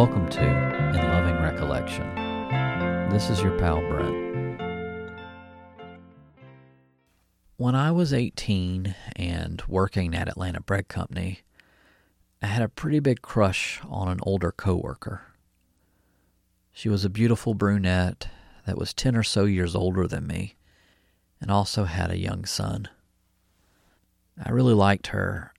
Welcome 0.00 0.30
to 0.30 0.42
In 0.42 0.96
Loving 0.96 1.42
Recollection. 1.42 2.08
This 3.10 3.28
is 3.28 3.42
your 3.42 3.58
pal 3.58 3.80
Brent. 3.80 4.58
When 7.58 7.74
I 7.74 7.90
was 7.90 8.14
18 8.14 8.94
and 9.16 9.62
working 9.68 10.14
at 10.14 10.26
Atlanta 10.26 10.62
Bread 10.62 10.88
Company, 10.88 11.40
I 12.40 12.46
had 12.46 12.62
a 12.62 12.68
pretty 12.70 13.00
big 13.00 13.20
crush 13.20 13.78
on 13.86 14.08
an 14.08 14.20
older 14.22 14.50
coworker. 14.50 15.34
She 16.72 16.88
was 16.88 17.04
a 17.04 17.10
beautiful 17.10 17.52
brunette 17.52 18.26
that 18.64 18.78
was 18.78 18.94
10 18.94 19.14
or 19.14 19.22
so 19.22 19.44
years 19.44 19.76
older 19.76 20.06
than 20.06 20.26
me 20.26 20.54
and 21.42 21.50
also 21.50 21.84
had 21.84 22.10
a 22.10 22.16
young 22.16 22.46
son. 22.46 22.88
I 24.42 24.48
really 24.48 24.72
liked 24.72 25.08
her, 25.08 25.52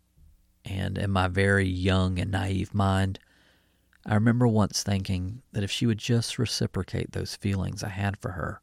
and 0.66 0.98
in 0.98 1.12
my 1.12 1.28
very 1.28 1.68
young 1.68 2.18
and 2.18 2.32
naive 2.32 2.74
mind, 2.74 3.20
I 4.06 4.16
remember 4.16 4.48
once 4.48 4.84
thinking 4.84 5.44
that 5.52 5.64
if 5.64 5.72
she 5.72 5.86
would 5.86 6.00
just 6.00 6.40
reciprocate 6.40 7.12
those 7.12 7.36
feelings 7.36 7.84
I 7.84 7.90
had 7.90 8.18
for 8.18 8.32
her, 8.32 8.62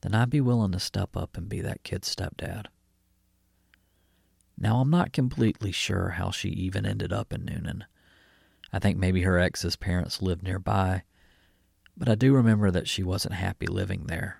then 0.00 0.14
I'd 0.14 0.30
be 0.30 0.40
willing 0.40 0.72
to 0.72 0.80
step 0.80 1.16
up 1.16 1.36
and 1.36 1.48
be 1.48 1.60
that 1.60 1.84
kid's 1.84 2.14
stepdad. 2.14 2.66
Now, 4.58 4.80
I'm 4.80 4.90
not 4.90 5.12
completely 5.12 5.72
sure 5.72 6.10
how 6.10 6.30
she 6.30 6.48
even 6.48 6.86
ended 6.86 7.12
up 7.12 7.32
in 7.32 7.42
Newnan. 7.42 7.82
I 8.72 8.78
think 8.78 8.98
maybe 8.98 9.22
her 9.22 9.38
ex's 9.38 9.76
parents 9.76 10.20
lived 10.20 10.42
nearby, 10.42 11.04
but 11.96 12.08
I 12.08 12.14
do 12.14 12.34
remember 12.34 12.70
that 12.70 12.88
she 12.88 13.02
wasn't 13.02 13.34
happy 13.34 13.66
living 13.66 14.06
there. 14.06 14.38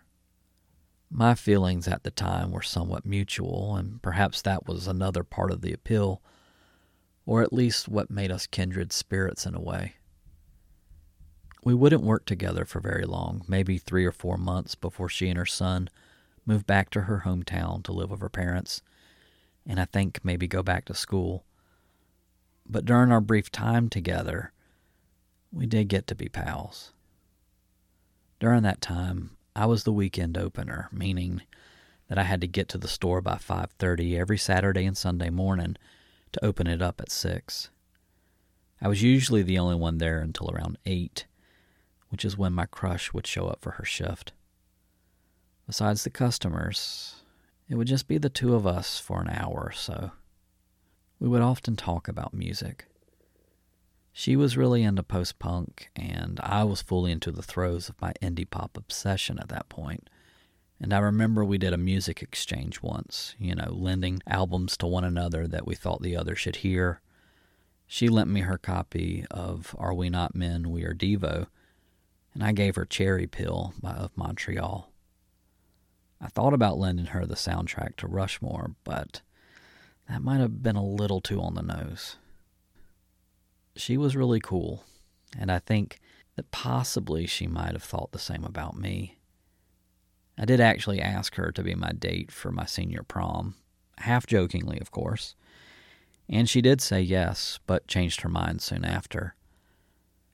My 1.10 1.34
feelings 1.34 1.86
at 1.86 2.02
the 2.02 2.10
time 2.10 2.50
were 2.50 2.62
somewhat 2.62 3.06
mutual, 3.06 3.76
and 3.76 4.02
perhaps 4.02 4.42
that 4.42 4.66
was 4.66 4.88
another 4.88 5.22
part 5.22 5.52
of 5.52 5.60
the 5.60 5.72
appeal, 5.72 6.20
or 7.26 7.42
at 7.42 7.52
least 7.52 7.88
what 7.88 8.10
made 8.10 8.30
us 8.30 8.46
kindred 8.46 8.92
spirits 8.92 9.46
in 9.46 9.54
a 9.54 9.60
way. 9.60 9.94
We 11.62 11.74
wouldn't 11.74 12.02
work 12.02 12.26
together 12.26 12.64
for 12.64 12.80
very 12.80 13.04
long, 13.04 13.42
maybe 13.48 13.78
three 13.78 14.04
or 14.04 14.12
four 14.12 14.36
months 14.36 14.74
before 14.74 15.08
she 15.08 15.28
and 15.28 15.38
her 15.38 15.46
son 15.46 15.88
moved 16.44 16.66
back 16.66 16.90
to 16.90 17.02
her 17.02 17.22
hometown 17.24 17.82
to 17.84 17.92
live 17.92 18.10
with 18.10 18.20
her 18.20 18.28
parents, 18.28 18.82
and 19.66 19.80
I 19.80 19.86
think 19.86 20.20
maybe 20.22 20.46
go 20.46 20.62
back 20.62 20.84
to 20.86 20.94
school. 20.94 21.44
But 22.66 22.84
during 22.84 23.10
our 23.10 23.20
brief 23.20 23.50
time 23.50 23.88
together, 23.88 24.52
we 25.50 25.66
did 25.66 25.88
get 25.88 26.06
to 26.08 26.14
be 26.14 26.28
pals. 26.28 26.92
During 28.40 28.62
that 28.64 28.82
time, 28.82 29.36
I 29.56 29.64
was 29.64 29.84
the 29.84 29.92
weekend 29.92 30.36
opener, 30.36 30.88
meaning 30.92 31.42
that 32.08 32.18
I 32.18 32.24
had 32.24 32.42
to 32.42 32.46
get 32.46 32.68
to 32.70 32.78
the 32.78 32.88
store 32.88 33.22
by 33.22 33.36
5:30 33.36 34.18
every 34.18 34.36
Saturday 34.36 34.84
and 34.84 34.96
Sunday 34.96 35.30
morning 35.30 35.76
to 36.34 36.44
open 36.44 36.66
it 36.66 36.82
up 36.82 37.00
at 37.00 37.10
6. 37.10 37.70
I 38.80 38.88
was 38.88 39.02
usually 39.02 39.42
the 39.42 39.58
only 39.58 39.76
one 39.76 39.98
there 39.98 40.20
until 40.20 40.50
around 40.50 40.78
8, 40.84 41.26
which 42.10 42.24
is 42.24 42.36
when 42.36 42.52
my 42.52 42.66
crush 42.66 43.12
would 43.12 43.26
show 43.26 43.46
up 43.46 43.62
for 43.62 43.72
her 43.72 43.84
shift. 43.84 44.32
Besides 45.66 46.04
the 46.04 46.10
customers, 46.10 47.22
it 47.68 47.76
would 47.76 47.86
just 47.88 48.06
be 48.06 48.18
the 48.18 48.28
two 48.28 48.54
of 48.54 48.66
us 48.66 48.98
for 48.98 49.22
an 49.22 49.30
hour 49.30 49.62
or 49.66 49.72
so. 49.72 50.12
We 51.18 51.28
would 51.28 51.40
often 51.40 51.76
talk 51.76 52.08
about 52.08 52.34
music. 52.34 52.86
She 54.12 54.36
was 54.36 54.56
really 54.56 54.82
into 54.82 55.02
post 55.02 55.38
punk, 55.38 55.90
and 55.96 56.38
I 56.42 56.64
was 56.64 56.82
fully 56.82 57.10
into 57.10 57.32
the 57.32 57.42
throes 57.42 57.88
of 57.88 58.00
my 58.00 58.12
indie 58.22 58.48
pop 58.48 58.76
obsession 58.76 59.38
at 59.38 59.48
that 59.48 59.68
point. 59.68 60.10
And 60.80 60.92
I 60.92 60.98
remember 60.98 61.44
we 61.44 61.58
did 61.58 61.72
a 61.72 61.78
music 61.78 62.22
exchange 62.22 62.82
once, 62.82 63.34
you 63.38 63.54
know, 63.54 63.72
lending 63.72 64.20
albums 64.26 64.76
to 64.78 64.86
one 64.86 65.04
another 65.04 65.46
that 65.46 65.66
we 65.66 65.74
thought 65.74 66.02
the 66.02 66.16
other 66.16 66.34
should 66.34 66.56
hear. 66.56 67.00
She 67.86 68.08
lent 68.08 68.28
me 68.28 68.40
her 68.40 68.58
copy 68.58 69.24
of 69.30 69.74
Are 69.78 69.94
We 69.94 70.10
Not 70.10 70.34
Men, 70.34 70.70
We 70.70 70.84
Are 70.84 70.94
Devo, 70.94 71.46
and 72.34 72.42
I 72.42 72.52
gave 72.52 72.76
her 72.76 72.84
Cherry 72.84 73.26
Peel 73.26 73.72
by 73.80 73.92
Of 73.92 74.16
Montreal. 74.16 74.90
I 76.20 76.26
thought 76.26 76.54
about 76.54 76.78
lending 76.78 77.06
her 77.06 77.24
the 77.24 77.34
soundtrack 77.34 77.96
to 77.96 78.06
Rushmore, 78.06 78.74
but 78.82 79.20
that 80.08 80.22
might 80.22 80.40
have 80.40 80.62
been 80.62 80.76
a 80.76 80.84
little 80.84 81.20
too 81.20 81.40
on 81.40 81.54
the 81.54 81.62
nose 81.62 82.16
she 83.76 83.96
was 83.96 84.16
really 84.16 84.40
cool, 84.40 84.84
and 85.38 85.50
I 85.50 85.58
think 85.58 86.00
that 86.36 86.50
possibly 86.50 87.26
she 87.26 87.46
might 87.46 87.72
have 87.72 87.82
thought 87.82 88.12
the 88.12 88.18
same 88.18 88.44
about 88.44 88.76
me. 88.76 89.18
I 90.36 90.44
did 90.44 90.60
actually 90.60 91.00
ask 91.00 91.36
her 91.36 91.52
to 91.52 91.62
be 91.62 91.74
my 91.74 91.92
date 91.92 92.32
for 92.32 92.50
my 92.50 92.66
senior 92.66 93.02
prom, 93.02 93.54
half 93.98 94.26
jokingly, 94.26 94.80
of 94.80 94.90
course, 94.90 95.34
and 96.28 96.48
she 96.48 96.60
did 96.60 96.80
say 96.80 97.00
yes, 97.00 97.60
but 97.66 97.86
changed 97.86 98.22
her 98.22 98.28
mind 98.28 98.62
soon 98.62 98.84
after. 98.84 99.34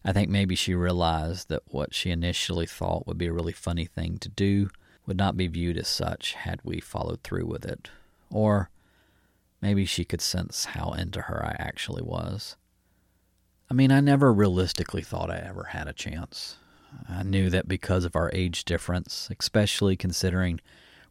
I 0.05 0.13
think 0.13 0.31
maybe 0.31 0.55
she 0.55 0.75
realized 0.75 1.49
that 1.49 1.63
what 1.67 1.95
she 1.95 2.11
initially 2.11 2.67
thought 2.67 3.07
would 3.07 3.19
be 3.19 3.27
a 3.27 3.33
really 3.33 3.53
funny 3.53 3.85
thing 3.85 4.19
to 4.19 4.29
do 4.29 4.71
would 5.07 5.19
not 5.19 5.37
be 5.37 5.47
viewed 5.47 5.77
as 5.77 5.89
such 5.89 6.35
had 6.35 6.61
we 6.65 6.81
followed 6.81 7.23
through 7.23 7.47
with 7.47 7.67
it, 7.67 7.91
or 8.31 8.71
maybe 9.61 9.85
she 9.85 10.05
could 10.05 10.23
sense 10.23 10.67
how 10.67 10.93
into 10.93 11.23
her 11.23 11.45
I 11.45 11.57
actually 11.59 12.03
was. 12.03 12.57
I 13.71 13.75
mean, 13.75 13.93
I 13.93 14.01
never 14.01 14.33
realistically 14.33 15.03
thought 15.03 15.31
I 15.31 15.39
ever 15.39 15.65
had 15.65 15.87
a 15.87 15.93
chance. 15.93 16.57
I 17.09 17.23
knew 17.23 17.51
that 17.51 17.69
because 17.69 18.05
of 18.05 18.17
our 18.17 18.31
age 18.33 18.65
difference, 18.65 19.29
especially 19.39 19.97
considering 19.97 20.61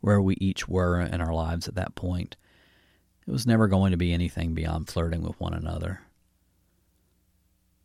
where 0.02 0.22
we 0.22 0.36
each 0.36 0.68
were 0.68 1.00
in 1.00 1.22
our 1.22 1.34
lives 1.34 1.68
at 1.68 1.76
that 1.76 1.96
point, 1.96 2.36
it 3.28 3.32
was 3.32 3.46
never 3.46 3.68
going 3.68 3.92
to 3.92 3.98
be 3.98 4.14
anything 4.14 4.54
beyond 4.54 4.90
flirting 4.90 5.22
with 5.22 5.40
one 5.40 5.54
another. 5.54 6.02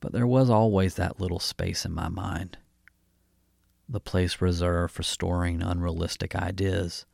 But 0.01 0.13
there 0.13 0.27
was 0.27 0.51
always 0.51 0.95
that 0.95 1.21
little 1.21 1.39
space 1.39 1.85
in 1.85 1.93
my 1.93 2.09
mind, 2.09 2.59
the 3.89 4.01
place 4.01 4.41
reserved 4.41 4.95
for 4.95 5.03
storing 5.03 5.63
unrealistic 5.63 6.35
ideas 6.35 7.05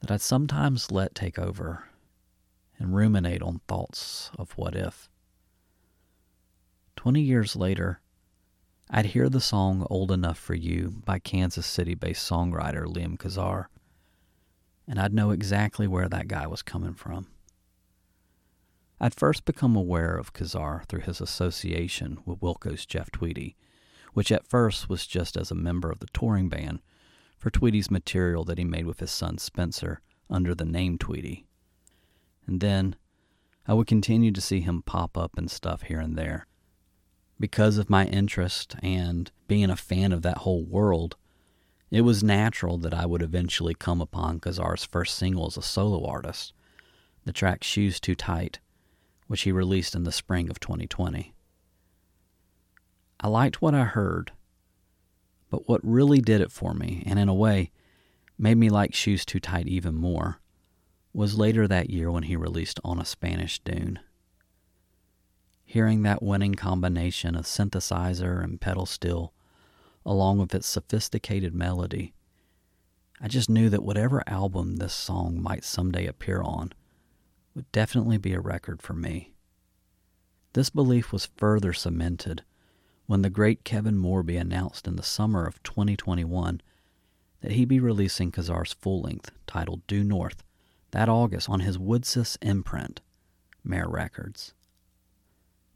that 0.00 0.10
I'd 0.10 0.20
sometimes 0.20 0.90
let 0.90 1.14
take 1.14 1.38
over 1.38 1.84
and 2.78 2.94
ruminate 2.94 3.42
on 3.42 3.60
thoughts 3.68 4.30
of 4.38 4.52
what 4.52 4.74
if. 4.74 5.08
Twenty 6.96 7.20
years 7.20 7.56
later, 7.56 8.00
I'd 8.92 9.06
hear 9.06 9.28
the 9.28 9.40
song 9.40 9.86
Old 9.88 10.10
Enough 10.10 10.36
for 10.36 10.54
You 10.54 10.90
by 11.04 11.20
Kansas 11.20 11.64
City 11.64 11.94
based 11.94 12.28
songwriter 12.28 12.86
Liam 12.86 13.16
Kazar, 13.16 13.66
and 14.88 14.98
I'd 14.98 15.14
know 15.14 15.30
exactly 15.30 15.86
where 15.86 16.08
that 16.08 16.26
guy 16.26 16.48
was 16.48 16.62
coming 16.62 16.94
from. 16.94 17.28
I'd 18.98 19.14
first 19.14 19.44
become 19.44 19.76
aware 19.76 20.16
of 20.16 20.32
Kazar 20.32 20.84
through 20.88 21.02
his 21.02 21.20
association 21.20 22.18
with 22.26 22.40
Wilco's 22.40 22.84
Jeff 22.84 23.12
Tweedy, 23.12 23.54
which 24.12 24.32
at 24.32 24.48
first 24.48 24.88
was 24.88 25.06
just 25.06 25.36
as 25.36 25.52
a 25.52 25.54
member 25.54 25.92
of 25.92 26.00
the 26.00 26.08
touring 26.12 26.48
band 26.48 26.80
for 27.38 27.48
Tweedy's 27.48 27.92
material 27.92 28.44
that 28.46 28.58
he 28.58 28.64
made 28.64 28.86
with 28.86 28.98
his 28.98 29.12
son 29.12 29.38
Spencer 29.38 30.00
under 30.28 30.52
the 30.52 30.64
name 30.64 30.98
Tweedy. 30.98 31.46
And 32.44 32.60
then 32.60 32.96
I 33.68 33.74
would 33.74 33.86
continue 33.86 34.32
to 34.32 34.40
see 34.40 34.62
him 34.62 34.82
pop 34.82 35.16
up 35.16 35.38
and 35.38 35.48
stuff 35.48 35.82
here 35.82 36.00
and 36.00 36.18
there 36.18 36.48
because 37.40 37.78
of 37.78 37.88
my 37.88 38.04
interest 38.06 38.76
and 38.82 39.32
being 39.48 39.70
a 39.70 39.76
fan 39.76 40.12
of 40.12 40.20
that 40.20 40.38
whole 40.38 40.62
world, 40.62 41.16
it 41.90 42.02
was 42.02 42.22
natural 42.22 42.76
that 42.78 42.92
I 42.92 43.06
would 43.06 43.22
eventually 43.22 43.74
come 43.74 44.02
upon 44.02 44.38
Kazar's 44.38 44.84
first 44.84 45.16
single 45.16 45.46
as 45.46 45.56
a 45.56 45.62
solo 45.62 46.06
artist, 46.06 46.52
the 47.24 47.32
track 47.32 47.64
Shoes 47.64 47.98
Too 47.98 48.14
Tight, 48.14 48.60
which 49.26 49.42
he 49.42 49.52
released 49.52 49.94
in 49.94 50.04
the 50.04 50.12
spring 50.12 50.50
of 50.50 50.60
2020. 50.60 51.32
I 53.18 53.28
liked 53.28 53.62
what 53.62 53.74
I 53.74 53.84
heard, 53.84 54.32
but 55.50 55.66
what 55.66 55.80
really 55.82 56.20
did 56.20 56.42
it 56.42 56.52
for 56.52 56.74
me, 56.74 57.02
and 57.06 57.18
in 57.18 57.28
a 57.28 57.34
way 57.34 57.70
made 58.38 58.58
me 58.58 58.68
like 58.68 58.94
Shoes 58.94 59.24
Too 59.24 59.40
Tight 59.40 59.66
even 59.66 59.94
more, 59.94 60.40
was 61.12 61.38
later 61.38 61.66
that 61.66 61.90
year 61.90 62.10
when 62.10 62.24
he 62.24 62.36
released 62.36 62.78
On 62.84 63.00
a 63.00 63.04
Spanish 63.04 63.58
Dune 63.60 63.98
hearing 65.70 66.02
that 66.02 66.20
winning 66.20 66.56
combination 66.56 67.36
of 67.36 67.44
synthesizer 67.44 68.42
and 68.42 68.60
pedal 68.60 68.84
steel, 68.84 69.32
along 70.04 70.36
with 70.36 70.52
its 70.52 70.66
sophisticated 70.66 71.54
melody, 71.54 72.12
I 73.20 73.28
just 73.28 73.48
knew 73.48 73.70
that 73.70 73.84
whatever 73.84 74.24
album 74.26 74.78
this 74.78 74.92
song 74.92 75.40
might 75.40 75.62
someday 75.62 76.06
appear 76.06 76.42
on 76.42 76.72
would 77.54 77.70
definitely 77.70 78.18
be 78.18 78.32
a 78.32 78.40
record 78.40 78.82
for 78.82 78.94
me. 78.94 79.32
This 80.54 80.70
belief 80.70 81.12
was 81.12 81.30
further 81.36 81.72
cemented 81.72 82.42
when 83.06 83.22
the 83.22 83.30
great 83.30 83.62
Kevin 83.62 83.96
Morby 83.96 84.40
announced 84.40 84.88
in 84.88 84.96
the 84.96 85.04
summer 85.04 85.46
of 85.46 85.62
2021 85.62 86.60
that 87.42 87.52
he'd 87.52 87.68
be 87.68 87.78
releasing 87.78 88.32
Kazar's 88.32 88.72
full 88.72 89.02
length 89.02 89.30
titled 89.46 89.86
Due 89.86 90.02
North 90.02 90.42
that 90.90 91.08
August 91.08 91.48
on 91.48 91.60
his 91.60 91.78
Woodsist 91.78 92.38
imprint, 92.42 93.00
Mare 93.62 93.88
Records. 93.88 94.52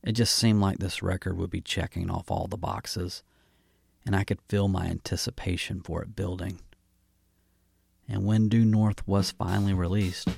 It 0.05 0.13
just 0.13 0.37
seemed 0.37 0.61
like 0.61 0.79
this 0.79 1.03
record 1.03 1.39
would 1.39 1.49
be 1.49 1.63
checking 1.63 2.11
off 2.11 2.31
all 2.31 2.47
the 2.47 2.59
boxes, 2.59 3.23
and 4.05 4.15
I 4.15 4.23
could 4.23 4.39
feel 4.51 4.69
my 4.69 4.85
anticipation 4.85 5.81
for 5.81 6.03
it 6.03 6.15
building. 6.15 6.61
And 8.07 8.27
when 8.27 8.51
Due 8.51 8.67
North 8.67 9.09
was 9.09 9.31
finally 9.31 9.73
released, 9.73 10.29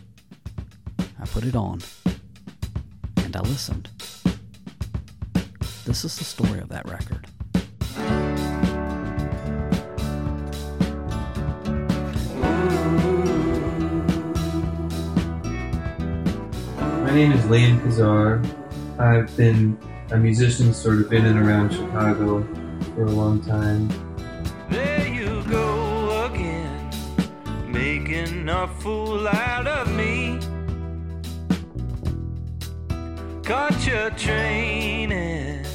I 1.21 1.27
put 1.27 1.43
it 1.43 1.57
on 1.57 1.81
and 3.17 3.35
I 3.35 3.41
listened. 3.41 3.91
this 5.85 6.05
is 6.05 6.17
the 6.17 6.23
story 6.23 6.61
of 6.61 6.69
that 6.69 6.89
record. 6.89 7.27
My 17.03 17.13
name 17.13 17.33
is 17.33 17.45
Liam 17.47 17.81
Kazar. 17.81 18.66
I've 18.99 19.37
been 19.37 19.79
a 20.11 20.17
musician 20.17 20.73
sort 20.73 21.01
of 21.01 21.13
in 21.13 21.27
and 21.27 21.39
around 21.39 21.71
Chicago 21.71 22.43
for 22.95 23.05
a 23.05 23.11
long 23.11 23.43
time. 23.43 23.89
There 24.71 25.07
you 25.07 25.43
go 25.51 26.25
again, 26.25 26.91
making 27.69 28.49
a 28.49 28.67
fool 28.67 29.29
out 29.29 29.67
of 29.67 29.93
me. 29.95 30.39
Caught 33.43 33.87
your 33.87 34.11
train 34.11 35.13
and 35.13 35.67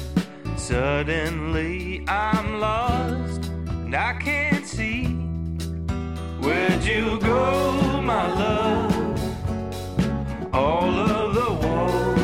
suddenly 0.58 2.04
I'm 2.08 2.58
lost 2.58 3.46
and 3.46 3.94
I 3.94 4.14
can't 4.14 4.66
see. 4.66 5.04
Where'd 6.40 6.82
you 6.82 7.20
go, 7.20 8.00
my 8.02 8.26
love? 8.34 8.92
All 10.52 10.90
of 10.90 11.34
the 11.34 11.66
walls 11.66 12.21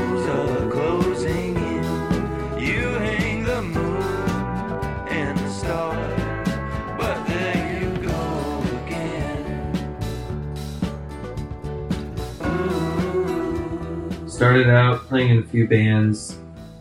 Started 14.39 14.71
out 14.71 15.01
playing 15.09 15.31
in 15.31 15.39
a 15.39 15.43
few 15.43 15.67
bands. 15.67 16.39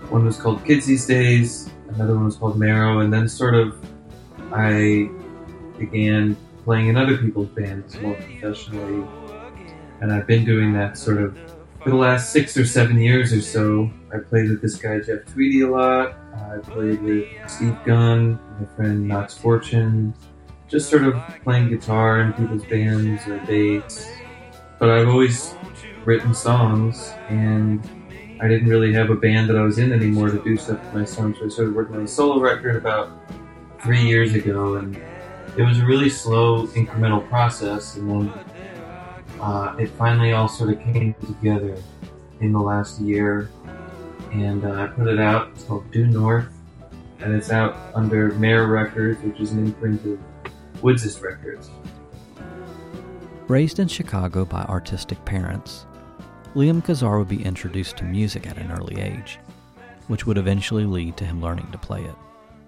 One 0.09 0.24
was 0.25 0.38
called 0.38 0.63
Kids 0.63 0.86
These 0.86 1.07
Days, 1.07 1.71
another 1.89 2.13
one 2.13 2.25
was 2.25 2.36
called 2.36 2.59
Marrow, 2.59 3.00
and 3.00 3.12
then 3.12 3.27
sort 3.27 3.56
of 3.56 3.83
I 4.54 5.09
began 5.80 6.38
playing 6.65 6.89
in 6.89 6.98
other 6.98 7.18
people's 7.18 7.48
bands 7.48 8.00
more 8.00 8.13
professionally. 8.13 9.07
And 10.01 10.13
I've 10.13 10.27
been 10.27 10.45
doing 10.45 10.71
that 10.74 11.00
sort 11.00 11.19
of 11.19 11.36
for 11.81 11.89
the 11.89 11.95
last 11.95 12.31
six 12.31 12.56
or 12.57 12.63
seven 12.63 13.01
years 13.01 13.33
or 13.33 13.42
so. 13.42 13.89
I 14.13 14.19
played 14.19 14.51
with 14.51 14.62
this 14.62 14.75
guy 14.75 15.00
Jeff 15.00 15.25
Tweedy 15.25 15.62
a 15.62 15.68
lot. 15.68 16.15
I 16.36 16.60
played 16.60 17.01
with 17.01 17.25
Steve 17.48 17.75
Gunn, 17.83 18.39
my 18.60 18.68
friend 18.75 19.07
Knox 19.07 19.36
Fortune, 19.36 20.13
just 20.68 20.92
sort 20.92 21.06
of 21.06 21.19
playing 21.44 21.69
guitar 21.69 22.21
in 22.21 22.33
people's 22.33 22.65
bands 22.65 23.27
or 23.27 23.39
dates. 23.48 24.12
But 24.77 24.92
I've 24.92 25.07
always 25.07 25.56
written 26.07 26.33
songs 26.33 27.12
and 27.27 27.86
I 28.39 28.48
didn't 28.48 28.69
really 28.69 28.94
have 28.94 29.09
a 29.09 29.15
band 29.15 29.50
that 29.50 29.57
I 29.57 29.62
was 29.62 29.77
in 29.77 29.92
anymore 29.92 30.30
to 30.30 30.42
do 30.42 30.56
stuff 30.56 30.81
with 30.81 30.94
my 30.94 31.04
songs. 31.04 31.38
So 31.38 31.45
I 31.45 31.50
started 31.50 31.75
working 31.75 31.98
on 31.98 32.04
a 32.04 32.07
solo 32.07 32.39
record 32.39 32.77
about 32.77 33.12
three 33.83 34.01
years 34.01 34.33
ago 34.33 34.75
and 34.75 34.95
it 35.57 35.63
was 35.63 35.80
a 35.80 35.86
really 35.86 36.09
slow 36.09 36.65
incremental 36.68 37.27
process 37.27 37.98
and 37.98 38.09
then 38.09 38.33
uh, 39.42 39.75
it 39.77 39.89
finally 39.89 40.31
all 40.31 40.48
sort 40.48 40.69
of 40.69 40.80
came 40.80 41.13
together 41.25 41.75
in 42.39 42.53
the 42.53 42.60
last 42.60 43.01
year 43.01 43.50
and 44.31 44.63
uh, 44.63 44.83
I 44.83 44.88
put 44.88 45.07
it 45.07 45.19
out. 45.19 45.50
It's 45.50 45.65
called 45.65 45.92
Due 45.92 46.07
North 46.07 46.48
and 47.19 47.36
it's 47.36 47.51
out 47.51 47.75
under 47.94 48.31
Mare 48.36 48.68
Records, 48.68 49.21
which 49.24 49.42
is 49.42 49.51
an 49.51 49.65
imprint 49.65 50.06
of 50.06 50.19
Woodsist 50.81 51.21
Records. 51.21 51.69
Raised 53.50 53.80
in 53.80 53.89
Chicago 53.89 54.45
by 54.45 54.62
artistic 54.63 55.24
parents, 55.25 55.87
Liam 56.57 56.83
Kazar 56.83 57.19
would 57.19 57.30
be 57.30 57.45
introduced 57.45 57.98
to 57.98 58.04
music 58.04 58.48
at 58.48 58.57
an 58.57 58.71
early 58.71 59.00
age, 59.00 59.38
which 60.07 60.25
would 60.25 60.39
eventually 60.39 60.86
lead 60.86 61.15
to 61.18 61.24
him 61.24 61.39
learning 61.39 61.68
to 61.71 61.77
play 61.77 62.04
it. 62.04 62.15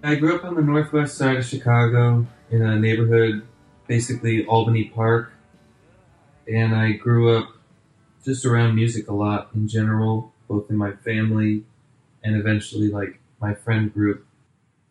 I 0.04 0.14
grew 0.14 0.36
up 0.36 0.44
on 0.44 0.54
the 0.54 0.62
northwest 0.62 1.18
side 1.18 1.38
of 1.38 1.46
Chicago 1.46 2.28
in 2.52 2.62
a 2.62 2.78
neighborhood, 2.78 3.42
basically 3.88 4.46
Albany 4.46 4.84
Park, 4.84 5.34
and 6.48 6.76
I 6.76 6.92
grew 6.92 7.36
up 7.36 7.50
just 8.24 8.46
around 8.46 8.76
music 8.76 9.08
a 9.08 9.14
lot 9.14 9.50
in 9.56 9.68
general, 9.68 10.34
both 10.48 10.70
in 10.70 10.78
my 10.78 10.92
family 10.92 11.64
and 12.24 12.36
eventually 12.36 12.90
like 12.90 13.20
my 13.42 13.56
friend 13.56 13.92
group. 13.92 14.24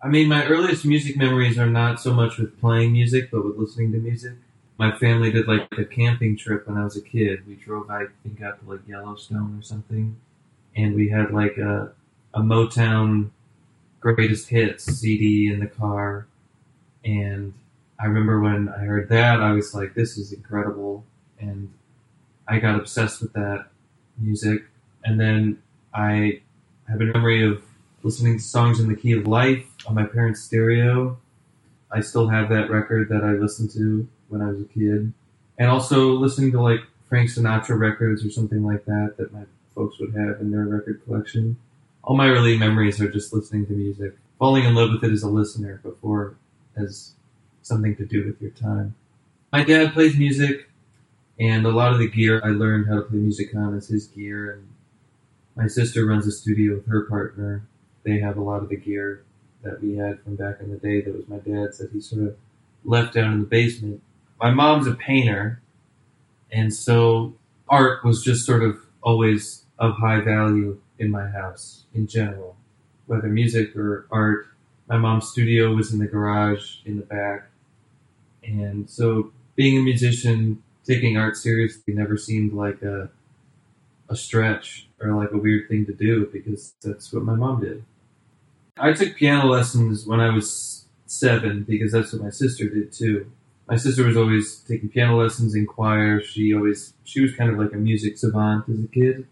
I 0.02 0.08
mean, 0.08 0.26
my 0.26 0.44
earliest 0.44 0.84
music 0.84 1.16
memories 1.16 1.56
are 1.56 1.70
not 1.70 2.00
so 2.00 2.12
much 2.12 2.36
with 2.36 2.58
playing 2.58 2.94
music, 2.94 3.30
but 3.30 3.44
with 3.44 3.58
listening 3.58 3.92
to 3.92 3.98
music. 3.98 4.32
My 4.78 4.92
family 4.92 5.32
did 5.32 5.48
like 5.48 5.68
a 5.76 5.84
camping 5.84 6.36
trip 6.36 6.68
when 6.68 6.76
I 6.78 6.84
was 6.84 6.96
a 6.96 7.02
kid. 7.02 7.46
We 7.46 7.56
drove, 7.56 7.90
I 7.90 8.04
think, 8.22 8.40
out 8.40 8.60
to 8.60 8.70
like 8.70 8.86
Yellowstone 8.86 9.58
or 9.58 9.62
something, 9.62 10.16
and 10.76 10.94
we 10.94 11.08
had 11.08 11.32
like 11.32 11.58
a 11.58 11.92
a 12.32 12.40
Motown 12.40 13.30
greatest 14.00 14.48
hits 14.48 14.84
CD 14.84 15.52
in 15.52 15.58
the 15.58 15.66
car, 15.66 16.28
and 17.04 17.54
I 17.98 18.06
remember 18.06 18.40
when 18.40 18.68
I 18.68 18.84
heard 18.84 19.08
that, 19.08 19.40
I 19.42 19.52
was 19.52 19.74
like, 19.74 19.94
"This 19.94 20.16
is 20.16 20.32
incredible," 20.32 21.04
and 21.40 21.70
I 22.46 22.60
got 22.60 22.78
obsessed 22.78 23.20
with 23.20 23.32
that 23.32 23.66
music. 24.16 24.64
And 25.04 25.18
then 25.18 25.58
I 25.92 26.40
have 26.88 27.00
a 27.00 27.04
memory 27.04 27.42
of 27.42 27.62
listening 28.04 28.38
to 28.38 28.44
songs 28.44 28.80
in 28.80 28.88
the 28.88 28.96
key 28.96 29.12
of 29.12 29.26
life 29.26 29.66
on 29.86 29.94
my 29.94 30.04
parents' 30.04 30.42
stereo. 30.42 31.18
I 31.90 32.00
still 32.00 32.28
have 32.28 32.48
that 32.50 32.70
record 32.70 33.08
that 33.08 33.24
I 33.24 33.32
listened 33.32 33.70
to 33.72 34.06
when 34.28 34.42
I 34.42 34.48
was 34.48 34.60
a 34.60 34.64
kid, 34.64 35.12
and 35.58 35.70
also 35.70 36.12
listening 36.12 36.52
to 36.52 36.60
like 36.60 36.80
Frank 37.08 37.30
Sinatra 37.30 37.78
records 37.78 38.24
or 38.24 38.30
something 38.30 38.64
like 38.64 38.84
that 38.84 39.14
that 39.16 39.32
my 39.32 39.42
folks 39.74 39.98
would 39.98 40.14
have 40.14 40.40
in 40.40 40.50
their 40.50 40.64
record 40.64 41.02
collection. 41.04 41.56
All 42.02 42.16
my 42.16 42.28
early 42.28 42.58
memories 42.58 43.00
are 43.00 43.10
just 43.10 43.32
listening 43.32 43.66
to 43.66 43.72
music, 43.72 44.16
falling 44.38 44.64
in 44.64 44.74
love 44.74 44.90
with 44.90 45.04
it 45.04 45.12
as 45.12 45.22
a 45.22 45.28
listener 45.28 45.80
before 45.82 46.36
as 46.76 47.12
something 47.62 47.96
to 47.96 48.06
do 48.06 48.26
with 48.26 48.40
your 48.40 48.50
time. 48.50 48.94
My 49.52 49.64
dad 49.64 49.92
plays 49.92 50.16
music, 50.16 50.68
and 51.38 51.64
a 51.64 51.70
lot 51.70 51.92
of 51.92 51.98
the 51.98 52.08
gear 52.08 52.40
I 52.44 52.48
learned 52.48 52.88
how 52.88 52.96
to 52.96 53.02
play 53.02 53.18
music 53.18 53.54
on 53.54 53.74
is 53.74 53.88
his 53.88 54.06
gear. 54.06 54.52
And 54.52 54.68
my 55.56 55.66
sister 55.66 56.04
runs 56.06 56.26
a 56.26 56.32
studio 56.32 56.74
with 56.74 56.86
her 56.86 57.02
partner. 57.02 57.62
They 58.04 58.18
have 58.20 58.36
a 58.36 58.42
lot 58.42 58.62
of 58.62 58.68
the 58.68 58.76
gear 58.76 59.24
that 59.62 59.82
we 59.82 59.96
had 59.96 60.20
from 60.22 60.36
back 60.36 60.60
in 60.60 60.70
the 60.70 60.76
day 60.76 61.00
that 61.00 61.14
was 61.14 61.28
my 61.28 61.38
dad's 61.38 61.78
that 61.78 61.90
he 61.92 62.00
sort 62.00 62.22
of 62.22 62.36
left 62.84 63.14
down 63.14 63.32
in 63.32 63.40
the 63.40 63.46
basement. 63.46 64.02
My 64.40 64.50
mom's 64.50 64.86
a 64.86 64.94
painter, 64.94 65.60
and 66.50 66.72
so 66.72 67.34
art 67.68 68.04
was 68.04 68.22
just 68.22 68.46
sort 68.46 68.62
of 68.62 68.78
always 69.02 69.64
of 69.78 69.96
high 69.96 70.20
value 70.20 70.80
in 70.98 71.10
my 71.10 71.28
house 71.28 71.84
in 71.94 72.06
general, 72.06 72.56
whether 73.06 73.28
music 73.28 73.74
or 73.76 74.06
art. 74.10 74.46
My 74.88 74.96
mom's 74.96 75.28
studio 75.28 75.74
was 75.74 75.92
in 75.92 75.98
the 75.98 76.06
garage 76.06 76.76
in 76.84 76.96
the 76.96 77.04
back, 77.04 77.50
and 78.42 78.88
so 78.88 79.32
being 79.54 79.78
a 79.78 79.82
musician, 79.82 80.62
taking 80.84 81.16
art 81.16 81.36
seriously 81.36 81.92
never 81.92 82.16
seemed 82.16 82.52
like 82.52 82.80
a 82.82 83.10
a 84.08 84.16
stretch 84.16 84.88
or 85.00 85.12
like 85.12 85.32
a 85.32 85.36
weird 85.36 85.68
thing 85.68 85.84
to 85.86 85.92
do 85.92 86.26
because 86.32 86.74
that's 86.82 87.12
what 87.12 87.22
my 87.24 87.34
mom 87.34 87.60
did. 87.60 87.84
I 88.78 88.92
took 88.92 89.16
piano 89.16 89.46
lessons 89.46 90.06
when 90.06 90.20
I 90.20 90.30
was 90.30 90.86
seven 91.06 91.64
because 91.64 91.92
that's 91.92 92.12
what 92.12 92.22
my 92.22 92.30
sister 92.30 92.68
did 92.68 92.92
too. 92.92 93.30
My 93.68 93.76
sister 93.76 94.04
was 94.04 94.16
always 94.16 94.60
taking 94.60 94.88
piano 94.88 95.20
lessons 95.20 95.54
in 95.54 95.66
choir. 95.66 96.22
She 96.22 96.54
always 96.54 96.94
she 97.04 97.20
was 97.20 97.34
kind 97.34 97.50
of 97.50 97.58
like 97.58 97.72
a 97.72 97.76
music 97.76 98.16
savant 98.16 98.68
as 98.68 98.82
a 98.82 98.88
kid, 98.88 99.26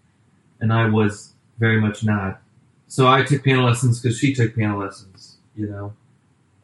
and 0.60 0.72
I 0.72 0.88
was 0.88 1.32
very 1.58 1.80
much 1.80 2.04
not. 2.04 2.40
So 2.86 3.08
I 3.08 3.22
took 3.22 3.42
piano 3.42 3.64
lessons 3.64 4.00
because 4.00 4.18
she 4.18 4.34
took 4.34 4.54
piano 4.54 4.78
lessons, 4.78 5.38
you 5.54 5.66
know. 5.66 5.94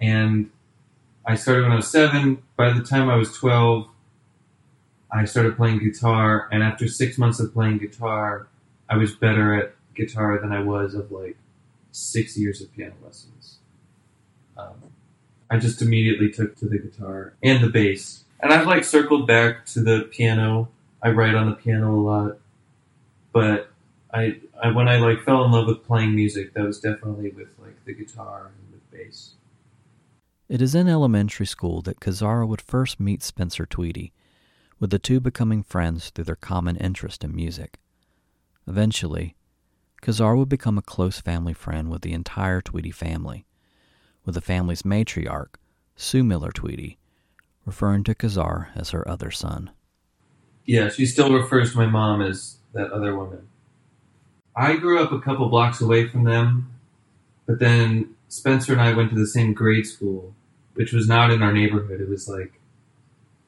And 0.00 0.50
I 1.26 1.35
started 1.35 1.62
when 1.62 1.73
I 1.73 1.76
was 1.76 1.91
seven. 1.91 2.43
By 2.57 2.73
the 2.73 2.83
time 2.83 3.09
I 3.09 3.17
was 3.17 3.35
twelve, 3.35 3.88
I 5.11 5.25
started 5.25 5.57
playing 5.57 5.79
guitar, 5.79 6.49
and 6.52 6.62
after 6.62 6.87
six 6.88 7.17
months 7.17 7.41
of 7.41 7.55
playing 7.55 7.79
guitar, 7.79 8.49
I 8.91 8.97
was 8.99 9.14
better 9.14 9.55
at 9.55 9.75
guitar 9.95 10.38
than 10.38 10.52
I 10.52 10.62
was 10.62 10.95
of 10.95 11.11
like 11.11 11.38
six 11.91 12.37
years 12.37 12.61
of 12.61 12.71
piano 12.75 12.95
lessons. 13.02 13.59
Um, 14.59 14.92
I 15.53 15.59
just 15.59 15.83
immediately 15.83 16.31
took 16.31 16.57
to 16.57 16.67
the 16.67 16.79
guitar 16.79 17.35
and 17.43 17.63
the 17.63 17.69
bass, 17.69 18.25
and 18.41 18.51
I've 18.51 18.67
like 18.67 18.85
circled 18.85 19.27
back 19.27 19.67
to 19.67 19.83
the 19.83 20.09
piano. 20.11 20.71
I 21.03 21.11
write 21.11 21.35
on 21.35 21.51
the 21.51 21.57
piano 21.57 21.95
a 21.95 22.01
lot, 22.01 22.39
but 23.35 23.69
I, 24.15 24.41
I 24.63 24.71
when 24.71 24.89
I 24.89 24.97
like 24.97 25.25
fell 25.25 25.45
in 25.45 25.53
love 25.53 25.67
with 25.67 25.85
playing 25.85 26.15
music, 26.15 26.55
that 26.55 26.65
was 26.65 26.81
definitely 26.81 27.33
with 27.33 27.49
like 27.59 27.85
the 27.85 27.93
guitar 27.93 28.51
and 28.57 28.73
with 28.73 28.91
bass. 28.91 29.35
It 30.49 30.63
is 30.63 30.75
in 30.75 30.89
elementary 30.89 31.45
school 31.45 31.83
that 31.83 32.01
Kazar 32.01 32.49
would 32.49 32.63
first 32.63 32.99
meet 32.99 33.23
Spencer 33.23 33.67
Tweedy, 33.67 34.15
with 34.81 34.89
the 34.89 34.99
two 34.99 35.21
becoming 35.21 35.63
friends 35.63 36.09
through 36.09 36.25
their 36.25 36.35
common 36.35 36.79
interest 36.79 37.23
in 37.23 37.37
music. 37.37 37.79
Eventually, 38.67 39.37
Kazar 40.01 40.35
would 40.35 40.49
become 40.49 40.79
a 40.79 40.83
close 40.83 41.21
family 41.21 41.53
friend 41.53 41.91
with 41.91 42.01
the 42.01 42.15
entire 42.15 42.63
Tweedy 42.63 42.91
family, 42.91 43.45
with 44.25 44.35
the 44.35 44.41
family's 44.41 44.83
matriarch, 44.83 45.55
Sue 45.97 46.23
Miller 46.23 46.52
Tweedy, 46.52 46.99
referring 47.64 48.05
to 48.05 48.14
Kazar 48.14 48.69
as 48.75 48.91
her 48.91 49.07
other 49.09 49.31
son. 49.31 49.71
Yeah, 50.64 50.88
she 50.88 51.07
still 51.07 51.33
refers 51.33 51.73
to 51.73 51.79
my 51.79 51.87
mom 51.87 52.23
as 52.23 52.57
that 52.73 52.93
other 52.93 53.17
woman. 53.17 53.49
I 54.55 54.76
grew 54.76 55.02
up 55.02 55.12
a 55.12 55.21
couple 55.21 55.49
blocks 55.49 55.81
away 55.81 56.09
from 56.09 56.25
them, 56.25 56.73
but 57.47 57.59
then 57.59 58.14
Spencer 58.29 58.73
and 58.73 58.81
I 58.81 58.93
went 58.93 59.11
to 59.11 59.19
the 59.19 59.26
same 59.26 59.55
grade 59.55 59.87
school, 59.87 60.35
which 60.75 60.93
was 60.93 61.09
not 61.09 61.31
in 61.31 61.43
our 61.43 61.52
neighborhood. 61.52 62.00
It 62.00 62.09
was 62.09 62.29
like 62.29 62.52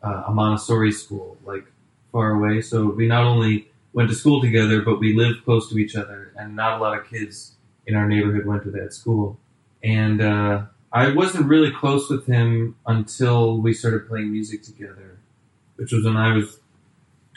uh, 0.02 0.25
a 0.26 0.33
Montessori 0.33 0.93
school, 0.93 1.37
like 1.45 1.64
far 2.11 2.33
away. 2.33 2.61
So 2.61 2.87
we 2.87 3.07
not 3.07 3.25
only 3.25 3.69
went 3.93 4.09
to 4.09 4.14
school 4.14 4.40
together, 4.40 4.83
but 4.83 4.99
we 4.99 5.14
lived 5.14 5.45
close 5.45 5.71
to 5.71 5.78
each 5.78 5.95
other, 5.95 6.33
and 6.37 6.57
not 6.57 6.78
a 6.78 6.83
lot 6.83 6.99
of 6.99 7.09
kids 7.09 7.52
in 7.87 7.95
our 7.95 8.09
neighborhood 8.09 8.47
went 8.47 8.62
to 8.64 8.71
that 8.73 8.93
school. 8.93 9.38
And 9.85 10.23
uh, 10.23 10.62
I 10.93 11.12
wasn't 11.12 11.47
really 11.47 11.71
close 11.71 12.09
with 12.09 12.26
him 12.26 12.76
until 12.87 13.59
we 13.59 13.75
started 13.75 14.09
playing 14.09 14.33
music 14.33 14.62
together, 14.62 15.19
which 15.76 15.93
was 15.93 16.05
when 16.05 16.17
I 16.17 16.35
was 16.35 16.59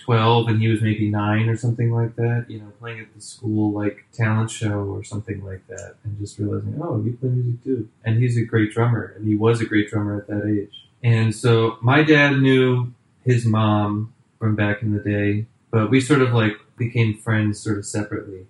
12 0.07 0.47
and 0.47 0.61
he 0.61 0.69
was 0.69 0.81
maybe 0.81 1.09
nine 1.09 1.49
or 1.49 1.57
something 1.57 1.91
like 1.91 2.15
that, 2.15 2.45
you 2.47 2.59
know, 2.59 2.71
playing 2.79 3.01
at 3.01 3.13
the 3.13 3.19
school 3.19 3.73
like 3.73 4.05
talent 4.13 4.49
show 4.49 4.79
or 4.79 5.03
something 5.03 5.43
like 5.43 5.67
that, 5.67 5.95
and 6.05 6.17
just 6.17 6.39
realizing, 6.39 6.79
oh, 6.81 7.03
you 7.03 7.17
play 7.17 7.29
music 7.29 7.61
too. 7.65 7.89
And 8.05 8.17
he's 8.17 8.37
a 8.37 8.45
great 8.45 8.71
drummer, 8.71 9.13
and 9.17 9.27
he 9.27 9.35
was 9.35 9.59
a 9.59 9.65
great 9.65 9.89
drummer 9.89 10.17
at 10.17 10.27
that 10.27 10.45
age. 10.47 10.87
And 11.03 11.35
so 11.35 11.77
my 11.81 12.03
dad 12.03 12.39
knew 12.39 12.93
his 13.25 13.45
mom 13.45 14.13
from 14.39 14.55
back 14.55 14.81
in 14.81 14.93
the 14.93 15.01
day, 15.01 15.45
but 15.71 15.91
we 15.91 15.99
sort 15.99 16.21
of 16.21 16.31
like 16.31 16.53
became 16.77 17.17
friends 17.17 17.59
sort 17.59 17.77
of 17.77 17.85
separately. 17.85 18.45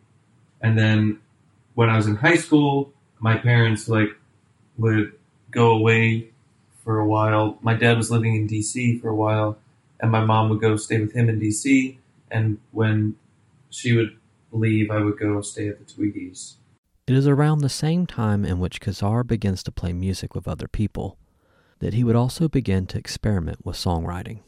And 0.62 0.78
then 0.78 1.20
when 1.74 1.90
I 1.90 1.96
was 1.98 2.06
in 2.06 2.18
high 2.18 2.36
school, 2.36 2.94
my 3.20 3.38
parents 3.38 3.88
like 3.88 4.10
would 4.78 5.14
go 5.52 5.72
away 5.72 6.30
for 6.84 7.00
a 7.00 7.08
while. 7.08 7.58
My 7.62 7.74
dad 7.74 7.98
was 7.98 8.12
living 8.12 8.36
in 8.36 8.48
DC 8.48 9.02
for 9.02 9.10
a 9.10 9.16
while 9.16 9.58
and 10.00 10.12
my 10.12 10.24
mom 10.24 10.50
would 10.50 10.62
go 10.62 10.76
stay 10.76 11.00
with 11.00 11.14
him 11.14 11.30
in 11.30 11.40
DC. 11.40 11.98
And 12.30 12.60
when 12.72 13.16
she 13.70 13.96
would 13.96 14.18
leave, 14.52 14.92
I 14.92 15.00
would 15.00 15.18
go 15.18 15.42
stay 15.42 15.68
at 15.68 15.80
the 15.80 15.86
Tweedies. 15.86 16.56
It 17.08 17.16
is 17.16 17.28
around 17.28 17.60
the 17.60 17.70
same 17.70 18.06
time 18.06 18.44
in 18.44 18.60
which 18.60 18.82
Kazar 18.82 19.26
begins 19.26 19.64
to 19.64 19.72
play 19.72 19.94
music 19.94 20.36
with 20.36 20.48
other 20.48 20.68
people 20.68 21.18
that 21.80 21.94
he 21.94 22.04
would 22.04 22.16
also 22.16 22.48
begin 22.48 22.86
to 22.88 22.98
experiment 22.98 23.66
with 23.66 23.76
songwriting. 23.76 24.40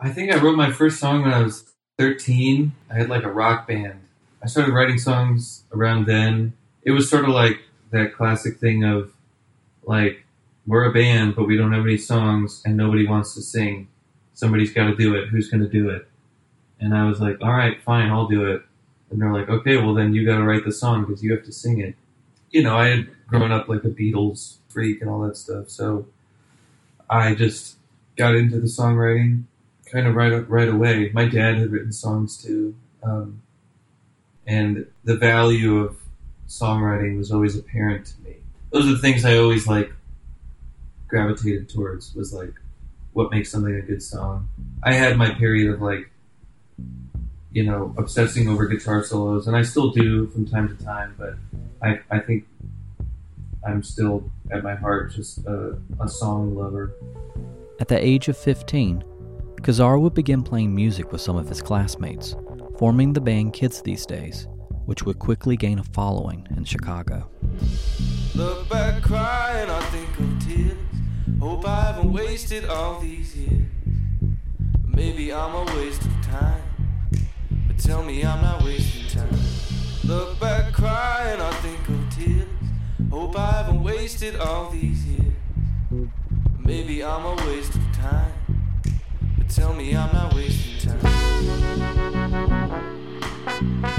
I 0.00 0.10
think 0.10 0.32
I 0.32 0.38
wrote 0.38 0.56
my 0.56 0.72
first 0.72 0.98
song 0.98 1.22
when 1.22 1.32
I 1.32 1.42
was 1.42 1.72
13. 1.98 2.72
I 2.90 2.94
had 2.94 3.08
like 3.08 3.24
a 3.24 3.30
rock 3.30 3.68
band. 3.68 4.00
I 4.42 4.46
started 4.46 4.72
writing 4.72 4.98
songs 4.98 5.64
around 5.72 6.06
then. 6.06 6.54
It 6.82 6.92
was 6.92 7.10
sort 7.10 7.24
of 7.24 7.30
like 7.30 7.60
that 7.90 8.14
classic 8.14 8.58
thing 8.58 8.84
of 8.84 9.12
like, 9.84 10.24
we're 10.66 10.84
a 10.84 10.92
band, 10.92 11.34
but 11.34 11.46
we 11.46 11.56
don't 11.56 11.72
have 11.72 11.84
any 11.84 11.96
songs 11.96 12.62
and 12.64 12.76
nobody 12.76 13.06
wants 13.06 13.34
to 13.34 13.42
sing 13.42 13.88
somebody's 14.38 14.72
got 14.72 14.84
to 14.84 14.94
do 14.94 15.16
it. 15.16 15.28
Who's 15.28 15.50
going 15.50 15.64
to 15.64 15.68
do 15.68 15.90
it? 15.90 16.06
And 16.78 16.94
I 16.94 17.08
was 17.08 17.20
like, 17.20 17.38
all 17.42 17.52
right, 17.52 17.82
fine, 17.82 18.08
I'll 18.08 18.28
do 18.28 18.52
it. 18.52 18.62
And 19.10 19.20
they're 19.20 19.32
like, 19.32 19.48
okay, 19.48 19.78
well 19.78 19.94
then 19.94 20.14
you 20.14 20.24
got 20.24 20.36
to 20.36 20.44
write 20.44 20.64
the 20.64 20.70
song 20.70 21.04
because 21.04 21.24
you 21.24 21.32
have 21.32 21.44
to 21.44 21.52
sing 21.52 21.80
it. 21.80 21.96
You 22.50 22.62
know, 22.62 22.76
I 22.76 22.86
had 22.86 23.08
grown 23.26 23.50
up 23.50 23.68
like 23.68 23.82
a 23.82 23.88
Beatles 23.88 24.58
freak 24.68 25.00
and 25.00 25.10
all 25.10 25.20
that 25.22 25.36
stuff, 25.36 25.68
so 25.68 26.06
I 27.10 27.34
just 27.34 27.76
got 28.16 28.36
into 28.36 28.60
the 28.60 28.68
songwriting 28.68 29.44
kind 29.90 30.06
of 30.06 30.14
right 30.14 30.48
right 30.48 30.68
away. 30.68 31.10
My 31.12 31.26
dad 31.26 31.58
had 31.58 31.70
written 31.70 31.92
songs 31.92 32.42
too, 32.42 32.74
um, 33.02 33.42
and 34.46 34.86
the 35.04 35.16
value 35.16 35.78
of 35.78 35.96
songwriting 36.48 37.18
was 37.18 37.30
always 37.30 37.56
apparent 37.56 38.06
to 38.06 38.20
me. 38.22 38.36
Those 38.70 38.86
are 38.86 38.92
the 38.92 38.98
things 38.98 39.24
I 39.24 39.36
always 39.36 39.66
like 39.66 39.92
gravitated 41.06 41.68
towards. 41.68 42.14
Was 42.14 42.32
like 42.32 42.52
what 43.12 43.30
makes 43.30 43.50
something 43.50 43.74
a 43.74 43.82
good 43.82 44.02
song. 44.02 44.48
I 44.82 44.92
had 44.94 45.16
my 45.16 45.30
period 45.30 45.72
of 45.72 45.80
like, 45.80 46.10
you 47.52 47.64
know, 47.64 47.94
obsessing 47.96 48.48
over 48.48 48.66
guitar 48.66 49.02
solos, 49.02 49.46
and 49.46 49.56
I 49.56 49.62
still 49.62 49.90
do 49.90 50.26
from 50.28 50.46
time 50.46 50.74
to 50.76 50.84
time. 50.84 51.14
But 51.18 51.34
I, 51.82 52.00
I 52.10 52.20
think 52.20 52.46
I'm 53.66 53.82
still 53.82 54.30
at 54.50 54.62
my 54.62 54.74
heart 54.74 55.12
just 55.12 55.44
a, 55.46 55.78
a 56.00 56.08
song 56.08 56.54
lover. 56.54 56.92
At 57.80 57.88
the 57.88 58.04
age 58.04 58.28
of 58.28 58.36
15, 58.36 59.04
Kazar 59.62 60.00
would 60.00 60.14
begin 60.14 60.42
playing 60.42 60.74
music 60.74 61.12
with 61.12 61.20
some 61.20 61.36
of 61.36 61.48
his 61.48 61.60
classmates, 61.60 62.34
forming 62.78 63.12
the 63.12 63.20
band 63.20 63.52
Kids 63.52 63.82
These 63.82 64.06
Days, 64.06 64.46
which 64.88 65.02
would 65.02 65.18
quickly 65.18 65.54
gain 65.54 65.78
a 65.78 65.84
following 65.84 66.48
in 66.56 66.64
Chicago. 66.64 67.28
Look 68.34 68.70
back 68.70 69.10
I 69.10 69.80
think 69.92 70.18
of 70.18 70.46
tears. 70.46 70.78
Hope 71.38 71.68
I 71.68 71.82
haven't 71.82 72.10
wasted 72.10 72.64
all 72.64 72.98
these 72.98 73.36
years. 73.36 73.66
Maybe 74.86 75.30
I'm 75.30 75.54
a 75.54 75.64
waste 75.76 76.00
of 76.00 76.22
time. 76.22 76.62
But 77.66 77.78
tell 77.78 78.02
me 78.02 78.24
I'm 78.24 78.40
not 78.40 78.64
wasting 78.64 79.08
time. 79.08 79.28
Look 80.04 80.40
back 80.40 80.80
I 80.80 81.36
think 81.60 81.86
of 81.86 82.16
tears. 82.16 82.48
Hope 83.10 83.38
I 83.38 83.50
haven't 83.58 83.82
wasted 83.82 84.36
all 84.36 84.70
these 84.70 85.04
years. 85.04 85.34
Maybe 86.60 87.04
I'm 87.04 87.26
a 87.26 87.34
waste 87.46 87.74
of 87.74 87.92
time. 87.92 88.32
But 89.36 89.50
tell 89.50 89.74
me 89.74 89.94
I'm 89.94 90.10
not 90.14 90.32
wasting 90.34 90.78
time. 93.52 93.97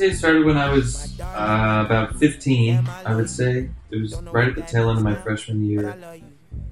Kids 0.00 0.18
started 0.18 0.46
when 0.46 0.56
I 0.56 0.72
was 0.72 1.20
uh, 1.20 1.82
about 1.84 2.16
15, 2.16 2.88
I 3.04 3.14
would 3.14 3.28
say. 3.28 3.68
It 3.90 4.00
was 4.00 4.18
right 4.32 4.48
at 4.48 4.56
the 4.56 4.62
tail 4.62 4.88
end 4.88 4.98
of 4.98 5.04
my 5.04 5.14
freshman 5.14 5.62
year, 5.62 5.94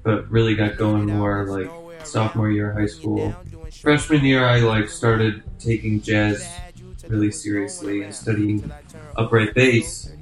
but 0.02 0.28
really 0.30 0.54
got 0.54 0.76
going 0.78 1.06
more 1.06 1.46
like 1.46 1.70
sophomore 2.06 2.50
year 2.50 2.70
of 2.70 2.78
high 2.78 2.86
school. 2.86 3.36
Freshman 3.72 4.24
year, 4.24 4.44
I 4.44 4.60
like 4.60 4.88
started 4.88 5.42
taking 5.58 6.00
jazz 6.00 6.48
really 7.06 7.30
seriously 7.30 8.02
and 8.02 8.14
studying 8.14 8.70
upright 9.16 9.54
bass. 9.54 10.12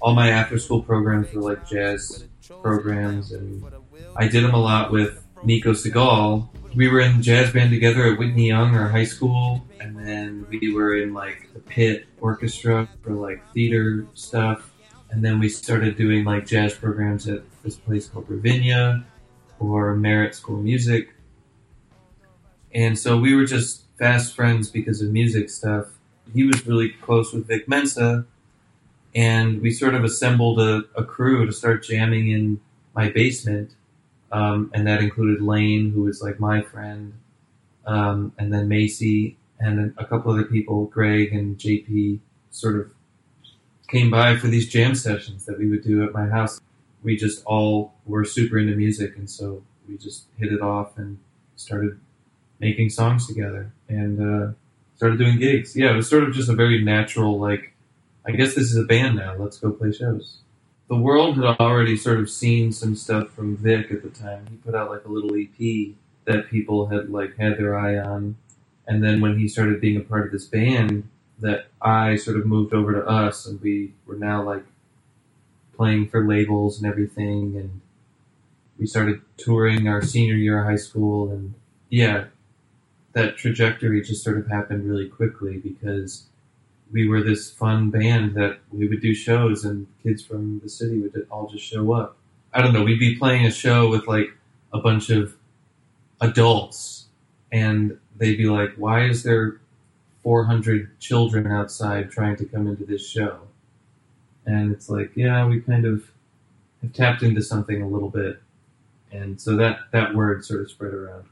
All 0.00 0.14
my 0.14 0.30
after 0.30 0.58
school 0.58 0.82
programs 0.82 1.32
were 1.32 1.42
like 1.42 1.68
jazz 1.68 2.26
programs, 2.62 3.32
and 3.32 3.64
I 4.16 4.28
did 4.28 4.44
them 4.44 4.54
a 4.54 4.60
lot 4.60 4.92
with 4.92 5.22
Nico 5.42 5.72
Segal, 5.72 6.48
we 6.76 6.88
were 6.88 7.00
in 7.00 7.22
jazz 7.22 7.52
band 7.52 7.70
together 7.70 8.12
at 8.12 8.18
Whitney 8.18 8.48
Young, 8.48 8.76
our 8.76 8.88
high 8.88 9.04
school, 9.04 9.66
and 9.80 9.96
then 9.96 10.46
we 10.50 10.74
were 10.74 10.96
in 10.98 11.14
like 11.14 11.48
the 11.54 11.60
pit 11.60 12.04
orchestra 12.20 12.86
for 13.02 13.12
like 13.12 13.42
theater 13.54 14.06
stuff. 14.12 14.72
And 15.10 15.24
then 15.24 15.38
we 15.38 15.48
started 15.48 15.96
doing 15.96 16.24
like 16.24 16.46
jazz 16.46 16.74
programs 16.74 17.28
at 17.28 17.42
this 17.62 17.76
place 17.76 18.08
called 18.08 18.28
Ravinia 18.28 19.04
or 19.58 19.96
Merit 19.96 20.34
School 20.34 20.58
of 20.58 20.64
Music. 20.64 21.14
And 22.76 22.96
so 22.96 23.18
we 23.18 23.34
were 23.34 23.44
just 23.44 23.82
fast 23.98 24.36
friends 24.36 24.70
because 24.70 25.02
of 25.02 25.10
music 25.10 25.50
stuff. 25.50 25.86
He 26.32 26.44
was 26.44 26.64
really 26.64 26.90
close 26.90 27.32
with 27.32 27.48
Vic 27.48 27.66
Mensa, 27.66 28.24
and 29.16 29.60
we 29.60 29.72
sort 29.72 29.94
of 29.94 30.04
assembled 30.04 30.60
a, 30.60 30.82
a 30.94 31.02
crew 31.02 31.44
to 31.46 31.52
start 31.52 31.82
jamming 31.82 32.30
in 32.30 32.60
my 32.94 33.08
basement 33.10 33.72
um, 34.32 34.70
and 34.74 34.86
that 34.86 35.00
included 35.00 35.42
Lane, 35.42 35.92
who 35.92 36.02
was 36.02 36.20
like 36.22 36.40
my 36.40 36.62
friend, 36.62 37.14
um, 37.86 38.32
and 38.38 38.52
then 38.52 38.68
Macie 38.68 39.36
and 39.58 39.94
a 39.96 40.04
couple 40.04 40.32
other 40.32 40.44
people, 40.44 40.86
Greg 40.86 41.32
and 41.32 41.56
JP, 41.56 42.18
sort 42.50 42.76
of 42.76 42.90
came 43.88 44.10
by 44.10 44.36
for 44.36 44.48
these 44.48 44.68
jam 44.68 44.94
sessions 44.94 45.46
that 45.46 45.58
we 45.58 45.68
would 45.68 45.82
do 45.82 46.04
at 46.04 46.12
my 46.12 46.26
house. 46.26 46.60
We 47.02 47.16
just 47.16 47.44
all 47.44 47.94
were 48.04 48.24
super 48.24 48.58
into 48.58 48.74
music, 48.74 49.16
and 49.16 49.30
so 49.30 49.62
we 49.88 49.96
just 49.96 50.26
hit 50.36 50.52
it 50.52 50.60
off 50.60 50.98
and 50.98 51.18
started 51.54 51.98
making 52.58 52.90
songs 52.90 53.26
together 53.26 53.72
and 53.88 54.20
uh, 54.20 54.52
started 54.96 55.18
doing 55.18 55.38
gigs. 55.38 55.76
Yeah, 55.76 55.92
it 55.92 55.96
was 55.96 56.08
sort 56.08 56.24
of 56.24 56.34
just 56.34 56.48
a 56.48 56.54
very 56.54 56.82
natural, 56.82 57.38
like, 57.38 57.72
I 58.26 58.32
guess 58.32 58.54
this 58.54 58.72
is 58.72 58.76
a 58.76 58.84
band 58.84 59.16
now. 59.16 59.36
Let's 59.36 59.58
go 59.58 59.70
play 59.70 59.92
shows 59.92 60.38
the 60.88 60.96
world 60.96 61.36
had 61.36 61.44
already 61.58 61.96
sort 61.96 62.20
of 62.20 62.30
seen 62.30 62.72
some 62.72 62.94
stuff 62.94 63.30
from 63.30 63.56
Vic 63.56 63.90
at 63.90 64.02
the 64.02 64.10
time. 64.10 64.46
He 64.48 64.56
put 64.56 64.74
out 64.74 64.90
like 64.90 65.04
a 65.04 65.08
little 65.08 65.34
EP 65.36 65.94
that 66.24 66.48
people 66.50 66.86
had 66.86 67.10
like 67.10 67.36
had 67.36 67.58
their 67.58 67.76
eye 67.78 67.98
on, 67.98 68.36
and 68.86 69.02
then 69.02 69.20
when 69.20 69.38
he 69.38 69.48
started 69.48 69.80
being 69.80 69.96
a 69.96 70.00
part 70.00 70.26
of 70.26 70.32
this 70.32 70.46
band, 70.46 71.08
that 71.40 71.66
I 71.82 72.16
sort 72.16 72.36
of 72.36 72.46
moved 72.46 72.72
over 72.72 72.92
to 72.94 73.06
us, 73.06 73.46
and 73.46 73.60
we 73.60 73.94
were 74.06 74.16
now 74.16 74.42
like 74.44 74.64
playing 75.76 76.08
for 76.08 76.26
labels 76.26 76.80
and 76.80 76.90
everything, 76.90 77.56
and 77.56 77.80
we 78.78 78.86
started 78.86 79.20
touring 79.36 79.88
our 79.88 80.02
senior 80.02 80.34
year 80.34 80.60
of 80.60 80.66
high 80.66 80.76
school, 80.76 81.32
and 81.32 81.54
yeah, 81.90 82.26
that 83.16 83.36
trajectory 83.36 84.02
just 84.02 84.22
sort 84.22 84.36
of 84.38 84.46
happened 84.46 84.88
really 84.88 85.08
quickly 85.08 85.56
because 85.56 86.26
we 86.92 87.08
were 87.08 87.22
this 87.22 87.50
fun 87.50 87.90
band 87.90 88.34
that 88.34 88.58
we 88.70 88.86
would 88.86 89.00
do 89.00 89.14
shows 89.14 89.64
and 89.64 89.86
kids 90.02 90.22
from 90.22 90.60
the 90.62 90.68
city 90.68 91.00
would 91.00 91.26
all 91.30 91.48
just 91.48 91.64
show 91.64 91.92
up. 91.92 92.16
I 92.52 92.60
don't 92.60 92.72
know, 92.72 92.84
we'd 92.84 93.00
be 93.00 93.16
playing 93.16 93.46
a 93.46 93.50
show 93.50 93.88
with 93.88 94.06
like 94.06 94.28
a 94.72 94.78
bunch 94.78 95.10
of 95.10 95.34
adults 96.20 97.06
and 97.50 97.98
they'd 98.16 98.36
be 98.36 98.48
like, 98.48 98.74
why 98.76 99.06
is 99.06 99.22
there 99.22 99.60
400 100.26 100.98
children 100.98 101.46
outside 101.46 102.10
trying 102.10 102.34
to 102.34 102.44
come 102.44 102.66
into 102.66 102.84
this 102.84 103.08
show. 103.08 103.38
And 104.44 104.72
it's 104.72 104.90
like, 104.90 105.12
yeah, 105.14 105.46
we 105.46 105.60
kind 105.60 105.86
of 105.86 106.10
have 106.82 106.92
tapped 106.92 107.22
into 107.22 107.40
something 107.40 107.80
a 107.80 107.86
little 107.86 108.10
bit. 108.10 108.42
And 109.12 109.40
so 109.40 109.54
that, 109.54 109.78
that 109.92 110.16
word 110.16 110.44
sort 110.44 110.62
of 110.62 110.70
spread 110.70 110.92
around. 110.92 111.26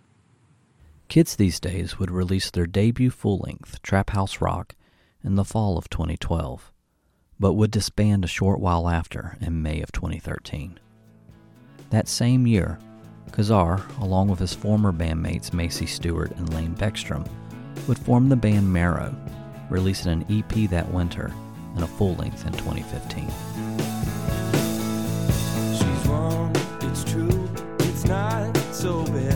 Kids 1.08 1.36
these 1.36 1.60
days 1.60 1.98
would 1.98 2.10
release 2.10 2.50
their 2.50 2.66
debut 2.66 3.10
full 3.10 3.38
length, 3.38 3.80
Trap 3.82 4.10
House 4.10 4.40
Rock, 4.40 4.74
in 5.22 5.36
the 5.36 5.44
fall 5.44 5.78
of 5.78 5.88
2012, 5.88 6.72
but 7.38 7.54
would 7.54 7.70
disband 7.70 8.24
a 8.24 8.28
short 8.28 8.60
while 8.60 8.88
after 8.88 9.36
in 9.40 9.62
May 9.62 9.80
of 9.80 9.92
2013. 9.92 10.78
That 11.90 12.08
same 12.08 12.46
year, 12.46 12.78
Kazar, 13.30 13.82
along 14.00 14.28
with 14.28 14.38
his 14.38 14.54
former 14.54 14.92
bandmates 14.92 15.50
Macie 15.50 15.88
Stewart 15.88 16.30
and 16.32 16.52
Lane 16.54 16.74
Beckstrom, 16.74 17.28
would 17.86 17.98
form 17.98 18.28
the 18.28 18.36
band 18.36 18.72
Marrow, 18.72 19.14
releasing 19.70 20.12
an 20.12 20.24
EP 20.30 20.70
that 20.70 20.90
winter 20.92 21.32
and 21.74 21.84
a 21.84 21.86
full 21.86 22.14
length 22.14 22.46
in 22.46 22.52
2015. 22.52 23.24
She's 25.74 26.08
wrong, 26.08 26.52
it's 26.80 27.04
true, 27.04 27.48
it's 27.80 28.04
not 28.04 28.56
so 28.72 29.04
bad. 29.06 29.33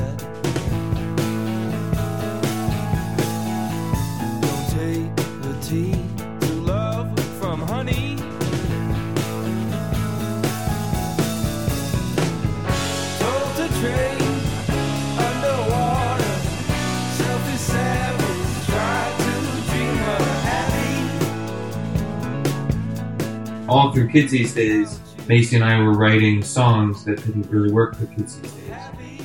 All 23.69 23.93
through 23.93 24.09
Kids 24.09 24.33
These 24.33 24.55
Days, 24.55 24.99
Macie 25.27 25.53
and 25.53 25.63
I 25.63 25.79
were 25.79 25.93
writing 25.93 26.43
songs 26.43 27.05
that 27.05 27.17
didn't 27.17 27.51
really 27.51 27.71
work 27.71 27.97
for 27.97 28.07
Kids 28.07 28.41
These 28.41 28.53
Days. 28.53 29.23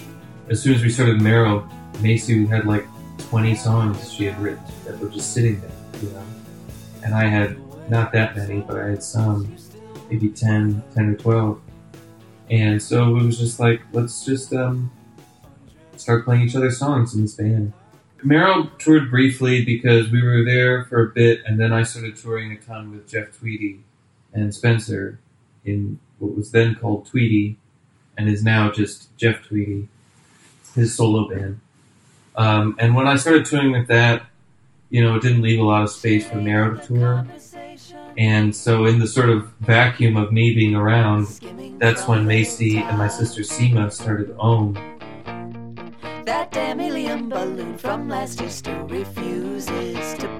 As 0.50 0.62
soon 0.62 0.74
as 0.76 0.84
we 0.84 0.90
started 0.90 1.22
Marrow, 1.22 1.66
Macie 2.00 2.46
had 2.50 2.66
like 2.66 2.86
20 3.20 3.56
songs 3.56 4.12
she 4.12 4.26
had 4.26 4.38
written 4.42 4.62
that 4.84 5.00
were 5.00 5.08
just 5.08 5.34
sitting 5.34 5.62
there, 5.62 5.72
you 6.02 6.10
know. 6.10 6.26
And 7.06 7.16
I 7.16 7.24
had 7.26 7.58
not 7.90 8.12
that 8.12 8.36
many, 8.36 8.60
but 8.60 8.78
I 8.78 8.90
had 8.90 9.02
some, 9.02 9.56
maybe 10.10 10.28
10, 10.28 10.84
10 10.94 11.10
or 11.10 11.16
12. 11.16 11.62
And 12.50 12.84
so 12.84 13.16
it 13.16 13.24
was 13.24 13.40
just 13.40 13.62
like, 13.62 13.82
let's 13.94 14.26
just 14.26 14.52
um, 14.52 14.92
start 15.96 16.26
playing 16.26 16.42
each 16.42 16.56
other's 16.58 16.78
songs 16.78 17.16
in 17.16 17.22
this 17.22 17.36
band. 17.36 17.72
Marrow 18.22 18.70
toured 18.78 19.10
briefly 19.10 19.64
because 19.64 20.12
we 20.12 20.22
were 20.22 20.44
there 20.44 20.84
for 20.84 21.02
a 21.02 21.10
bit, 21.14 21.44
and 21.46 21.58
then 21.58 21.72
I 21.72 21.84
started 21.84 22.18
touring 22.18 22.52
a 22.52 22.58
ton 22.58 22.92
with 22.92 23.08
Jeff 23.08 23.38
Tweedy 23.38 23.86
and 24.34 24.54
Spencer 24.54 25.20
in 25.66 26.00
what 26.20 26.36
was 26.36 26.52
then 26.52 26.76
called 26.76 27.06
Tweedy 27.06 27.58
and 28.18 28.30
is 28.30 28.44
now 28.44 28.72
just 28.72 29.16
Jeff 29.18 29.44
Tweedy, 29.44 29.88
his 30.76 30.96
solo 30.96 31.30
band. 31.30 31.60
Um, 32.36 32.76
and 32.80 32.96
when 32.96 33.08
I 33.08 33.16
started 33.16 33.46
touring 33.46 33.72
with 33.72 33.88
that, 33.88 34.26
you 34.90 35.04
know, 35.04 35.16
it 35.16 35.22
didn't 35.22 35.42
leave 35.42 35.60
a 35.60 35.64
lot 35.64 35.84
of 35.84 35.90
space 35.90 36.28
for 36.28 36.36
Marrow 36.36 36.76
to 36.76 36.88
tour. 36.88 37.28
And 38.18 38.56
so, 38.56 38.86
in 38.86 39.00
the 39.00 39.08
sort 39.08 39.30
of 39.30 39.50
vacuum 39.62 40.18
of 40.18 40.32
me 40.32 40.54
being 40.54 40.76
around, 40.76 41.26
that's 41.80 42.08
when 42.08 42.28
Macie 42.28 42.76
and 42.76 42.98
my 43.00 43.08
sister 43.08 43.42
Sima 43.42 43.92
started 43.92 44.38
Ohmme. 44.38 44.76
That 46.26 46.52
damn 46.52 46.78
helium 46.78 47.30
balloon 47.30 47.78
from 47.78 48.08
last 48.08 48.48
still 48.50 48.88
refuses 48.88 50.14
to 50.20 50.33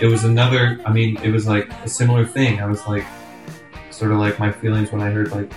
It 0.00 0.06
was 0.06 0.24
another, 0.24 0.80
I 0.86 0.92
mean, 0.92 1.16
it 1.18 1.30
was 1.30 1.46
like 1.46 1.70
a 1.84 1.88
similar 1.88 2.24
thing. 2.24 2.60
I 2.60 2.66
was 2.66 2.86
like, 2.86 3.04
sort 3.90 4.12
of 4.12 4.18
like 4.18 4.38
my 4.38 4.52
feelings 4.52 4.92
when 4.92 5.00
I 5.00 5.10
heard 5.10 5.32
like 5.32 5.52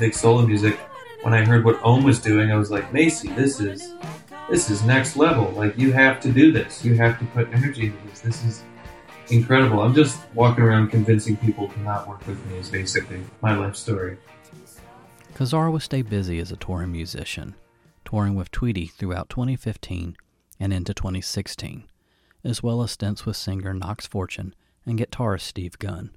big 0.00 0.12
solo 0.12 0.44
music. 0.44 0.76
When 1.22 1.32
I 1.32 1.44
heard 1.44 1.64
what 1.64 1.80
Ohmme 1.80 2.04
was 2.04 2.18
doing, 2.18 2.50
I 2.50 2.56
was 2.56 2.70
like, 2.70 2.90
Macie, 2.92 3.34
this 3.36 3.60
is 3.60 3.94
this 4.48 4.70
is 4.70 4.82
next 4.82 5.16
level. 5.16 5.50
Like 5.52 5.78
you 5.78 5.92
have 5.92 6.20
to 6.20 6.32
do 6.32 6.52
this. 6.52 6.84
You 6.84 6.94
have 6.96 7.18
to 7.18 7.24
put 7.26 7.48
energy 7.52 7.86
into 7.86 8.08
this. 8.08 8.20
This 8.20 8.44
is 8.44 8.64
incredible. 9.30 9.80
I'm 9.80 9.94
just 9.94 10.20
walking 10.34 10.64
around 10.64 10.88
convincing 10.88 11.36
people 11.36 11.68
to 11.68 11.80
not 11.80 12.08
work 12.08 12.26
with 12.26 12.44
me 12.46 12.58
is 12.58 12.70
basically 12.70 13.20
my 13.40 13.56
life 13.56 13.76
story. 13.76 14.18
Kazar 15.34 15.70
would 15.70 15.82
stay 15.82 16.02
busy 16.02 16.38
as 16.38 16.50
a 16.50 16.56
touring 16.56 16.92
musician, 16.92 17.54
touring 18.04 18.34
with 18.34 18.50
Tweedy 18.50 18.86
throughout 18.86 19.28
2015 19.28 20.16
and 20.58 20.72
into 20.72 20.94
2016, 20.94 21.84
as 22.46 22.62
well 22.62 22.82
as 22.82 22.92
stints 22.92 23.26
with 23.26 23.36
singer 23.36 23.74
Knox 23.74 24.06
Fortune 24.06 24.54
and 24.86 24.98
guitarist 24.98 25.42
Steve 25.42 25.78
Gunn. 25.78 26.10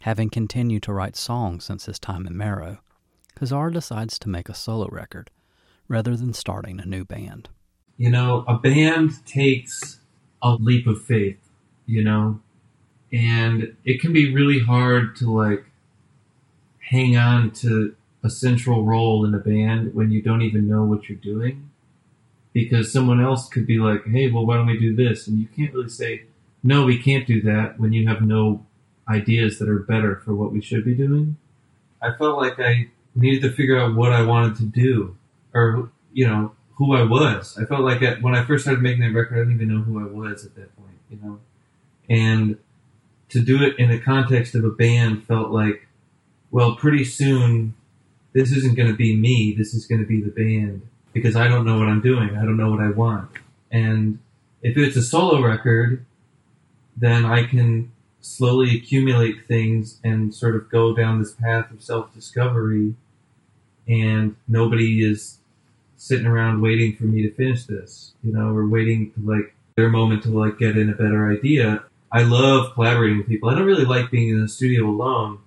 Having 0.00 0.30
continued 0.30 0.82
to 0.84 0.92
write 0.92 1.16
songs 1.16 1.64
since 1.64 1.86
his 1.86 1.98
time 1.98 2.26
in 2.26 2.36
Marrow, 2.36 2.78
Kazar 3.36 3.72
decides 3.72 4.18
to 4.18 4.28
make 4.28 4.48
a 4.48 4.54
solo 4.54 4.88
record 4.88 5.30
rather 5.88 6.14
than 6.14 6.34
starting 6.34 6.78
a 6.78 6.86
new 6.86 7.04
band. 7.04 7.48
You 7.96 8.10
know, 8.10 8.44
a 8.46 8.56
band 8.56 9.24
takes 9.26 10.00
a 10.42 10.54
leap 10.54 10.86
of 10.86 11.02
faith, 11.02 11.38
you 11.86 12.04
know, 12.04 12.40
and 13.12 13.76
it 13.84 14.00
can 14.00 14.12
be 14.12 14.32
really 14.32 14.60
hard 14.60 15.16
to 15.16 15.30
like 15.32 15.64
hang 16.78 17.16
on 17.16 17.50
to 17.50 17.94
a 18.22 18.30
central 18.30 18.84
role 18.84 19.24
in 19.24 19.34
a 19.34 19.38
band 19.38 19.94
when 19.94 20.10
you 20.10 20.20
don't 20.20 20.42
even 20.42 20.68
know 20.68 20.84
what 20.84 21.08
you're 21.08 21.18
doing 21.18 21.69
because 22.52 22.92
someone 22.92 23.20
else 23.20 23.48
could 23.48 23.66
be 23.66 23.78
like, 23.78 24.06
"Hey, 24.06 24.30
well, 24.30 24.46
why 24.46 24.56
don't 24.56 24.66
we 24.66 24.78
do 24.78 24.94
this?" 24.94 25.26
and 25.26 25.38
you 25.38 25.46
can't 25.46 25.72
really 25.72 25.88
say, 25.88 26.24
"No, 26.62 26.84
we 26.84 26.98
can't 26.98 27.26
do 27.26 27.40
that" 27.42 27.78
when 27.78 27.92
you 27.92 28.08
have 28.08 28.22
no 28.22 28.66
ideas 29.08 29.58
that 29.58 29.68
are 29.68 29.78
better 29.80 30.16
for 30.24 30.34
what 30.34 30.52
we 30.52 30.60
should 30.60 30.84
be 30.84 30.94
doing. 30.94 31.36
I 32.02 32.12
felt 32.12 32.38
like 32.38 32.58
I 32.58 32.88
needed 33.14 33.42
to 33.42 33.52
figure 33.52 33.78
out 33.78 33.94
what 33.94 34.12
I 34.12 34.22
wanted 34.22 34.56
to 34.56 34.64
do 34.64 35.16
or 35.52 35.90
you 36.12 36.26
know 36.26 36.52
who 36.74 36.94
I 36.94 37.02
was. 37.02 37.58
I 37.58 37.64
felt 37.64 37.82
like 37.82 38.02
at, 38.02 38.22
when 38.22 38.34
I 38.34 38.44
first 38.44 38.64
started 38.64 38.82
making 38.82 39.02
that 39.02 39.12
record, 39.12 39.36
I 39.36 39.40
didn't 39.40 39.54
even 39.54 39.68
know 39.68 39.82
who 39.82 40.00
I 40.00 40.10
was 40.10 40.46
at 40.46 40.54
that 40.54 40.74
point, 40.76 40.98
you 41.10 41.18
know. 41.22 41.40
And 42.08 42.58
to 43.28 43.40
do 43.40 43.62
it 43.62 43.78
in 43.78 43.90
the 43.90 44.00
context 44.00 44.54
of 44.54 44.64
a 44.64 44.70
band 44.70 45.24
felt 45.24 45.50
like, 45.50 45.86
well, 46.50 46.76
pretty 46.76 47.04
soon 47.04 47.74
this 48.32 48.50
isn't 48.52 48.76
going 48.76 48.88
to 48.88 48.96
be 48.96 49.14
me. 49.14 49.54
This 49.56 49.74
is 49.74 49.86
going 49.86 50.00
to 50.00 50.06
be 50.06 50.20
the 50.20 50.30
band 50.30 50.82
because 51.12 51.36
I 51.36 51.48
don't 51.48 51.64
know 51.64 51.78
what 51.78 51.88
I'm 51.88 52.00
doing. 52.00 52.36
I 52.36 52.44
don't 52.44 52.56
know 52.56 52.70
what 52.70 52.80
I 52.80 52.90
want. 52.90 53.30
And 53.70 54.18
if 54.62 54.76
it's 54.76 54.96
a 54.96 55.02
solo 55.02 55.42
record, 55.42 56.04
then 56.96 57.24
I 57.24 57.44
can 57.44 57.92
slowly 58.20 58.76
accumulate 58.76 59.46
things 59.46 59.98
and 60.04 60.34
sort 60.34 60.54
of 60.54 60.70
go 60.70 60.94
down 60.94 61.18
this 61.18 61.32
path 61.32 61.70
of 61.70 61.82
self 61.82 62.12
discovery 62.14 62.94
and 63.88 64.36
nobody 64.46 65.04
is 65.04 65.38
sitting 65.96 66.26
around 66.26 66.60
waiting 66.60 66.96
for 66.96 67.04
me 67.04 67.22
to 67.22 67.30
finish 67.32 67.64
this, 67.64 68.12
you 68.22 68.32
know, 68.32 68.54
or 68.54 68.66
waiting 68.66 69.10
to 69.12 69.20
like 69.20 69.54
their 69.76 69.88
moment 69.88 70.22
to 70.22 70.30
like 70.30 70.58
get 70.58 70.76
in 70.76 70.90
a 70.90 70.94
better 70.94 71.30
idea. 71.30 71.82
I 72.12 72.22
love 72.22 72.74
collaborating 72.74 73.18
with 73.18 73.28
people. 73.28 73.48
I 73.48 73.54
don't 73.54 73.66
really 73.66 73.84
like 73.84 74.10
being 74.10 74.30
in 74.30 74.40
the 74.40 74.48
studio 74.48 74.86
alone, 74.86 75.38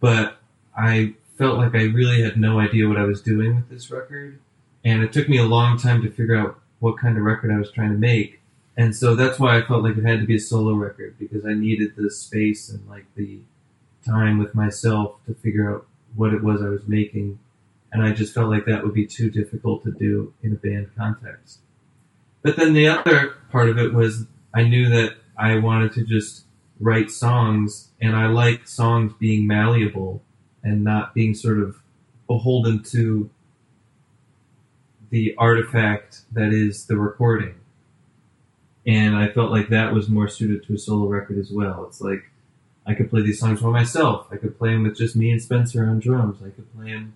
but 0.00 0.38
I 0.76 1.14
felt 1.38 1.58
like 1.58 1.74
I 1.74 1.84
really 1.84 2.22
had 2.22 2.38
no 2.38 2.58
idea 2.58 2.88
what 2.88 2.96
I 2.96 3.04
was 3.04 3.20
doing 3.20 3.56
with 3.56 3.68
this 3.68 3.90
record. 3.90 4.38
And 4.86 5.02
it 5.02 5.12
took 5.12 5.28
me 5.28 5.36
a 5.36 5.44
long 5.44 5.76
time 5.76 6.00
to 6.02 6.10
figure 6.10 6.36
out 6.36 6.58
what 6.78 6.98
kind 6.98 7.18
of 7.18 7.24
record 7.24 7.50
I 7.50 7.58
was 7.58 7.70
trying 7.70 7.90
to 7.90 7.98
make. 7.98 8.40
And 8.78 8.96
so 8.96 9.14
that's 9.14 9.38
why 9.38 9.58
I 9.58 9.62
felt 9.62 9.82
like 9.82 9.98
it 9.98 10.04
had 10.04 10.20
to 10.20 10.26
be 10.26 10.36
a 10.36 10.40
solo 10.40 10.72
record 10.72 11.18
because 11.18 11.44
I 11.44 11.52
needed 11.52 11.94
the 11.96 12.10
space 12.10 12.70
and 12.70 12.88
like 12.88 13.06
the 13.14 13.40
time 14.06 14.38
with 14.38 14.54
myself 14.54 15.16
to 15.26 15.34
figure 15.34 15.74
out 15.74 15.86
what 16.14 16.32
it 16.32 16.42
was 16.42 16.62
I 16.62 16.68
was 16.68 16.86
making 16.86 17.38
and 17.92 18.02
I 18.02 18.12
just 18.12 18.34
felt 18.34 18.50
like 18.50 18.66
that 18.66 18.84
would 18.84 18.94
be 18.94 19.06
too 19.06 19.30
difficult 19.30 19.82
to 19.84 19.90
do 19.90 20.34
in 20.42 20.52
a 20.52 20.56
band 20.56 20.90
context. 20.96 21.60
But 22.42 22.56
then 22.56 22.74
the 22.74 22.88
other 22.88 23.34
part 23.50 23.70
of 23.70 23.78
it 23.78 23.94
was 23.94 24.26
I 24.52 24.64
knew 24.64 24.90
that 24.90 25.14
I 25.38 25.58
wanted 25.58 25.92
to 25.92 26.04
just 26.04 26.44
write 26.78 27.10
songs, 27.10 27.88
and 28.00 28.14
I 28.14 28.26
like 28.26 28.68
songs 28.68 29.14
being 29.18 29.46
malleable 29.46 30.22
and 30.62 30.84
not 30.84 31.14
being 31.14 31.34
sort 31.34 31.58
of 31.58 31.76
beholden 32.26 32.82
to 32.90 33.30
the 35.10 35.34
artifact 35.38 36.22
that 36.32 36.52
is 36.52 36.86
the 36.86 36.96
recording. 36.96 37.54
And 38.86 39.16
I 39.16 39.28
felt 39.28 39.50
like 39.50 39.68
that 39.70 39.92
was 39.92 40.08
more 40.08 40.28
suited 40.28 40.64
to 40.66 40.74
a 40.74 40.78
solo 40.78 41.06
record 41.06 41.38
as 41.38 41.50
well. 41.50 41.86
It's 41.88 42.00
like 42.00 42.30
I 42.86 42.94
could 42.94 43.10
play 43.10 43.22
these 43.22 43.40
songs 43.40 43.60
by 43.60 43.70
myself. 43.70 44.28
I 44.30 44.36
could 44.36 44.56
play 44.58 44.72
them 44.72 44.84
with 44.84 44.96
just 44.96 45.16
me 45.16 45.30
and 45.30 45.42
Spencer 45.42 45.84
on 45.86 45.98
drums. 45.98 46.38
I 46.40 46.50
could 46.50 46.72
play 46.76 46.92
them 46.92 47.14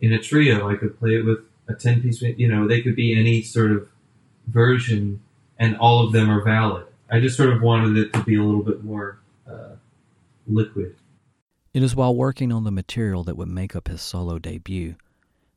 in 0.00 0.12
a 0.12 0.18
trio. 0.18 0.68
I 0.68 0.76
could 0.76 0.98
play 0.98 1.14
it 1.16 1.24
with 1.24 1.38
a 1.68 1.74
10 1.74 2.02
piece, 2.02 2.20
you 2.20 2.48
know, 2.48 2.66
they 2.66 2.82
could 2.82 2.96
be 2.96 3.18
any 3.18 3.42
sort 3.42 3.70
of 3.70 3.88
version 4.46 5.20
and 5.58 5.76
all 5.76 6.04
of 6.04 6.12
them 6.12 6.28
are 6.30 6.42
valid. 6.42 6.86
I 7.10 7.20
just 7.20 7.36
sort 7.36 7.50
of 7.50 7.62
wanted 7.62 7.96
it 7.96 8.12
to 8.14 8.22
be 8.24 8.36
a 8.36 8.42
little 8.42 8.62
bit 8.62 8.82
more 8.82 9.18
uh, 9.48 9.76
liquid. 10.46 10.96
It 11.72 11.82
is 11.82 11.94
while 11.94 12.14
working 12.14 12.52
on 12.52 12.64
the 12.64 12.70
material 12.70 13.22
that 13.24 13.36
would 13.36 13.48
make 13.48 13.76
up 13.76 13.88
his 13.88 14.02
solo 14.02 14.38
debut 14.38 14.96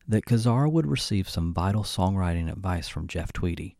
that 0.08 0.26
Kazar 0.26 0.72
would 0.72 0.86
receive 0.86 1.30
some 1.30 1.54
vital 1.54 1.84
songwriting 1.84 2.52
advice 2.52 2.88
from 2.88 3.08
Jeff 3.08 3.32
Tweedy, 3.32 3.78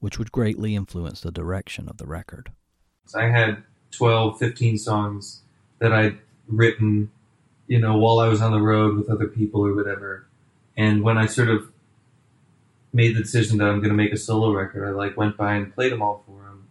which 0.00 0.18
would 0.18 0.32
greatly 0.32 0.74
influence 0.74 1.20
the 1.20 1.30
direction 1.30 1.88
of 1.88 1.96
the 1.96 2.06
record. 2.06 2.52
I 3.14 3.28
had 3.28 3.62
12, 3.92 4.38
15 4.38 4.78
songs 4.78 5.42
that 5.78 5.92
I'd 5.92 6.18
written, 6.48 7.10
you 7.66 7.78
know, 7.78 7.96
while 7.96 8.18
I 8.18 8.28
was 8.28 8.40
on 8.40 8.52
the 8.52 8.60
road 8.60 8.96
with 8.96 9.08
other 9.08 9.26
people 9.26 9.66
or 9.66 9.74
whatever. 9.74 10.26
And 10.76 11.02
when 11.02 11.18
I 11.18 11.26
sort 11.26 11.48
of 11.48 11.70
made 12.92 13.16
the 13.16 13.22
decision 13.22 13.58
that 13.58 13.68
I'm 13.68 13.78
going 13.78 13.90
to 13.90 13.96
make 13.96 14.12
a 14.12 14.16
solo 14.16 14.52
record, 14.52 14.86
I 14.86 14.90
like 14.90 15.16
went 15.16 15.36
by 15.36 15.54
and 15.54 15.74
played 15.74 15.92
them 15.92 16.02
all 16.02 16.22
for 16.26 16.46
him. 16.46 16.68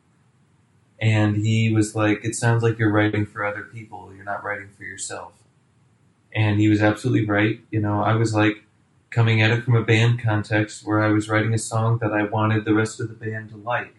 And 0.99 1.37
he 1.37 1.71
was 1.71 1.95
like, 1.95 2.23
"It 2.23 2.35
sounds 2.35 2.63
like 2.63 2.79
you're 2.79 2.91
writing 2.91 3.25
for 3.25 3.45
other 3.45 3.63
people. 3.63 4.11
You're 4.15 4.23
not 4.23 4.43
writing 4.43 4.69
for 4.69 4.83
yourself." 4.83 5.33
And 6.33 6.59
he 6.59 6.69
was 6.69 6.81
absolutely 6.81 7.25
right. 7.25 7.59
You 7.71 7.81
know, 7.81 8.01
I 8.01 8.15
was 8.15 8.33
like 8.33 8.63
coming 9.13 9.41
at 9.41 9.51
it 9.51 9.63
from 9.63 9.75
a 9.75 9.83
band 9.83 10.21
context 10.21 10.85
where 10.85 11.01
I 11.01 11.09
was 11.09 11.29
writing 11.29 11.53
a 11.53 11.59
song 11.59 11.99
that 11.99 12.11
I 12.11 12.23
wanted 12.23 12.65
the 12.65 12.73
rest 12.73 12.99
of 12.99 13.07
the 13.07 13.13
band 13.13 13.51
to 13.51 13.57
like, 13.57 13.95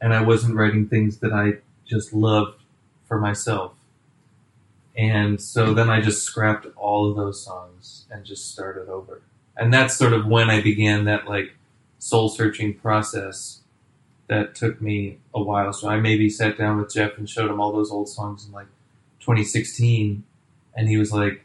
and 0.00 0.14
I 0.14 0.22
wasn't 0.22 0.54
writing 0.54 0.88
things 0.88 1.18
that 1.18 1.32
I 1.32 1.58
just 1.84 2.12
loved 2.12 2.60
for 3.06 3.18
myself. 3.18 3.72
And 4.96 5.40
so 5.40 5.74
then 5.74 5.90
I 5.90 6.00
just 6.00 6.22
scrapped 6.22 6.66
all 6.76 7.10
of 7.10 7.16
those 7.16 7.44
songs 7.44 8.06
and 8.10 8.24
just 8.24 8.52
started 8.52 8.88
over. 8.88 9.22
And 9.56 9.72
that's 9.72 9.96
sort 9.96 10.12
of 10.12 10.26
when 10.26 10.48
I 10.48 10.60
began 10.60 11.04
that 11.06 11.26
like 11.26 11.54
soul 11.98 12.28
searching 12.28 12.74
process 12.74 13.60
that 14.28 14.54
took 14.54 14.80
me 14.80 15.18
a 15.34 15.42
while. 15.42 15.72
So 15.72 15.88
I 15.88 15.98
maybe 15.98 16.28
sat 16.30 16.56
down 16.56 16.78
with 16.78 16.92
Jeff 16.92 17.18
and 17.18 17.28
showed 17.28 17.50
him 17.50 17.60
all 17.60 17.72
those 17.72 17.90
old 17.90 18.08
songs 18.08 18.46
in 18.46 18.52
like 18.52 18.68
2016. 19.20 20.22
And 20.74 20.88
he 20.88 20.96
was 20.96 21.12
like, 21.12 21.44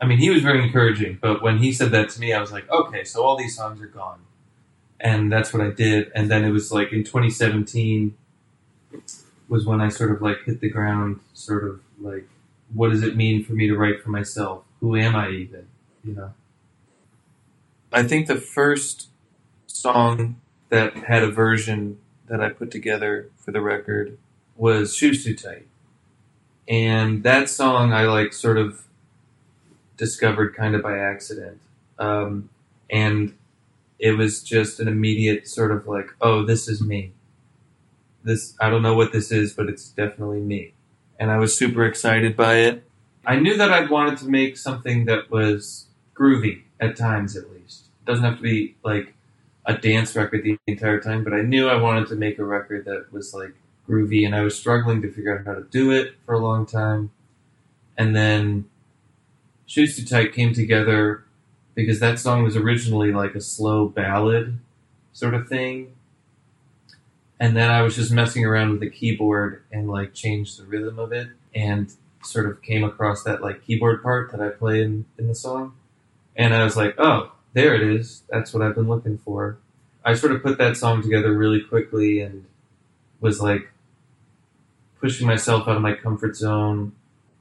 I 0.00 0.06
mean, 0.06 0.18
he 0.18 0.30
was 0.30 0.42
very 0.42 0.62
encouraging, 0.62 1.18
but 1.20 1.42
when 1.42 1.58
he 1.58 1.72
said 1.72 1.90
that 1.92 2.10
to 2.10 2.20
me, 2.20 2.32
I 2.32 2.40
was 2.40 2.52
like, 2.52 2.68
okay, 2.70 3.04
so 3.04 3.22
all 3.24 3.36
these 3.36 3.56
songs 3.56 3.80
are 3.80 3.86
gone. 3.86 4.20
And 5.00 5.32
that's 5.32 5.52
what 5.52 5.62
I 5.62 5.70
did. 5.70 6.10
And 6.14 6.30
then 6.30 6.44
it 6.44 6.50
was 6.50 6.70
like 6.70 6.92
in 6.92 7.04
2017 7.04 8.16
was 9.48 9.64
when 9.64 9.80
I 9.80 9.88
sort 9.88 10.10
of 10.10 10.20
like 10.20 10.44
hit 10.44 10.60
the 10.60 10.68
ground, 10.68 11.20
sort 11.32 11.64
of 11.64 11.80
like, 12.00 12.28
what 12.74 12.90
does 12.90 13.02
it 13.02 13.16
mean 13.16 13.44
for 13.44 13.52
me 13.52 13.68
to 13.68 13.76
write 13.76 14.02
for 14.02 14.10
myself? 14.10 14.64
Who 14.80 14.96
am 14.96 15.14
I 15.14 15.30
even? 15.30 15.66
You 16.04 16.14
know? 16.14 16.34
I 17.92 18.02
think 18.02 18.26
the 18.26 18.36
first 18.36 19.08
song 19.66 20.40
that 20.68 20.94
had 20.94 21.22
a 21.22 21.30
version 21.30 21.98
that 22.26 22.40
I 22.40 22.48
put 22.50 22.70
together 22.70 23.30
for 23.36 23.52
the 23.52 23.60
record 23.60 24.18
was 24.56 24.96
Shoes 24.96 25.24
Too 25.24 25.36
Tight. 25.36 25.66
And 26.68 27.22
that 27.22 27.48
song 27.48 27.92
I 27.92 28.06
like 28.06 28.32
sort 28.32 28.58
of 28.58 28.86
discovered 29.96 30.54
kind 30.54 30.74
of 30.74 30.82
by 30.82 30.98
accident. 30.98 31.60
Um, 31.98 32.50
and 32.90 33.34
it 33.98 34.12
was 34.12 34.42
just 34.42 34.80
an 34.80 34.88
immediate 34.88 35.48
sort 35.48 35.72
of 35.72 35.86
like, 35.86 36.10
oh, 36.20 36.44
this 36.44 36.68
is 36.68 36.82
me. 36.82 37.12
This, 38.22 38.54
I 38.60 38.70
don't 38.70 38.82
know 38.82 38.94
what 38.94 39.12
this 39.12 39.30
is, 39.30 39.52
but 39.52 39.68
it's 39.68 39.88
definitely 39.88 40.40
me. 40.40 40.74
And 41.18 41.30
I 41.30 41.38
was 41.38 41.56
super 41.56 41.84
excited 41.84 42.36
by 42.36 42.56
it. 42.56 42.84
I 43.24 43.36
knew 43.36 43.56
that 43.56 43.72
I'd 43.72 43.90
wanted 43.90 44.18
to 44.18 44.28
make 44.28 44.56
something 44.56 45.06
that 45.06 45.30
was 45.30 45.86
groovy 46.14 46.62
at 46.78 46.96
times, 46.96 47.36
at 47.36 47.50
least. 47.50 47.86
It 48.02 48.10
doesn't 48.10 48.24
have 48.24 48.36
to 48.36 48.42
be 48.42 48.76
like 48.84 49.14
a 49.64 49.76
dance 49.76 50.14
record 50.14 50.44
the 50.44 50.58
entire 50.66 51.00
time, 51.00 51.24
but 51.24 51.32
I 51.32 51.40
knew 51.40 51.68
I 51.68 51.80
wanted 51.80 52.08
to 52.08 52.14
make 52.14 52.38
a 52.38 52.44
record 52.44 52.84
that 52.84 53.12
was 53.12 53.34
like 53.34 53.54
groovy, 53.88 54.24
and 54.24 54.34
I 54.34 54.42
was 54.42 54.56
struggling 54.56 55.02
to 55.02 55.10
figure 55.10 55.36
out 55.36 55.44
how 55.44 55.54
to 55.54 55.62
do 55.62 55.90
it 55.90 56.14
for 56.24 56.34
a 56.34 56.38
long 56.38 56.66
time. 56.66 57.10
And 57.98 58.14
then 58.14 58.66
Shoes 59.66 59.96
Too 59.96 60.04
Tight 60.04 60.32
came 60.32 60.54
together 60.54 61.24
because 61.74 62.00
that 62.00 62.18
song 62.18 62.44
was 62.44 62.56
originally 62.56 63.12
like 63.12 63.34
a 63.34 63.40
slow 63.40 63.88
ballad 63.88 64.58
sort 65.12 65.34
of 65.34 65.48
thing. 65.48 65.92
And 67.38 67.56
then 67.56 67.70
I 67.70 67.82
was 67.82 67.96
just 67.96 68.10
messing 68.10 68.44
around 68.44 68.70
with 68.70 68.80
the 68.80 68.88
keyboard 68.88 69.62
and 69.70 69.90
like 69.90 70.14
changed 70.14 70.58
the 70.58 70.64
rhythm 70.64 70.98
of 70.98 71.12
it 71.12 71.28
and 71.54 71.92
sort 72.22 72.46
of 72.46 72.62
came 72.62 72.82
across 72.82 73.24
that 73.24 73.42
like 73.42 73.64
keyboard 73.66 74.02
part 74.02 74.30
that 74.32 74.40
I 74.40 74.48
play 74.48 74.82
in, 74.82 75.04
in 75.18 75.28
the 75.28 75.34
song. 75.34 75.74
And 76.34 76.54
I 76.54 76.64
was 76.64 76.76
like, 76.76 76.94
oh, 76.98 77.32
there 77.52 77.74
it 77.74 77.82
is. 77.82 78.22
That's 78.30 78.54
what 78.54 78.62
I've 78.62 78.74
been 78.74 78.88
looking 78.88 79.18
for. 79.18 79.58
I 80.04 80.14
sort 80.14 80.32
of 80.32 80.42
put 80.42 80.58
that 80.58 80.76
song 80.76 81.02
together 81.02 81.32
really 81.32 81.60
quickly 81.60 82.20
and 82.20 82.46
was 83.20 83.40
like 83.40 83.70
pushing 85.00 85.26
myself 85.26 85.66
out 85.68 85.76
of 85.76 85.82
my 85.82 85.94
comfort 85.94 86.36
zone 86.36 86.92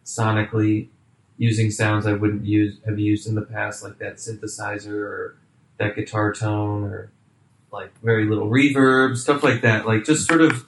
sonically 0.04 0.88
using 1.38 1.72
sounds 1.72 2.06
I 2.06 2.14
wouldn't 2.14 2.46
use 2.46 2.78
have 2.86 3.00
used 3.00 3.28
in 3.28 3.36
the 3.36 3.42
past, 3.42 3.84
like 3.84 3.98
that 4.00 4.16
synthesizer 4.16 4.94
or 4.94 5.36
that 5.78 5.96
guitar 5.96 6.34
tone 6.34 6.84
or 6.84 7.12
like 7.72 7.92
very 8.02 8.26
little 8.26 8.50
reverb, 8.50 9.18
stuff 9.18 9.44
like 9.44 9.62
that. 9.62 9.86
Like 9.86 10.06
just 10.06 10.28
sort 10.28 10.42
of 10.42 10.66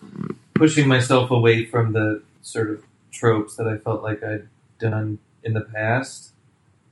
pushing 0.53 0.87
myself 0.87 1.31
away 1.31 1.65
from 1.65 1.93
the 1.93 2.21
sort 2.41 2.69
of 2.69 2.83
tropes 3.11 3.55
that 3.55 3.67
I 3.67 3.77
felt 3.77 4.03
like 4.03 4.23
I'd 4.23 4.47
done 4.79 5.19
in 5.43 5.53
the 5.53 5.61
past 5.61 6.31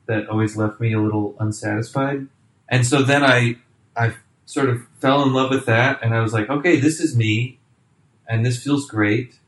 that 0.06 0.30
always 0.30 0.56
left 0.56 0.80
me 0.80 0.94
a 0.94 1.00
little 1.00 1.36
unsatisfied. 1.40 2.28
And 2.70 2.86
so 2.86 3.04
then 3.04 3.24
I 3.24 3.58
I 3.96 4.16
sort 4.46 4.70
of 4.70 4.88
fell 5.00 5.24
in 5.24 5.34
love 5.34 5.50
with 5.50 5.66
that 5.66 6.02
and 6.02 6.14
I 6.14 6.22
was 6.22 6.32
like, 6.32 6.50
okay, 6.50 6.80
this 6.80 7.00
is 7.00 7.16
me 7.16 7.60
and 8.28 8.46
this 8.46 8.64
feels 8.64 8.88
great. 8.88 9.40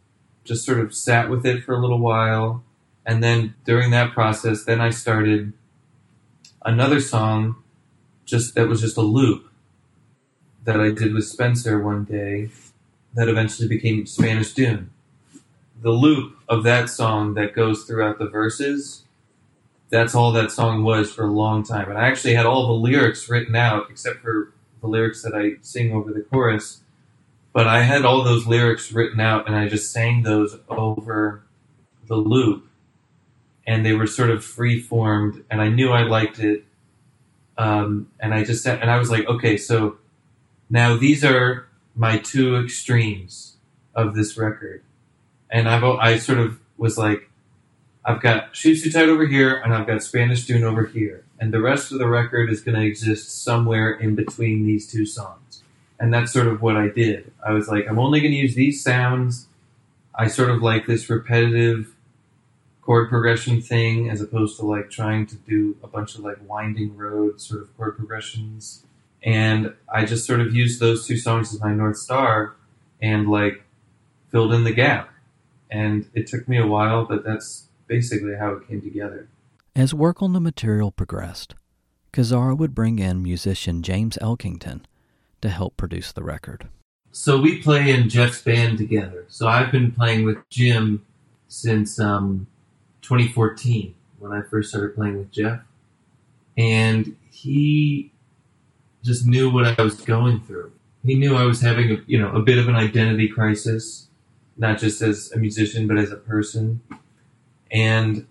Just 0.44 0.66
sort 0.66 0.80
of 0.80 0.94
sat 0.94 1.30
with 1.30 1.46
it 1.46 1.64
for 1.64 1.74
a 1.74 1.82
little 1.82 2.00
while 2.00 2.64
and 3.08 3.24
then 3.24 3.56
during 3.64 3.92
that 3.92 4.12
process, 4.12 4.66
then 4.66 4.82
I 4.82 4.90
started 4.90 5.54
another 6.66 7.00
song 7.00 7.56
just 8.26 8.54
that 8.56 8.68
was 8.68 8.82
just 8.82 8.98
a 8.98 9.02
loop 9.02 9.50
that 10.66 10.82
I 10.82 10.92
did 10.92 11.14
with 11.14 11.26
Spencer 11.26 11.82
one 11.82 12.04
day 12.04 12.50
that 13.14 13.30
eventually 13.30 13.70
became 13.70 14.06
Spanish 14.06 14.54
Dune. 14.54 14.90
The 15.82 15.92
loop 15.92 16.36
of 16.50 16.64
that 16.64 16.90
song 16.90 17.36
that 17.36 17.56
goes 17.56 17.86
throughout 17.86 18.20
the 18.20 18.28
verses, 18.28 19.04
that's 19.90 20.14
all 20.14 20.34
that 20.34 20.52
song 20.52 20.84
was 20.84 21.10
for 21.10 21.24
a 21.24 21.32
long 21.32 21.64
time. 21.64 21.90
And 21.90 21.98
I 21.98 22.10
actually 22.10 22.34
had 22.34 22.46
all 22.46 22.68
the 22.68 22.74
lyrics 22.74 23.30
written 23.30 23.56
out 23.56 23.90
except 23.90 24.20
for 24.20 24.52
the 24.82 24.88
lyrics 24.88 25.24
that 25.24 25.34
I 25.34 25.62
sing 25.62 25.94
over 25.94 26.12
the 26.12 26.24
chorus. 26.24 26.82
But 27.54 27.68
I 27.68 27.84
had 27.84 28.04
all 28.04 28.26
those 28.26 28.46
lyrics 28.46 28.92
written 28.92 29.22
out 29.22 29.48
and 29.48 29.56
I 29.56 29.70
just 29.70 29.94
sang 29.94 30.24
those 30.24 30.58
over 30.68 31.44
the 32.06 32.18
loop 32.18 32.68
and 33.68 33.86
they 33.86 33.94
were 33.94 34.08
sort 34.08 34.30
of 34.30 34.44
free 34.44 34.80
formed, 34.80 35.44
and 35.52 35.62
I 35.62 35.68
knew 35.68 35.92
I 35.92 36.04
liked 36.04 36.40
it. 36.40 36.64
Um, 37.58 38.10
and 38.20 38.34
I 38.34 38.44
just 38.44 38.64
said, 38.64 38.82
and 38.82 38.90
I 38.90 38.98
was 38.98 39.12
like, 39.12 39.28
okay, 39.28 39.58
so 39.58 39.98
now 40.70 40.96
these 40.96 41.26
are 41.26 41.68
my 41.96 42.18
two 42.18 42.56
extremes 42.56 43.58
of 43.94 44.16
this 44.16 44.38
record, 44.38 44.84
and 45.50 45.68
I've 45.68 45.84
I 45.84 46.18
sort 46.18 46.40
of 46.40 46.60
was 46.78 46.98
like, 46.98 47.30
I've 48.06 48.22
got 48.22 48.54
Too 48.54 48.76
Tight 48.90 49.10
over 49.10 49.26
here, 49.26 49.56
and 49.56 49.74
I've 49.74 49.88
got 49.88 50.02
Spanish 50.02 50.46
Dune 50.46 50.64
over 50.64 50.86
here, 50.86 51.26
and 51.40 51.54
the 51.54 51.60
rest 51.60 51.92
of 51.92 52.00
the 52.00 52.08
record 52.08 52.50
is 52.50 52.62
going 52.62 52.80
to 52.80 52.86
exist 52.86 53.44
somewhere 53.44 53.92
in 53.92 54.16
between 54.16 54.66
these 54.66 54.90
two 54.90 55.06
songs, 55.06 55.64
and 56.00 56.14
that's 56.14 56.32
sort 56.32 56.48
of 56.48 56.62
what 56.62 56.78
I 56.78 56.88
did. 56.88 57.34
I 57.46 57.52
was 57.52 57.68
like, 57.68 57.86
I'm 57.90 58.00
only 58.00 58.22
going 58.22 58.32
to 58.32 58.38
use 58.38 58.56
these 58.56 58.82
sounds. 58.82 59.48
I 60.16 60.28
sort 60.28 60.52
of 60.52 60.62
like 60.62 60.86
this 60.86 61.10
repetitive 61.10 61.94
chord 62.88 63.10
progression 63.10 63.62
thing 63.62 64.10
as 64.10 64.22
opposed 64.22 64.58
to 64.58 64.66
like 64.66 64.90
trying 64.90 65.26
to 65.26 65.36
do 65.36 65.76
a 65.84 65.88
bunch 65.88 66.16
of 66.16 66.22
like 66.22 66.38
winding 66.48 66.96
road 66.96 67.42
sort 67.42 67.62
of 67.62 67.76
chord 67.76 67.98
progressions. 67.98 68.86
And 69.22 69.74
I 69.94 70.06
just 70.06 70.26
sort 70.26 70.40
of 70.40 70.56
used 70.56 70.80
those 70.80 71.06
two 71.06 71.18
songs 71.18 71.54
as 71.54 71.60
my 71.60 71.74
North 71.74 71.98
Star 71.98 72.56
and 73.02 73.28
like 73.30 73.62
filled 74.32 74.54
in 74.54 74.64
the 74.64 74.72
gap. 74.72 75.10
And 75.70 76.10
it 76.14 76.28
took 76.28 76.48
me 76.48 76.58
a 76.58 76.66
while, 76.66 77.04
but 77.04 77.26
that's 77.26 77.68
basically 77.88 78.36
how 78.36 78.54
it 78.54 78.68
came 78.70 78.82
together. 78.82 79.28
As 79.76 79.94
work 79.94 80.22
on 80.22 80.32
the 80.32 80.40
material 80.40 80.92
progressed, 80.92 81.56
Kazar 82.14 82.58
would 82.58 82.74
bring 82.74 83.00
in 83.00 83.22
musician 83.22 83.84
James 83.84 84.18
Elkington 84.22 84.84
to 85.42 85.50
help 85.50 85.76
produce 85.76 86.14
the 86.14 86.24
record. 86.24 86.70
So 87.12 87.38
we 87.38 87.62
play 87.62 87.92
in 87.92 88.08
Jeff's 88.08 88.42
band 88.42 88.78
together. 88.78 89.26
So 89.28 89.46
I've 89.46 89.74
been 89.74 89.92
playing 89.92 90.24
with 90.24 90.38
Jim 90.50 91.06
since 91.50 92.00
um, 92.00 92.48
2014 93.08 93.94
when 94.20 94.32
I 94.32 94.42
first 94.42 94.70
started 94.70 94.96
playing 94.96 95.18
with 95.18 95.32
Jeff. 95.32 95.62
And 96.58 97.16
he 97.32 98.12
just 99.04 99.26
knew 99.26 99.50
what 99.50 99.80
I 99.80 99.82
was 99.82 100.02
going 100.02 100.42
through. 100.42 100.72
He 101.06 101.16
knew 101.16 101.36
I 101.36 101.46
was 101.46 101.62
having 101.62 101.92
a, 101.92 101.98
you 102.08 102.20
know, 102.20 102.32
a 102.32 102.42
bit 102.42 102.58
of 102.58 102.68
an 102.68 102.76
identity 102.76 103.28
crisis 103.28 104.08
not 104.58 104.80
just 104.80 105.02
as 105.02 105.32
a 105.32 105.38
musician, 105.38 105.88
but 105.88 105.98
as 105.98 106.12
a 106.12 106.18
person. 106.18 106.82
And 107.72 108.28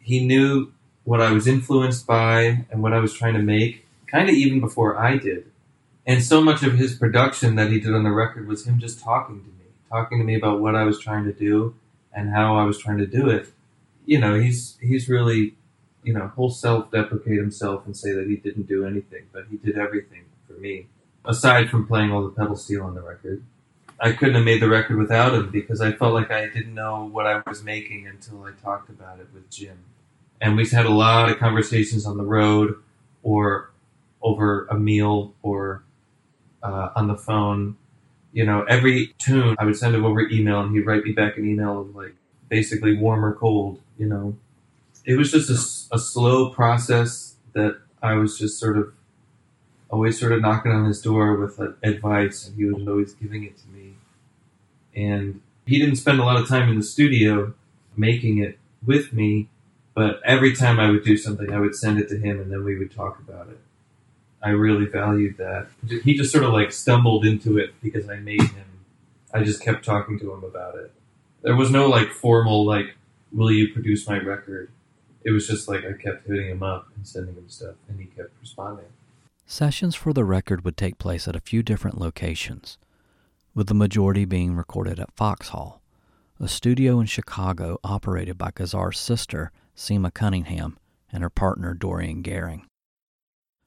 he 0.00 0.26
knew 0.26 0.72
what 1.04 1.20
I 1.20 1.32
was 1.32 1.46
influenced 1.46 2.06
by 2.06 2.66
and 2.70 2.82
what 2.82 2.92
I 2.92 2.98
was 2.98 3.14
trying 3.14 3.34
to 3.34 3.42
make, 3.42 3.86
kind 4.06 4.28
of 4.28 4.34
even 4.34 4.60
before 4.60 4.98
I 4.98 5.16
did. 5.16 5.50
And 6.06 6.22
so 6.22 6.42
much 6.42 6.62
of 6.62 6.74
his 6.74 6.94
production 6.94 7.54
that 7.54 7.70
he 7.70 7.80
did 7.80 7.94
on 7.94 8.04
the 8.04 8.10
record 8.10 8.48
was 8.48 8.66
him 8.66 8.78
just 8.78 9.00
talking 9.00 9.40
to 9.40 9.46
me, 9.46 9.64
talking 9.88 10.18
to 10.18 10.24
me 10.24 10.34
about 10.34 10.60
what 10.60 10.74
I 10.74 10.84
was 10.84 10.98
trying 10.98 11.24
to 11.24 11.32
do 11.32 11.74
and 12.12 12.30
how 12.30 12.56
I 12.58 12.64
was 12.64 12.78
trying 12.78 12.98
to 12.98 13.06
do 13.06 13.28
it. 13.30 13.48
You 14.06 14.20
know, 14.20 14.38
he's 14.38 14.76
he's 14.80 15.08
really, 15.08 15.56
you 16.02 16.12
know, 16.12 16.32
he'll 16.36 16.50
self-deprecate 16.50 17.38
himself 17.38 17.86
and 17.86 17.96
say 17.96 18.12
that 18.12 18.26
he 18.28 18.36
didn't 18.36 18.68
do 18.68 18.84
anything, 18.84 19.24
but 19.32 19.46
he 19.50 19.56
did 19.56 19.78
everything 19.78 20.24
for 20.46 20.54
me. 20.54 20.86
Aside 21.24 21.70
from 21.70 21.86
playing 21.86 22.12
all 22.12 22.22
the 22.22 22.30
pedal 22.30 22.56
steel 22.56 22.82
on 22.82 22.94
the 22.94 23.00
record, 23.00 23.42
I 23.98 24.12
couldn't 24.12 24.34
have 24.34 24.44
made 24.44 24.60
the 24.60 24.68
record 24.68 24.98
without 24.98 25.34
him 25.34 25.50
because 25.50 25.80
I 25.80 25.92
felt 25.92 26.12
like 26.12 26.30
I 26.30 26.48
didn't 26.48 26.74
know 26.74 27.08
what 27.10 27.26
I 27.26 27.42
was 27.46 27.62
making 27.62 28.06
until 28.06 28.42
I 28.42 28.50
talked 28.62 28.90
about 28.90 29.20
it 29.20 29.28
with 29.32 29.48
Jim. 29.50 29.78
And 30.40 30.56
we 30.56 30.68
had 30.68 30.84
a 30.84 30.90
lot 30.90 31.30
of 31.30 31.38
conversations 31.38 32.04
on 32.04 32.18
the 32.18 32.24
road 32.24 32.74
or 33.22 33.70
over 34.20 34.66
a 34.66 34.78
meal 34.78 35.34
or 35.42 35.84
uh, 36.62 36.90
on 36.96 37.06
the 37.06 37.16
phone. 37.16 37.76
You 38.32 38.44
know, 38.44 38.64
every 38.64 39.14
tune 39.18 39.54
I 39.58 39.64
would 39.64 39.76
send 39.76 39.94
him 39.94 40.04
over 40.04 40.28
email 40.28 40.60
and 40.60 40.74
he'd 40.74 40.84
write 40.84 41.04
me 41.04 41.12
back 41.12 41.38
an 41.38 41.48
email 41.48 41.80
of 41.80 41.94
like 41.94 42.14
basically 42.48 42.96
warm 42.96 43.24
or 43.24 43.34
cold, 43.34 43.80
you 43.98 44.06
know. 44.06 44.36
It 45.04 45.16
was 45.16 45.30
just 45.32 45.50
a 45.92 45.98
slow 45.98 46.50
process 46.50 47.34
that 47.52 47.78
I 48.02 48.14
was 48.14 48.38
just 48.38 48.58
sort 48.58 48.76
of 48.76 48.92
always 49.90 50.18
sort 50.18 50.32
of 50.32 50.40
knocking 50.40 50.72
on 50.72 50.86
his 50.86 51.00
door 51.00 51.36
with 51.36 51.58
like, 51.58 51.74
advice 51.82 52.46
and 52.46 52.56
he 52.56 52.64
was 52.64 52.86
always 52.88 53.12
giving 53.12 53.44
it 53.44 53.56
to 53.58 53.68
me. 53.68 53.94
And 54.96 55.40
he 55.66 55.78
didn't 55.78 55.96
spend 55.96 56.20
a 56.20 56.24
lot 56.24 56.40
of 56.40 56.48
time 56.48 56.68
in 56.68 56.76
the 56.76 56.82
studio 56.82 57.54
making 57.96 58.38
it 58.38 58.58
with 58.84 59.12
me, 59.12 59.48
but 59.94 60.20
every 60.24 60.54
time 60.54 60.80
I 60.80 60.90
would 60.90 61.04
do 61.04 61.16
something, 61.16 61.52
I 61.52 61.60
would 61.60 61.74
send 61.74 61.98
it 61.98 62.08
to 62.08 62.18
him 62.18 62.40
and 62.40 62.50
then 62.50 62.64
we 62.64 62.78
would 62.78 62.94
talk 62.94 63.18
about 63.18 63.48
it. 63.48 63.60
I 64.42 64.50
really 64.50 64.86
valued 64.86 65.38
that. 65.38 65.68
He 66.02 66.14
just 66.14 66.32
sort 66.32 66.44
of 66.44 66.52
like 66.52 66.72
stumbled 66.72 67.24
into 67.24 67.58
it 67.58 67.74
because 67.82 68.08
I 68.08 68.16
made 68.16 68.42
him. 68.42 68.66
I 69.32 69.42
just 69.42 69.62
kept 69.62 69.84
talking 69.84 70.18
to 70.20 70.32
him 70.32 70.44
about 70.44 70.76
it. 70.76 70.92
There 71.44 71.54
was 71.54 71.70
no 71.70 71.88
like 71.90 72.10
formal 72.10 72.64
like, 72.64 72.96
will 73.30 73.50
you 73.50 73.72
produce 73.72 74.08
my 74.08 74.18
record? 74.18 74.70
It 75.24 75.30
was 75.30 75.46
just 75.46 75.68
like 75.68 75.84
I 75.84 75.92
kept 75.92 76.26
hitting 76.26 76.48
him 76.48 76.62
up 76.62 76.88
and 76.96 77.06
sending 77.06 77.34
him 77.34 77.50
stuff 77.50 77.74
and 77.86 78.00
he 78.00 78.06
kept 78.06 78.30
responding. 78.40 78.86
Sessions 79.44 79.94
for 79.94 80.14
the 80.14 80.24
record 80.24 80.64
would 80.64 80.78
take 80.78 80.98
place 80.98 81.28
at 81.28 81.36
a 81.36 81.40
few 81.40 81.62
different 81.62 82.00
locations, 82.00 82.78
with 83.54 83.66
the 83.66 83.74
majority 83.74 84.24
being 84.24 84.56
recorded 84.56 84.98
at 84.98 85.14
Foxhall, 85.14 85.82
a 86.40 86.48
studio 86.48 86.98
in 86.98 87.04
Chicago 87.06 87.78
operated 87.84 88.38
by 88.38 88.50
Kazar's 88.50 88.98
sister, 88.98 89.52
Sima 89.76 90.12
Cunningham, 90.12 90.78
and 91.12 91.22
her 91.22 91.28
partner, 91.28 91.74
Dorian 91.74 92.22
Gehring. 92.22 92.62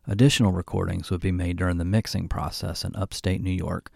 Additional 0.08 0.52
recordings 0.52 1.12
would 1.12 1.22
be 1.22 1.32
made 1.32 1.58
during 1.58 1.78
the 1.78 1.86
mixing 1.86 2.28
process 2.28 2.84
in 2.84 2.96
upstate 2.96 3.42
New 3.42 3.52
York 3.52 3.92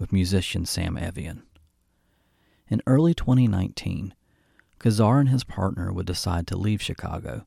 with 0.00 0.12
musician 0.12 0.66
Sam 0.66 0.98
Evian. 0.98 1.44
In 2.70 2.80
early 2.86 3.14
2019, 3.14 4.14
Kazar 4.78 5.18
and 5.18 5.28
his 5.28 5.42
partner 5.42 5.92
would 5.92 6.06
decide 6.06 6.46
to 6.46 6.56
leave 6.56 6.80
Chicago 6.80 7.44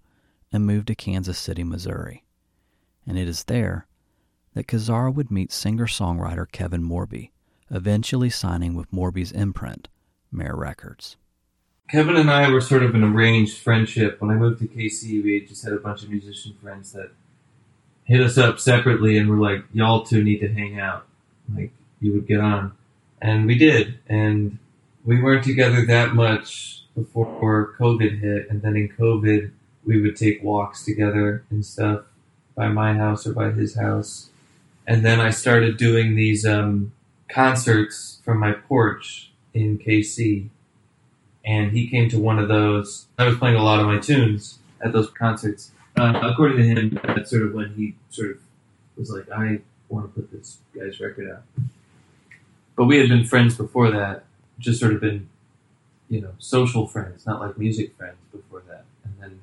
and 0.51 0.65
move 0.65 0.85
to 0.85 0.95
Kansas 0.95 1.39
City, 1.39 1.63
Missouri. 1.63 2.25
And 3.07 3.17
it 3.17 3.29
is 3.29 3.45
there 3.45 3.87
that 4.53 4.67
Kazar 4.67 5.13
would 5.13 5.31
meet 5.31 5.51
singer 5.51 5.87
songwriter 5.87 6.51
Kevin 6.51 6.83
Morby, 6.83 7.31
eventually 7.71 8.29
signing 8.29 8.75
with 8.75 8.91
Morby's 8.91 9.31
imprint, 9.31 9.87
Mare 10.29 10.55
Records. 10.55 11.15
Kevin 11.89 12.17
and 12.17 12.29
I 12.29 12.51
were 12.51 12.61
sort 12.61 12.83
of 12.83 12.93
an 12.93 13.03
arranged 13.03 13.57
friendship. 13.57 14.21
When 14.21 14.29
I 14.29 14.35
moved 14.35 14.59
to 14.59 14.67
KC, 14.67 15.23
we 15.23 15.45
just 15.47 15.63
had 15.63 15.73
a 15.73 15.77
bunch 15.77 16.03
of 16.03 16.09
musician 16.09 16.55
friends 16.61 16.91
that 16.91 17.11
hit 18.03 18.21
us 18.21 18.37
up 18.37 18.59
separately 18.59 19.17
and 19.17 19.29
were 19.29 19.37
like, 19.37 19.63
y'all 19.71 20.03
two 20.03 20.21
need 20.21 20.39
to 20.39 20.53
hang 20.53 20.79
out. 20.79 21.05
Like, 21.55 21.71
you 22.01 22.11
would 22.13 22.27
get 22.27 22.41
on. 22.41 22.73
And 23.21 23.45
we 23.47 23.57
did. 23.57 23.99
And 24.07 24.59
we 25.05 25.21
weren't 25.21 25.43
together 25.43 25.85
that 25.85 26.13
much 26.13 26.83
before 26.95 27.73
COVID 27.79 28.19
hit. 28.19 28.49
And 28.49 28.61
then 28.61 28.75
in 28.75 28.89
COVID, 28.89 29.51
we 29.85 30.01
would 30.01 30.15
take 30.15 30.43
walks 30.43 30.85
together 30.85 31.43
and 31.49 31.65
stuff 31.65 32.03
by 32.55 32.67
my 32.69 32.93
house 32.93 33.27
or 33.27 33.33
by 33.33 33.51
his 33.51 33.75
house. 33.75 34.29
And 34.87 35.05
then 35.05 35.19
I 35.19 35.29
started 35.29 35.77
doing 35.77 36.15
these 36.15 36.45
um, 36.45 36.93
concerts 37.29 38.21
from 38.23 38.39
my 38.39 38.51
porch 38.53 39.31
in 39.53 39.79
KC. 39.79 40.49
And 41.45 41.71
he 41.71 41.87
came 41.87 42.09
to 42.09 42.19
one 42.19 42.39
of 42.39 42.47
those. 42.47 43.07
I 43.17 43.25
was 43.25 43.37
playing 43.37 43.55
a 43.55 43.63
lot 43.63 43.79
of 43.79 43.87
my 43.87 43.99
tunes 43.99 44.59
at 44.81 44.93
those 44.93 45.09
concerts. 45.09 45.71
Uh, 45.97 46.19
according 46.23 46.57
to 46.57 46.63
him, 46.63 46.99
that's 47.03 47.29
sort 47.29 47.43
of 47.43 47.53
when 47.53 47.73
he 47.75 47.95
sort 48.09 48.31
of 48.31 48.37
was 48.97 49.09
like, 49.09 49.29
I 49.29 49.59
want 49.89 50.13
to 50.13 50.21
put 50.21 50.31
this 50.31 50.59
guy's 50.77 50.99
record 50.99 51.29
out. 51.31 51.43
But 52.75 52.85
we 52.85 52.97
had 52.97 53.09
been 53.09 53.25
friends 53.25 53.55
before 53.55 53.91
that, 53.91 54.25
just 54.59 54.79
sort 54.79 54.93
of 54.93 55.01
been, 55.01 55.29
you 56.09 56.21
know, 56.21 56.31
social 56.39 56.87
friends, 56.87 57.25
not 57.25 57.41
like 57.41 57.57
music 57.57 57.95
friends 57.97 58.17
before 58.31 58.63
that. 58.67 58.85
And 59.03 59.13
then 59.19 59.39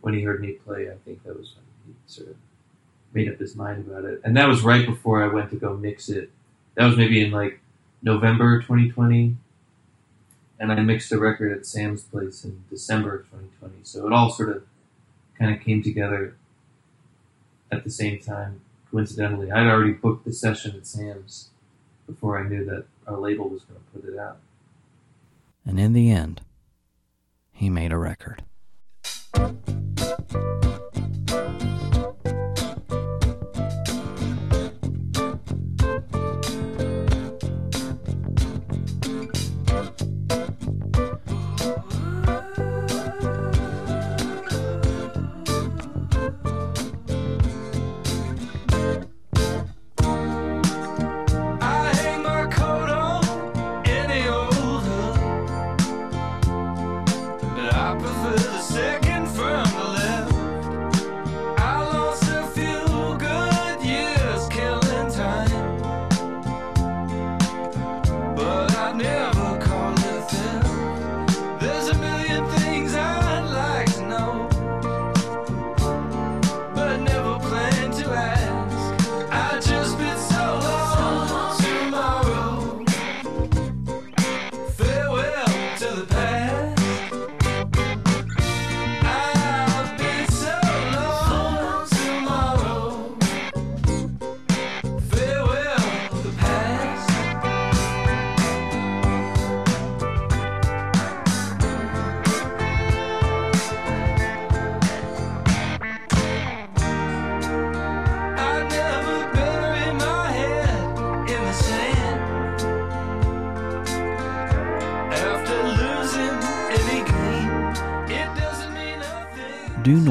when 0.00 0.14
he 0.14 0.22
heard 0.22 0.40
me 0.40 0.52
play, 0.52 0.90
I 0.90 0.96
think 1.04 1.22
that 1.24 1.36
was 1.38 1.54
when 1.54 1.94
he 1.94 1.94
sort 2.06 2.30
of 2.30 2.36
made 3.12 3.28
up 3.28 3.38
his 3.38 3.56
mind 3.56 3.86
about 3.86 4.04
it. 4.04 4.20
And 4.24 4.36
that 4.36 4.48
was 4.48 4.62
right 4.62 4.86
before 4.86 5.22
I 5.22 5.28
went 5.28 5.50
to 5.50 5.56
go 5.56 5.74
mix 5.76 6.08
it. 6.08 6.30
That 6.74 6.86
was 6.86 6.96
maybe 6.96 7.24
in 7.24 7.30
like 7.30 7.60
November 8.02 8.60
2020. 8.60 9.36
And 10.58 10.72
I 10.72 10.80
mixed 10.80 11.10
the 11.10 11.18
record 11.18 11.52
at 11.52 11.66
Sam's 11.66 12.04
place 12.04 12.44
in 12.44 12.64
December 12.70 13.18
2020. 13.30 13.74
So 13.82 14.06
it 14.06 14.12
all 14.12 14.30
sort 14.30 14.50
of 14.50 14.64
kind 15.38 15.54
of 15.54 15.60
came 15.60 15.82
together 15.82 16.36
at 17.70 17.84
the 17.84 17.90
same 17.90 18.20
time, 18.20 18.60
coincidentally. 18.90 19.50
I'd 19.50 19.66
already 19.66 19.92
booked 19.92 20.24
the 20.24 20.32
session 20.32 20.76
at 20.76 20.86
Sam's 20.86 21.50
before 22.06 22.38
I 22.38 22.48
knew 22.48 22.64
that 22.66 22.86
our 23.06 23.18
label 23.18 23.48
was 23.48 23.62
going 23.64 23.80
to 23.80 24.00
put 24.00 24.12
it 24.12 24.18
out. 24.18 24.38
And 25.66 25.78
in 25.78 25.92
the 25.92 26.10
end, 26.10 26.42
he 27.52 27.70
made 27.70 27.92
a 27.92 27.98
record. 27.98 28.44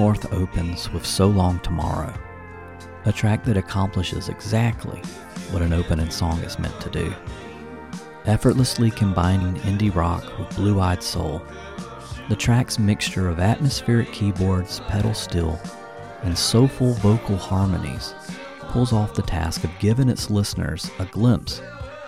North 0.03 0.33
opens 0.33 0.91
with 0.91 1.05
So 1.05 1.29
Long 1.29 1.59
Tomorrow, 1.59 2.13
a 3.05 3.13
track 3.13 3.45
that 3.45 3.55
accomplishes 3.55 4.27
exactly 4.27 4.99
what 5.49 5.61
an 5.61 5.71
opening 5.71 6.09
song 6.09 6.39
is 6.39 6.59
meant 6.59 6.77
to 6.81 6.89
do. 6.89 7.13
effortlessly 8.25 8.91
combining 8.91 9.55
indie 9.61 9.95
rock 9.95 10.25
with 10.37 10.53
blue 10.57 10.81
eyed 10.81 11.01
soul. 11.01 11.41
The 12.27 12.35
track's 12.35 12.77
mixture 12.77 13.29
of 13.29 13.39
atmospheric 13.39 14.11
keyboards, 14.11 14.81
pedal 14.89 15.13
steel, 15.13 15.57
and 16.23 16.37
soulful 16.37 16.95
vocal 16.95 17.37
harmonies 17.37 18.13
pulls 18.59 18.91
off 18.91 19.13
the 19.13 19.21
task 19.21 19.63
of 19.63 19.71
giving 19.79 20.09
its 20.09 20.29
listeners 20.29 20.91
a 20.99 21.05
glimpse 21.05 21.61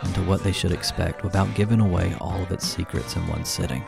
into 0.04 0.22
what 0.24 0.44
they 0.44 0.52
should 0.52 0.74
expect 0.74 1.24
without 1.24 1.56
giving 1.56 1.80
away 1.80 2.14
all 2.20 2.44
of 2.44 2.52
its 2.52 2.68
secrets 2.68 3.16
in 3.16 3.26
one 3.28 3.46
sitting. 3.46 3.86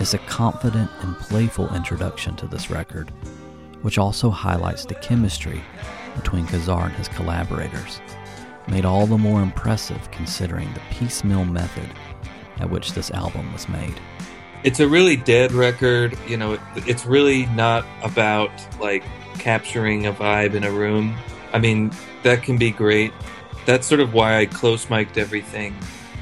It's 0.00 0.14
a 0.14 0.18
confident 0.18 0.90
and 1.00 1.16
playful 1.16 1.72
introduction 1.74 2.34
to 2.36 2.46
this 2.46 2.68
record, 2.68 3.10
which 3.82 3.96
also 3.96 4.28
highlights 4.28 4.84
the 4.84 4.94
chemistry 4.96 5.62
between 6.16 6.46
Kazar 6.46 6.86
and 6.86 6.94
his 6.94 7.08
collaborators, 7.08 8.00
made 8.68 8.84
all 8.84 9.06
the 9.06 9.16
more 9.16 9.40
impressive 9.40 10.10
considering 10.10 10.72
the 10.74 10.80
piecemeal 10.90 11.44
method 11.44 11.88
at 12.58 12.70
which 12.70 12.92
this 12.92 13.10
album 13.12 13.52
was 13.52 13.68
made. 13.68 13.94
It's 14.64 14.80
a 14.80 14.88
really 14.88 15.16
dead 15.16 15.52
record. 15.52 16.18
You 16.26 16.38
know, 16.38 16.54
it, 16.54 16.60
it's 16.86 17.06
really 17.06 17.46
not 17.46 17.86
about 18.02 18.50
like 18.80 19.04
capturing 19.38 20.06
a 20.06 20.12
vibe 20.12 20.54
in 20.54 20.64
a 20.64 20.70
room. 20.70 21.16
I 21.52 21.58
mean, 21.58 21.92
that 22.24 22.42
can 22.42 22.56
be 22.56 22.70
great. 22.70 23.12
That's 23.64 23.86
sort 23.86 24.00
of 24.00 24.12
why 24.12 24.38
I 24.38 24.46
close 24.46 24.90
mic'd 24.90 25.18
everything 25.18 25.76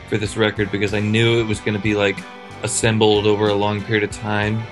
for 0.08 0.18
this 0.18 0.36
record 0.36 0.70
because 0.70 0.92
I 0.92 1.00
knew 1.00 1.40
it 1.40 1.44
was 1.44 1.60
going 1.60 1.76
to 1.76 1.82
be 1.82 1.94
like 1.94 2.18
assembled 2.62 3.26
over 3.26 3.48
a 3.48 3.54
long 3.54 3.82
period 3.82 4.04
of 4.04 4.10
time. 4.10 4.62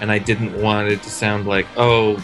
And 0.00 0.12
I 0.12 0.18
didn't 0.18 0.60
want 0.60 0.88
it 0.88 1.02
to 1.02 1.10
sound 1.10 1.46
like, 1.46 1.66
oh, 1.76 2.22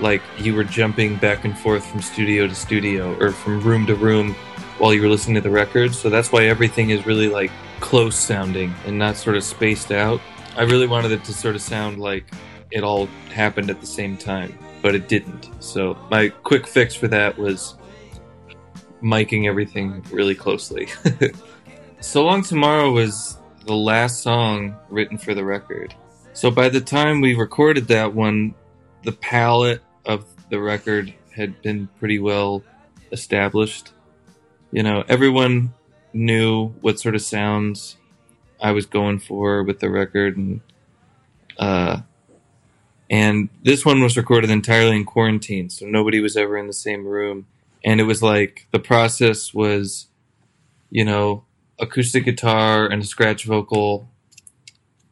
like 0.00 0.22
you 0.38 0.54
were 0.54 0.64
jumping 0.64 1.16
back 1.16 1.44
and 1.44 1.56
forth 1.58 1.84
from 1.84 2.00
studio 2.00 2.46
to 2.46 2.54
studio 2.54 3.16
or 3.20 3.32
from 3.32 3.60
room 3.60 3.86
to 3.86 3.94
room 3.94 4.34
while 4.78 4.94
you 4.94 5.02
were 5.02 5.08
listening 5.08 5.34
to 5.34 5.40
the 5.42 5.50
record. 5.50 5.94
So 5.94 6.08
that's 6.08 6.32
why 6.32 6.44
everything 6.44 6.90
is 6.90 7.04
really 7.06 7.28
like 7.28 7.50
close 7.80 8.16
sounding 8.16 8.74
and 8.86 8.98
not 8.98 9.16
sort 9.16 9.36
of 9.36 9.44
spaced 9.44 9.92
out. 9.92 10.20
I 10.56 10.62
really 10.62 10.86
wanted 10.86 11.12
it 11.12 11.24
to 11.24 11.34
sort 11.34 11.54
of 11.54 11.62
sound 11.62 11.98
like 11.98 12.24
it 12.70 12.82
all 12.82 13.06
happened 13.32 13.70
at 13.70 13.80
the 13.80 13.86
same 13.86 14.16
time, 14.16 14.56
but 14.82 14.94
it 14.94 15.08
didn't. 15.08 15.50
So 15.62 15.98
my 16.10 16.28
quick 16.28 16.66
fix 16.66 16.94
for 16.94 17.08
that 17.08 17.36
was 17.36 17.74
miking 19.02 19.46
everything 19.46 20.04
really 20.10 20.34
closely. 20.34 20.88
so 22.00 22.24
Long 22.24 22.42
Tomorrow 22.42 22.92
was 22.92 23.36
the 23.66 23.74
last 23.74 24.22
song 24.22 24.76
written 24.88 25.18
for 25.18 25.34
the 25.34 25.44
record. 25.44 25.94
So 26.32 26.50
by 26.50 26.68
the 26.68 26.80
time 26.80 27.20
we 27.20 27.34
recorded 27.34 27.88
that 27.88 28.14
one, 28.14 28.54
the 29.02 29.12
palette 29.12 29.82
of 30.04 30.24
the 30.48 30.60
record 30.60 31.12
had 31.34 31.60
been 31.62 31.88
pretty 31.98 32.18
well 32.18 32.62
established. 33.12 33.92
You 34.72 34.82
know, 34.82 35.04
everyone 35.08 35.74
knew 36.12 36.68
what 36.80 37.00
sort 37.00 37.14
of 37.14 37.22
sounds 37.22 37.96
I 38.60 38.72
was 38.72 38.86
going 38.86 39.18
for 39.18 39.62
with 39.62 39.80
the 39.80 39.90
record, 39.90 40.36
and 40.36 40.60
uh, 41.58 42.00
and 43.08 43.48
this 43.62 43.84
one 43.84 44.02
was 44.02 44.16
recorded 44.16 44.50
entirely 44.50 44.96
in 44.96 45.04
quarantine, 45.04 45.70
so 45.70 45.86
nobody 45.86 46.20
was 46.20 46.36
ever 46.36 46.56
in 46.56 46.66
the 46.66 46.72
same 46.72 47.04
room, 47.06 47.46
and 47.84 48.00
it 48.00 48.04
was 48.04 48.22
like 48.22 48.66
the 48.70 48.78
process 48.78 49.52
was, 49.52 50.08
you 50.90 51.04
know, 51.04 51.44
acoustic 51.80 52.24
guitar 52.24 52.86
and 52.86 53.02
a 53.02 53.06
scratch 53.06 53.44
vocal 53.44 54.08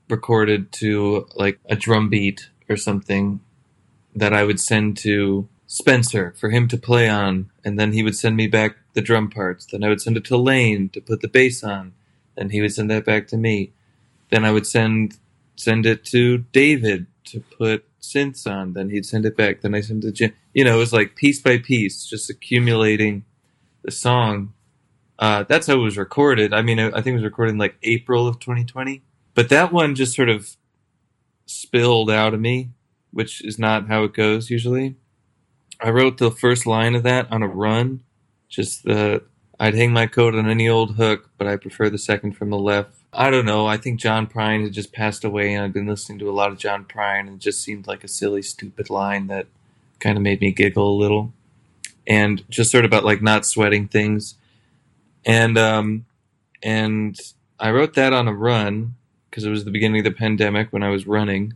recorded 0.08 0.72
to 0.72 1.26
like 1.34 1.58
a 1.66 1.76
drum 1.76 2.08
beat 2.08 2.50
or 2.68 2.76
something 2.76 3.40
that 4.14 4.32
I 4.32 4.44
would 4.44 4.60
send 4.60 4.96
to 4.98 5.48
Spencer 5.66 6.34
for 6.38 6.48
him 6.48 6.66
to 6.68 6.78
play 6.78 7.08
on, 7.08 7.50
and 7.62 7.78
then 7.78 7.92
he 7.92 8.02
would 8.02 8.16
send 8.16 8.36
me 8.36 8.46
back 8.46 8.76
the 8.94 9.02
drum 9.02 9.28
parts. 9.28 9.66
Then 9.66 9.84
I 9.84 9.88
would 9.88 10.00
send 10.00 10.16
it 10.16 10.24
to 10.26 10.36
Lane 10.36 10.88
to 10.90 11.00
put 11.00 11.20
the 11.20 11.28
bass 11.28 11.62
on. 11.62 11.92
Then 12.36 12.50
he 12.50 12.60
would 12.62 12.72
send 12.72 12.90
that 12.90 13.04
back 13.04 13.28
to 13.28 13.36
me. 13.36 13.72
Then 14.30 14.44
I 14.44 14.52
would 14.52 14.66
send 14.66 15.18
send 15.56 15.86
it 15.86 16.04
to 16.06 16.38
David 16.52 17.06
to 17.24 17.40
put 17.40 17.84
synths 18.00 18.50
on. 18.50 18.72
Then 18.72 18.90
he'd 18.90 19.04
send 19.04 19.26
it 19.26 19.36
back. 19.36 19.60
Then 19.60 19.74
I 19.74 19.80
send 19.82 20.04
it 20.04 20.08
to 20.08 20.12
Jim. 20.12 20.32
You 20.54 20.64
know, 20.64 20.76
it 20.76 20.78
was 20.78 20.92
like 20.92 21.16
piece 21.16 21.40
by 21.40 21.58
piece, 21.58 22.06
just 22.06 22.30
accumulating 22.30 23.24
the 23.82 23.90
song. 23.90 24.54
Uh, 25.18 25.44
that's 25.44 25.66
how 25.66 25.74
it 25.74 25.78
was 25.78 25.98
recorded. 25.98 26.54
I 26.54 26.62
mean, 26.62 26.78
I 26.78 26.90
think 27.00 27.08
it 27.08 27.14
was 27.14 27.24
recorded 27.24 27.52
in 27.52 27.58
like 27.58 27.76
April 27.82 28.28
of 28.28 28.38
2020. 28.38 29.02
But 29.34 29.48
that 29.48 29.72
one 29.72 29.94
just 29.94 30.14
sort 30.14 30.28
of 30.28 30.56
spilled 31.46 32.10
out 32.10 32.34
of 32.34 32.40
me, 32.40 32.70
which 33.12 33.44
is 33.44 33.58
not 33.58 33.88
how 33.88 34.04
it 34.04 34.14
goes 34.14 34.50
usually. 34.50 34.96
I 35.80 35.90
wrote 35.90 36.18
the 36.18 36.30
first 36.30 36.66
line 36.66 36.94
of 36.94 37.02
that 37.04 37.30
on 37.30 37.42
a 37.42 37.48
run. 37.48 38.02
Just 38.48 38.84
the 38.84 39.22
I'd 39.60 39.74
hang 39.74 39.92
my 39.92 40.06
coat 40.06 40.34
on 40.34 40.48
any 40.48 40.68
old 40.68 40.94
hook, 40.96 41.30
but 41.36 41.48
I 41.48 41.56
prefer 41.56 41.90
the 41.90 41.98
second 41.98 42.36
from 42.36 42.50
the 42.50 42.58
left. 42.58 42.94
I 43.12 43.30
don't 43.30 43.46
know. 43.46 43.66
I 43.66 43.76
think 43.76 43.98
John 43.98 44.26
Prine 44.26 44.62
had 44.62 44.72
just 44.72 44.92
passed 44.92 45.24
away, 45.24 45.52
and 45.52 45.64
I'd 45.64 45.72
been 45.72 45.86
listening 45.86 46.18
to 46.20 46.30
a 46.30 46.32
lot 46.32 46.52
of 46.52 46.58
John 46.58 46.84
Prine, 46.84 47.20
and 47.20 47.36
it 47.36 47.38
just 47.38 47.62
seemed 47.62 47.86
like 47.86 48.04
a 48.04 48.08
silly, 48.08 48.42
stupid 48.42 48.90
line 48.90 49.26
that 49.26 49.46
kind 49.98 50.16
of 50.16 50.22
made 50.22 50.40
me 50.40 50.52
giggle 50.52 50.88
a 50.88 50.96
little. 50.96 51.32
And 52.06 52.44
just 52.48 52.70
sort 52.70 52.84
of 52.84 52.90
about 52.90 53.04
like 53.04 53.20
not 53.20 53.44
sweating 53.44 53.88
things. 53.88 54.34
And 55.24 55.58
um, 55.58 56.06
and 56.62 57.18
I 57.58 57.70
wrote 57.70 57.94
that 57.94 58.12
on 58.12 58.28
a 58.28 58.34
run 58.34 58.94
because 59.30 59.44
it 59.44 59.50
was 59.50 59.64
the 59.64 59.70
beginning 59.70 60.00
of 60.00 60.04
the 60.04 60.18
pandemic 60.18 60.72
when 60.72 60.82
I 60.82 60.90
was 60.90 61.06
running. 61.06 61.54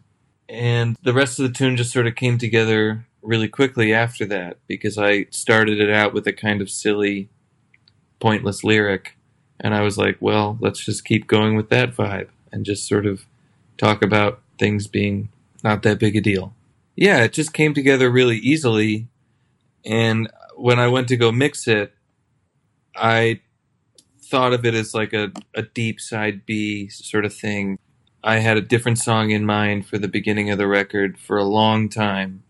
And 0.48 0.96
the 1.02 1.14
rest 1.14 1.38
of 1.38 1.44
the 1.44 1.52
tune 1.52 1.76
just 1.76 1.92
sort 1.92 2.06
of 2.06 2.14
came 2.14 2.38
together 2.38 3.06
really 3.22 3.48
quickly 3.48 3.94
after 3.94 4.26
that 4.26 4.58
because 4.66 4.98
I 4.98 5.26
started 5.30 5.80
it 5.80 5.90
out 5.90 6.12
with 6.12 6.26
a 6.26 6.32
kind 6.32 6.60
of 6.60 6.70
silly, 6.70 7.28
pointless 8.20 8.62
lyric. 8.62 9.16
And 9.60 9.74
I 9.74 9.82
was 9.82 9.96
like, 9.96 10.16
well, 10.20 10.58
let's 10.60 10.84
just 10.84 11.04
keep 11.04 11.26
going 11.26 11.56
with 11.56 11.68
that 11.70 11.94
vibe 11.94 12.28
and 12.50 12.66
just 12.66 12.86
sort 12.86 13.06
of 13.06 13.24
talk 13.78 14.02
about 14.02 14.40
things 14.58 14.86
being 14.86 15.28
not 15.64 15.82
that 15.82 15.98
big 15.98 16.16
a 16.16 16.20
deal. 16.20 16.54
Yeah, 16.96 17.22
it 17.22 17.32
just 17.32 17.54
came 17.54 17.72
together 17.72 18.10
really 18.10 18.36
easily. 18.38 19.08
And 19.84 20.30
when 20.56 20.78
I 20.78 20.88
went 20.88 21.08
to 21.08 21.16
go 21.16 21.32
mix 21.32 21.66
it, 21.66 21.94
I 22.94 23.40
thought 24.32 24.54
of 24.54 24.64
it 24.64 24.72
as 24.72 24.94
like 24.94 25.12
a, 25.12 25.30
a 25.54 25.60
deep 25.60 26.00
side 26.00 26.46
B 26.46 26.88
sort 26.88 27.26
of 27.26 27.34
thing. 27.34 27.78
I 28.24 28.38
had 28.38 28.56
a 28.56 28.62
different 28.62 28.98
song 28.98 29.30
in 29.30 29.44
mind 29.44 29.84
for 29.86 29.98
the 29.98 30.08
beginning 30.08 30.48
of 30.48 30.56
the 30.56 30.66
record 30.66 31.18
for 31.18 31.36
a 31.36 31.44
long 31.44 31.90
time. 31.90 32.42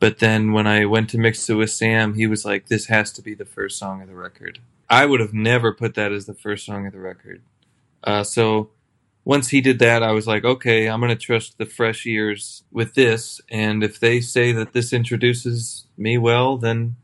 But 0.00 0.18
then 0.18 0.52
when 0.52 0.66
I 0.66 0.86
went 0.86 1.08
to 1.10 1.18
mix 1.18 1.48
it 1.48 1.54
with 1.54 1.70
Sam, 1.70 2.14
he 2.14 2.26
was 2.26 2.44
like, 2.44 2.66
this 2.66 2.86
has 2.86 3.12
to 3.12 3.22
be 3.22 3.34
the 3.34 3.44
first 3.44 3.78
song 3.78 4.02
of 4.02 4.08
the 4.08 4.16
record. 4.16 4.58
I 4.88 5.06
would 5.06 5.20
have 5.20 5.32
never 5.32 5.72
put 5.72 5.94
that 5.94 6.10
as 6.10 6.26
the 6.26 6.34
first 6.34 6.66
song 6.66 6.84
of 6.84 6.92
the 6.92 6.98
record. 6.98 7.42
Uh, 8.02 8.24
so 8.24 8.70
once 9.24 9.50
he 9.50 9.60
did 9.60 9.78
that, 9.78 10.02
I 10.02 10.10
was 10.10 10.26
like, 10.26 10.44
okay, 10.44 10.88
I'm 10.88 10.98
going 10.98 11.10
to 11.10 11.26
trust 11.26 11.58
the 11.58 11.66
fresh 11.66 12.06
ears 12.06 12.64
with 12.72 12.94
this. 12.94 13.40
And 13.48 13.84
if 13.84 14.00
they 14.00 14.20
say 14.20 14.50
that 14.50 14.72
this 14.72 14.92
introduces 14.92 15.86
me 15.96 16.18
well, 16.18 16.56
then 16.56 16.96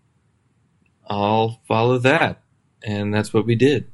I'll 1.09 1.61
follow 1.69 1.99
that. 1.99 2.43
And 2.83 3.15
that's 3.15 3.33
what 3.33 3.47
we 3.47 3.55
did. 3.55 3.87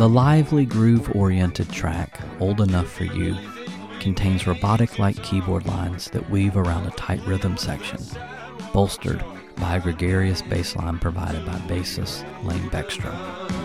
The 0.00 0.08
lively 0.08 0.64
groove 0.64 1.14
oriented 1.14 1.68
track, 1.68 2.18
Old 2.40 2.62
Enough 2.62 2.90
for 2.90 3.04
You, 3.04 3.36
contains 3.98 4.46
robotic 4.46 4.98
like 4.98 5.22
keyboard 5.22 5.66
lines 5.66 6.08
that 6.12 6.30
weave 6.30 6.56
around 6.56 6.86
a 6.86 6.90
tight 6.92 7.20
rhythm 7.26 7.58
section, 7.58 7.98
bolstered 8.72 9.22
by 9.56 9.76
a 9.76 9.80
gregarious 9.80 10.40
bass 10.40 10.74
line 10.74 10.98
provided 10.98 11.44
by 11.44 11.58
bassist 11.68 12.24
Lane 12.46 12.70
Beckstrom. 12.70 13.59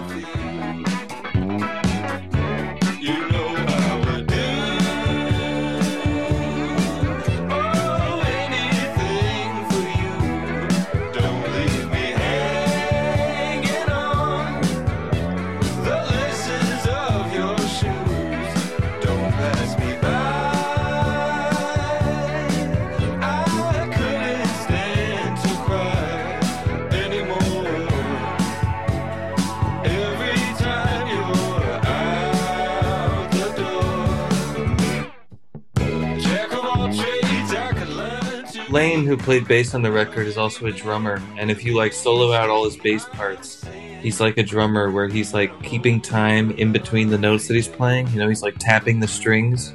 Who 39.06 39.18
played 39.18 39.48
bass 39.48 39.76
on 39.76 39.84
the 39.84 39.92
record, 39.92 40.26
is 40.26 40.36
also 40.38 40.66
a 40.66 40.72
drummer. 40.72 41.22
And 41.38 41.52
if 41.52 41.64
you 41.64 41.76
like 41.76 41.94
solo 41.94 42.34
out 42.34 42.50
all 42.50 42.66
his 42.66 42.76
bass 42.76 43.06
parts, 43.06 43.64
he's 44.02 44.20
like 44.20 44.38
a 44.38 44.44
drummer 44.44 44.90
where 44.90 45.08
he's 45.08 45.32
like 45.32 45.62
keeping 45.62 46.02
time 46.02 46.52
in 46.52 46.72
between 46.72 47.10
the 47.10 47.18
notes 47.18 47.48
that 47.48 47.54
he's 47.54 47.68
playing. 47.68 48.08
You 48.08 48.20
know, 48.20 48.28
he's 48.28 48.42
like 48.42 48.58
tapping 48.58 49.00
the 49.00 49.08
strings. 49.08 49.74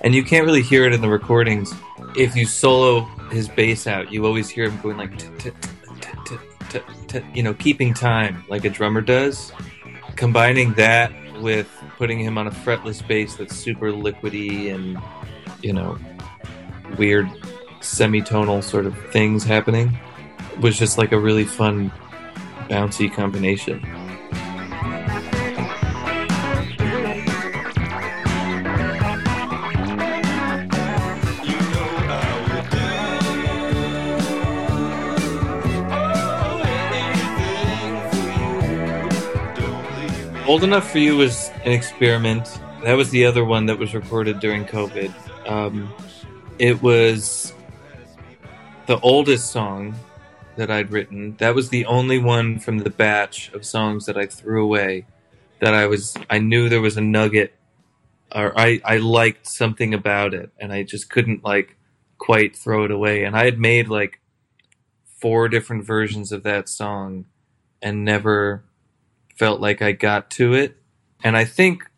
And 0.00 0.14
you 0.14 0.22
can't 0.22 0.44
really 0.44 0.62
hear 0.62 0.84
it 0.84 0.92
in 0.92 1.00
the 1.00 1.08
recordings. 1.08 1.72
If 2.16 2.36
you 2.36 2.44
solo 2.44 3.00
his 3.30 3.48
bass 3.48 3.86
out, 3.86 4.12
you 4.12 4.26
always 4.26 4.50
hear 4.50 4.68
him 4.68 4.78
going 4.82 4.98
like, 4.98 5.10
you 7.34 7.42
know, 7.42 7.54
keeping 7.54 7.94
time 7.94 8.44
like 8.48 8.66
a 8.66 8.70
drummer 8.70 9.00
does. 9.00 9.52
Combining 10.16 10.74
that 10.74 11.12
with 11.40 11.68
putting 11.96 12.20
him 12.20 12.36
on 12.36 12.46
a 12.46 12.50
fretless 12.50 13.06
bass 13.06 13.36
that's 13.36 13.56
super 13.56 13.90
liquidy 13.90 14.74
and, 14.74 14.98
you 15.62 15.72
know, 15.72 15.98
weird 16.98 17.28
semitonal 17.86 18.62
sort 18.62 18.86
of 18.86 18.96
things 19.10 19.44
happening 19.44 19.98
it 20.56 20.62
was 20.62 20.78
just 20.78 20.96
like 20.96 21.12
a 21.12 21.18
really 21.18 21.44
fun 21.44 21.92
bouncy 22.70 23.12
combination. 23.12 23.84
Old 40.46 40.64
Enough 40.64 40.90
for 40.90 40.98
You 40.98 41.16
was 41.16 41.50
an 41.64 41.72
experiment. 41.72 42.60
That 42.82 42.94
was 42.94 43.10
the 43.10 43.26
other 43.26 43.44
one 43.44 43.66
that 43.66 43.78
was 43.78 43.94
recorded 43.94 44.40
during 44.40 44.64
COVID. 44.64 45.12
Um, 45.46 45.92
it 46.58 46.80
was 46.80 47.52
the 48.86 49.00
oldest 49.00 49.50
song 49.50 49.96
that 50.56 50.70
I'd 50.70 50.90
written. 50.90 51.36
That 51.38 51.54
was 51.54 51.68
the 51.68 51.86
only 51.86 52.18
one 52.18 52.58
from 52.58 52.78
the 52.78 52.90
batch 52.90 53.52
of 53.52 53.64
songs 53.64 54.06
that 54.06 54.16
I 54.16 54.26
threw 54.26 54.62
away. 54.62 55.06
That 55.60 55.74
I 55.74 55.86
was, 55.86 56.16
I 56.30 56.38
knew 56.38 56.68
there 56.68 56.80
was 56.80 56.96
a 56.96 57.00
nugget, 57.00 57.54
or 58.34 58.58
I, 58.58 58.80
I 58.84 58.98
liked 58.98 59.46
something 59.46 59.92
about 59.92 60.34
it, 60.34 60.50
and 60.60 60.72
I 60.72 60.82
just 60.82 61.10
couldn't 61.10 61.42
like 61.44 61.76
quite 62.18 62.56
throw 62.56 62.84
it 62.84 62.90
away. 62.90 63.24
And 63.24 63.36
I 63.36 63.44
had 63.44 63.58
made 63.58 63.88
like 63.88 64.20
four 65.20 65.48
different 65.48 65.84
versions 65.84 66.30
of 66.30 66.42
that 66.44 66.68
song, 66.68 67.26
and 67.82 68.04
never 68.04 68.64
felt 69.34 69.60
like 69.60 69.82
I 69.82 69.92
got 69.92 70.30
to 70.32 70.54
it. 70.54 70.76
And 71.24 71.36
I 71.36 71.44
think 71.44 71.90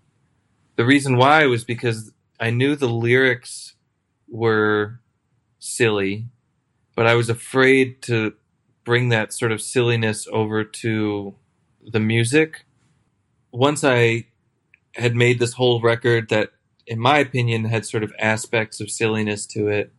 the 0.76 0.84
reason 0.84 1.16
why 1.16 1.44
was 1.46 1.64
because 1.64 2.12
I 2.40 2.50
knew 2.50 2.76
the 2.76 2.88
lyrics 2.88 3.74
were 4.28 5.00
silly, 5.58 6.26
but 6.98 7.06
I 7.06 7.14
was 7.14 7.30
afraid 7.30 8.02
to 8.02 8.32
bring 8.82 9.10
that 9.10 9.32
sort 9.32 9.52
of 9.52 9.62
silliness 9.62 10.26
over 10.32 10.64
to 10.64 11.36
the 11.80 12.00
music. 12.00 12.64
Once 13.52 13.84
I 13.84 14.26
had 14.96 15.14
made 15.14 15.38
this 15.38 15.52
whole 15.52 15.80
record 15.80 16.28
that, 16.30 16.50
in 16.88 16.98
my 16.98 17.18
opinion, 17.18 17.66
had 17.66 17.86
sort 17.86 18.02
of 18.02 18.12
aspects 18.18 18.80
of 18.80 18.90
silliness 18.90 19.46
to 19.46 19.68
it, 19.68 19.92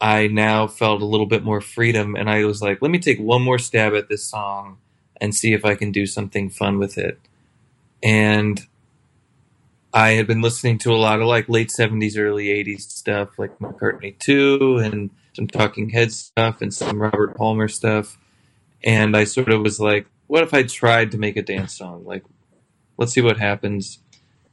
I 0.00 0.28
now 0.28 0.68
felt 0.68 1.02
a 1.02 1.04
little 1.04 1.26
bit 1.26 1.42
more 1.42 1.60
freedom. 1.60 2.14
And 2.14 2.30
I 2.30 2.44
was 2.44 2.62
like, 2.62 2.80
let 2.80 2.92
me 2.92 3.00
take 3.00 3.18
one 3.18 3.42
more 3.42 3.58
stab 3.58 3.92
at 3.94 4.08
this 4.08 4.22
song 4.22 4.78
and 5.20 5.34
see 5.34 5.52
if 5.52 5.64
I 5.64 5.74
can 5.74 5.90
do 5.90 6.06
something 6.06 6.48
fun 6.48 6.78
with 6.78 6.96
it. 6.96 7.18
And 8.04 8.64
I 9.92 10.10
had 10.10 10.28
been 10.28 10.42
listening 10.42 10.78
to 10.78 10.92
a 10.92 10.96
lot 10.96 11.20
of 11.20 11.26
like 11.26 11.48
late 11.48 11.70
70s, 11.70 12.16
early 12.16 12.46
80s 12.46 12.82
stuff, 12.82 13.36
like 13.36 13.58
McCartney 13.58 14.16
2 14.20 14.78
and 14.78 15.10
some 15.34 15.46
Talking 15.46 15.90
Heads 15.90 16.16
stuff 16.16 16.60
and 16.60 16.72
some 16.72 17.00
Robert 17.00 17.36
Palmer 17.36 17.68
stuff. 17.68 18.18
And 18.82 19.16
I 19.16 19.24
sort 19.24 19.50
of 19.50 19.62
was 19.62 19.80
like, 19.80 20.06
what 20.26 20.42
if 20.42 20.54
I 20.54 20.62
tried 20.62 21.10
to 21.12 21.18
make 21.18 21.36
a 21.36 21.42
dance 21.42 21.76
song? 21.76 22.04
Like, 22.04 22.24
let's 22.96 23.12
see 23.12 23.20
what 23.20 23.38
happens. 23.38 23.98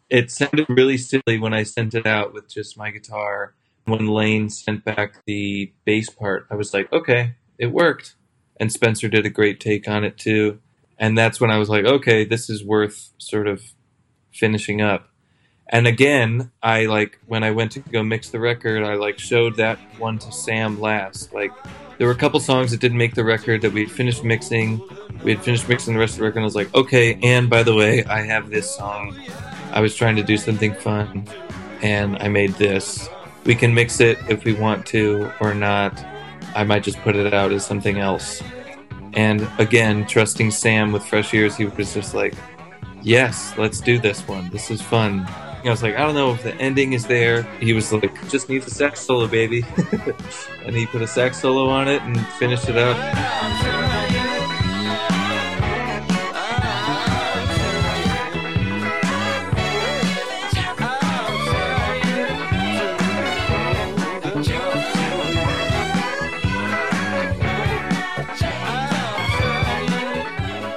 It 0.10 0.32
sounded 0.32 0.66
really 0.70 0.98
silly 0.98 1.40
when 1.40 1.54
I 1.54 1.64
sent 1.64 1.94
it 1.94 2.06
out 2.06 2.34
with 2.34 2.50
just 2.50 2.78
my 2.78 2.92
guitar. 2.92 3.54
When 3.86 4.08
Lane 4.08 4.50
sent 4.50 4.84
back 4.84 5.24
the 5.26 5.72
bass 5.86 6.10
part, 6.10 6.48
I 6.52 6.56
was 6.56 6.74
like, 6.74 6.92
okay, 6.92 7.36
it 7.58 7.68
worked. 7.68 8.16
And 8.60 8.72
Spencer 8.72 9.08
did 9.08 9.26
a 9.26 9.30
great 9.30 9.60
take 9.60 9.88
on 9.88 10.04
it 10.04 10.18
too. 10.18 10.60
And 10.98 11.18
that's 11.18 11.42
when 11.42 11.50
I 11.50 11.58
was 11.58 11.70
like, 11.70 11.86
okay, 11.86 12.26
this 12.26 12.50
is 12.50 12.64
worth 12.64 13.12
sort 13.18 13.48
of 13.48 13.64
finishing 14.32 14.82
up. 14.82 15.11
And 15.72 15.88
again, 15.88 16.52
I 16.62 16.86
like 16.86 17.18
when 17.28 17.44
I 17.44 17.52
went 17.52 17.72
to 17.74 17.80
go 17.80 18.04
mix 18.04 18.30
the 18.30 18.40
record, 18.40 18.84
I 18.84 18.96
like 18.96 19.18
showed 19.18 19.56
that 19.56 19.80
one 19.98 20.20
to 20.20 20.32
Sam 20.32 20.80
last. 20.82 21.34
Like 21.34 21.52
there 21.98 22.08
were 22.08 22.14
a 22.14 22.18
couple 22.18 22.40
songs 22.42 22.72
that 22.72 22.82
didn't 22.82 22.98
make 22.98 23.16
the 23.16 23.24
record 23.24 23.62
that 23.62 23.72
we 23.72 23.82
had 23.82 23.92
finished 23.92 24.24
mixing. 24.24 24.82
We 25.24 25.34
had 25.34 25.44
finished 25.44 25.70
mixing 25.70 25.94
the 25.94 26.00
rest 26.00 26.14
of 26.14 26.20
the 26.20 26.26
record. 26.26 26.38
And 26.38 26.44
I 26.44 26.46
was 26.46 26.56
like, 26.56 26.74
okay, 26.76 27.18
and 27.24 27.50
by 27.50 27.64
the 27.64 27.74
way, 27.74 28.04
I 28.06 28.22
have 28.22 28.50
this 28.50 28.76
song. 28.76 29.18
I 29.72 29.80
was 29.80 29.96
trying 29.96 30.18
to 30.18 30.24
do 30.24 30.36
something 30.36 30.74
fun, 30.74 31.26
and 31.82 32.18
I 32.18 32.28
made 32.28 32.52
this. 32.56 33.08
We 33.46 33.56
can 33.56 33.74
mix 33.74 34.02
it 34.02 34.18
if 34.28 34.44
we 34.44 34.54
want 34.54 34.86
to 34.88 35.32
or 35.40 35.54
not. 35.54 36.04
I 36.54 36.66
might 36.66 36.84
just 36.84 36.98
put 37.00 37.16
it 37.16 37.34
out 37.34 37.54
as 37.54 37.66
something 37.66 37.98
else. 37.98 38.44
And 39.14 39.48
again, 39.58 40.06
trusting 40.06 40.52
Sam 40.52 40.92
with 40.92 41.06
fresh 41.06 41.34
ears, 41.34 41.56
he 41.56 41.66
was 41.66 41.94
just 41.94 42.14
like, 42.14 42.34
yes, 43.02 43.54
let's 43.58 43.80
do 43.80 44.00
this 44.00 44.28
one. 44.28 44.50
This 44.50 44.70
is 44.70 44.82
fun. 44.82 45.26
I 45.70 45.70
was 45.70 45.84
like, 45.84 45.96
I 45.96 46.00
don't 46.00 46.16
know 46.16 46.34
if 46.34 46.44
the 46.44 46.56
ending 46.56 46.94
is 46.94 47.06
there. 47.06 47.44
He 47.60 47.74
was 47.74 47.92
like, 47.92 48.30
just 48.30 48.50
needs 48.50 48.66
a 48.66 48.72
sax 48.72 49.00
solo, 49.00 49.28
baby. 49.28 49.64
and 50.66 50.76
he 50.76 50.86
put 50.86 51.02
a 51.02 51.08
sax 51.08 51.40
solo 51.40 51.70
on 51.70 51.88
it 51.88 52.02
and 52.02 52.20
finished 52.28 52.68
it 52.68 52.78
up. 52.78 52.98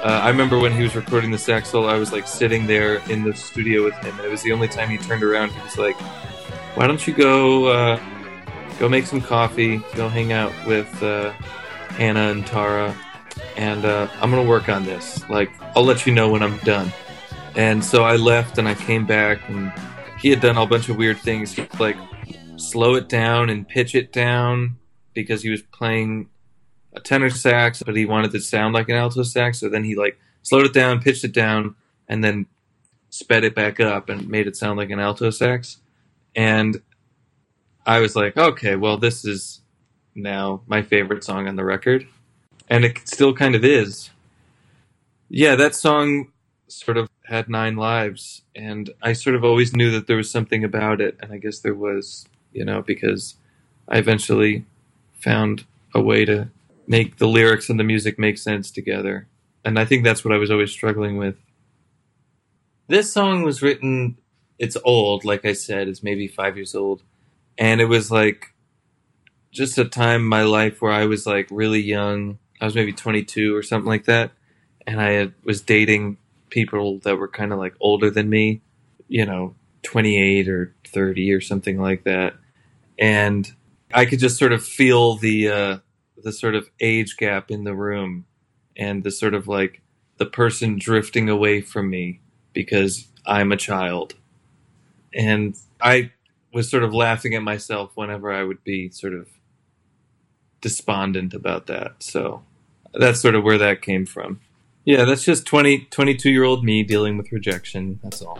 Uh, 0.05 0.19
I 0.21 0.29
remember 0.29 0.59
when 0.59 0.71
he 0.71 0.83
was 0.83 0.95
recording 0.95 1.31
the 1.31 1.37
sax 1.39 1.71
solo, 1.71 1.87
I 1.87 1.97
was 1.97 2.11
like 2.11 2.27
sitting 2.27 2.67
there 2.67 2.97
in 3.09 3.23
the 3.23 3.33
studio 3.33 3.83
with 3.83 3.95
him, 3.95 4.15
and 4.15 4.23
it 4.23 4.29
was 4.29 4.43
the 4.43 4.51
only 4.51 4.67
time 4.67 4.87
he 4.87 4.99
turned 4.99 5.23
around. 5.23 5.49
He 5.49 5.59
was 5.63 5.79
like, 5.79 5.95
"Why 6.75 6.85
don't 6.85 7.07
you 7.07 7.13
go 7.15 7.65
uh, 7.65 7.99
go 8.77 8.87
make 8.87 9.07
some 9.07 9.19
coffee, 9.19 9.81
go 9.95 10.07
hang 10.07 10.31
out 10.31 10.53
with 10.67 11.01
uh, 11.01 11.31
Hannah 11.97 12.29
and 12.29 12.45
Tara, 12.45 12.95
and 13.57 13.83
uh, 13.83 14.07
I'm 14.21 14.29
gonna 14.29 14.47
work 14.47 14.69
on 14.69 14.85
this. 14.85 15.27
Like, 15.27 15.49
I'll 15.75 15.85
let 15.85 16.05
you 16.05 16.13
know 16.13 16.29
when 16.29 16.43
I'm 16.43 16.59
done." 16.59 16.93
And 17.55 17.83
so 17.83 18.03
I 18.03 18.15
left, 18.15 18.59
and 18.59 18.67
I 18.67 18.75
came 18.75 19.07
back, 19.07 19.39
and 19.49 19.73
he 20.19 20.29
had 20.29 20.39
done 20.39 20.55
a 20.55 20.67
bunch 20.67 20.87
of 20.87 20.97
weird 20.97 21.17
things. 21.17 21.57
Like 21.79 21.97
slow 22.57 22.93
it 22.93 23.09
down 23.09 23.49
and 23.49 23.67
pitch 23.67 23.95
it 23.95 24.13
down 24.13 24.77
because 25.15 25.41
he 25.41 25.49
was 25.49 25.63
playing 25.63 26.29
a 26.95 26.99
tenor 26.99 27.29
sax, 27.29 27.83
but 27.83 27.95
he 27.95 28.05
wanted 28.05 28.31
to 28.31 28.39
sound 28.39 28.73
like 28.73 28.89
an 28.89 28.95
alto 28.95 29.23
sax. 29.23 29.59
So 29.59 29.69
then 29.69 29.83
he 29.83 29.95
like 29.95 30.17
slowed 30.43 30.65
it 30.65 30.73
down, 30.73 31.01
pitched 31.01 31.23
it 31.23 31.33
down, 31.33 31.75
and 32.07 32.23
then 32.23 32.45
sped 33.09 33.43
it 33.43 33.55
back 33.55 33.79
up 33.79 34.09
and 34.09 34.27
made 34.27 34.47
it 34.47 34.55
sound 34.55 34.77
like 34.77 34.89
an 34.89 34.99
alto 34.99 35.29
sax. 35.29 35.77
And 36.35 36.81
I 37.85 37.99
was 37.99 38.15
like, 38.15 38.35
okay, 38.35 38.75
well, 38.75 38.97
this 38.97 39.25
is 39.25 39.61
now 40.15 40.61
my 40.67 40.81
favorite 40.81 41.23
song 41.23 41.47
on 41.47 41.55
the 41.55 41.63
record. 41.63 42.07
And 42.69 42.83
it 42.83 43.07
still 43.07 43.33
kind 43.33 43.55
of 43.55 43.63
is. 43.63 44.09
Yeah, 45.29 45.55
that 45.55 45.75
song 45.75 46.31
sort 46.67 46.97
of 46.97 47.09
had 47.25 47.47
nine 47.47 47.75
lives. 47.75 48.41
And 48.55 48.89
I 49.01 49.13
sort 49.13 49.35
of 49.35 49.43
always 49.43 49.75
knew 49.75 49.91
that 49.91 50.07
there 50.07 50.17
was 50.17 50.31
something 50.31 50.63
about 50.63 50.99
it. 50.99 51.17
And 51.21 51.31
I 51.31 51.37
guess 51.37 51.59
there 51.59 51.75
was, 51.75 52.27
you 52.53 52.65
know, 52.65 52.81
because 52.81 53.35
I 53.87 53.97
eventually 53.97 54.65
found 55.19 55.65
a 55.93 56.01
way 56.01 56.25
to 56.25 56.49
make 56.87 57.17
the 57.17 57.27
lyrics 57.27 57.69
and 57.69 57.79
the 57.79 57.83
music 57.83 58.19
make 58.19 58.37
sense 58.37 58.71
together. 58.71 59.27
And 59.63 59.79
I 59.79 59.85
think 59.85 60.03
that's 60.03 60.23
what 60.23 60.33
I 60.33 60.37
was 60.37 60.51
always 60.51 60.71
struggling 60.71 61.17
with. 61.17 61.35
This 62.87 63.11
song 63.11 63.43
was 63.43 63.61
written, 63.61 64.17
it's 64.59 64.77
old, 64.83 65.25
like 65.25 65.43
I 65.45 65.53
said, 65.53 65.87
it's 65.87 66.03
maybe 66.03 66.27
five 66.27 66.55
years 66.55 66.75
old. 66.75 67.01
And 67.57 67.81
it 67.81 67.85
was 67.85 68.11
like 68.11 68.53
just 69.51 69.77
a 69.77 69.85
time 69.85 70.21
in 70.21 70.27
my 70.27 70.43
life 70.43 70.81
where 70.81 70.91
I 70.91 71.05
was 71.05 71.25
like 71.25 71.47
really 71.49 71.81
young. 71.81 72.37
I 72.61 72.65
was 72.65 72.75
maybe 72.75 72.93
22 72.93 73.55
or 73.55 73.63
something 73.63 73.89
like 73.89 74.05
that. 74.05 74.31
And 74.85 75.01
I 75.01 75.11
had, 75.11 75.33
was 75.43 75.61
dating 75.61 76.17
people 76.49 76.99
that 76.99 77.17
were 77.17 77.27
kind 77.27 77.51
of 77.51 77.57
like 77.57 77.73
older 77.79 78.11
than 78.11 78.29
me, 78.29 78.61
you 79.07 79.25
know, 79.25 79.55
28 79.83 80.47
or 80.47 80.75
30 80.87 81.33
or 81.33 81.41
something 81.41 81.81
like 81.81 82.03
that. 82.03 82.35
And 82.99 83.51
I 83.93 84.05
could 84.05 84.19
just 84.19 84.37
sort 84.37 84.53
of 84.53 84.63
feel 84.63 85.15
the, 85.15 85.49
uh, 85.49 85.77
the 86.17 86.31
sort 86.31 86.55
of 86.55 86.69
age 86.79 87.17
gap 87.17 87.51
in 87.51 87.63
the 87.63 87.75
room 87.75 88.25
and 88.77 89.03
the 89.03 89.11
sort 89.11 89.33
of 89.33 89.47
like 89.47 89.81
the 90.17 90.25
person 90.25 90.77
drifting 90.77 91.29
away 91.29 91.61
from 91.61 91.89
me 91.89 92.21
because 92.53 93.07
I'm 93.25 93.51
a 93.51 93.57
child. 93.57 94.15
And 95.13 95.55
I 95.81 96.11
was 96.53 96.69
sort 96.69 96.83
of 96.83 96.93
laughing 96.93 97.33
at 97.35 97.43
myself 97.43 97.91
whenever 97.95 98.31
I 98.31 98.43
would 98.43 98.63
be 98.63 98.89
sort 98.89 99.13
of 99.13 99.27
despondent 100.61 101.33
about 101.33 101.67
that. 101.67 102.01
So 102.01 102.43
that's 102.93 103.21
sort 103.21 103.35
of 103.35 103.43
where 103.43 103.57
that 103.57 103.81
came 103.81 104.05
from. 104.05 104.39
Yeah, 104.85 105.03
that's 105.05 105.23
just 105.23 105.45
20, 105.45 105.85
22 105.91 106.29
year 106.29 106.43
old 106.43 106.63
me 106.63 106.83
dealing 106.83 107.17
with 107.17 107.31
rejection. 107.31 107.99
That's 108.03 108.21
all. 108.21 108.37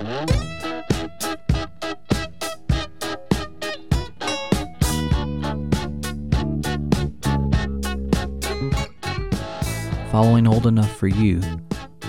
Following 10.16 10.48
Old 10.48 10.66
Enough 10.66 10.96
for 10.96 11.10
You 11.10 11.42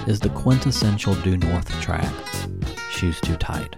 is 0.07 0.21
the 0.21 0.29
quintessential 0.29 1.17
Due 1.23 1.39
North 1.39 1.69
track, 1.81 2.15
Shoes 2.93 3.21
Too 3.21 3.35
Tight. 3.35 3.75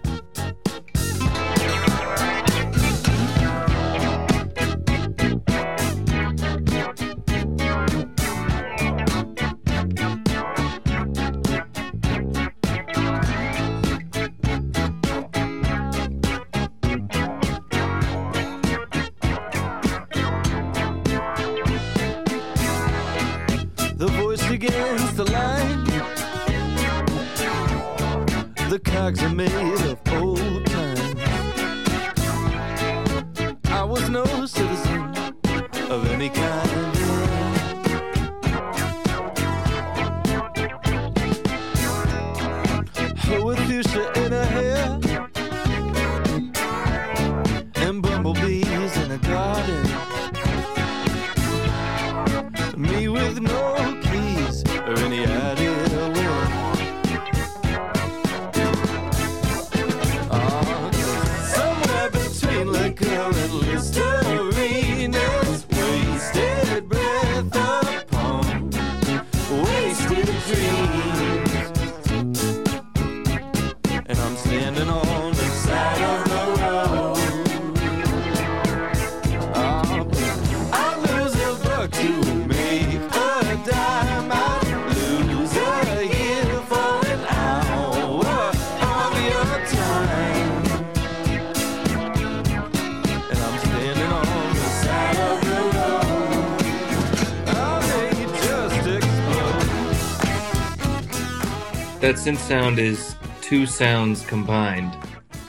Synth 102.29 102.37
sound 102.37 102.79
is 102.79 103.17
two 103.41 103.65
sounds 103.65 104.27
combined. 104.27 104.95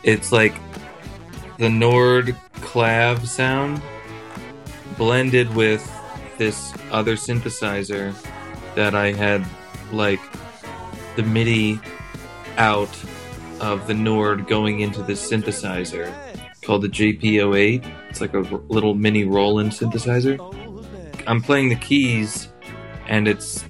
It's 0.04 0.32
like 0.32 0.54
the 1.58 1.70
Nord 1.70 2.38
clav 2.62 3.28
sound 3.28 3.82
blended 4.98 5.54
with 5.56 5.84
this 6.38 6.74
other 6.90 7.18
synthesizer 7.18 8.16
that 8.76 8.96
I 8.96 9.12
had 9.12 9.46
like 9.92 10.22
the 11.18 11.24
MIDI 11.24 11.82
out 12.58 12.98
of 13.60 13.86
the 13.88 13.94
Nord 13.94 14.48
going 14.48 14.80
into 14.80 15.04
this 15.04 15.30
synthesizer 15.30 16.14
called 16.62 16.84
the 16.84 16.88
JP08. 16.88 17.86
It's 18.10 18.22
like 18.22 18.34
a 18.34 18.50
r- 18.50 18.62
little 18.70 18.96
mini 18.96 19.26
Roland 19.26 19.72
synthesizer. 19.72 20.40
I'm 21.28 21.42
playing 21.42 21.68
the 21.68 21.76
keys 21.76 22.48
and 23.10 23.28
it's 23.28 23.66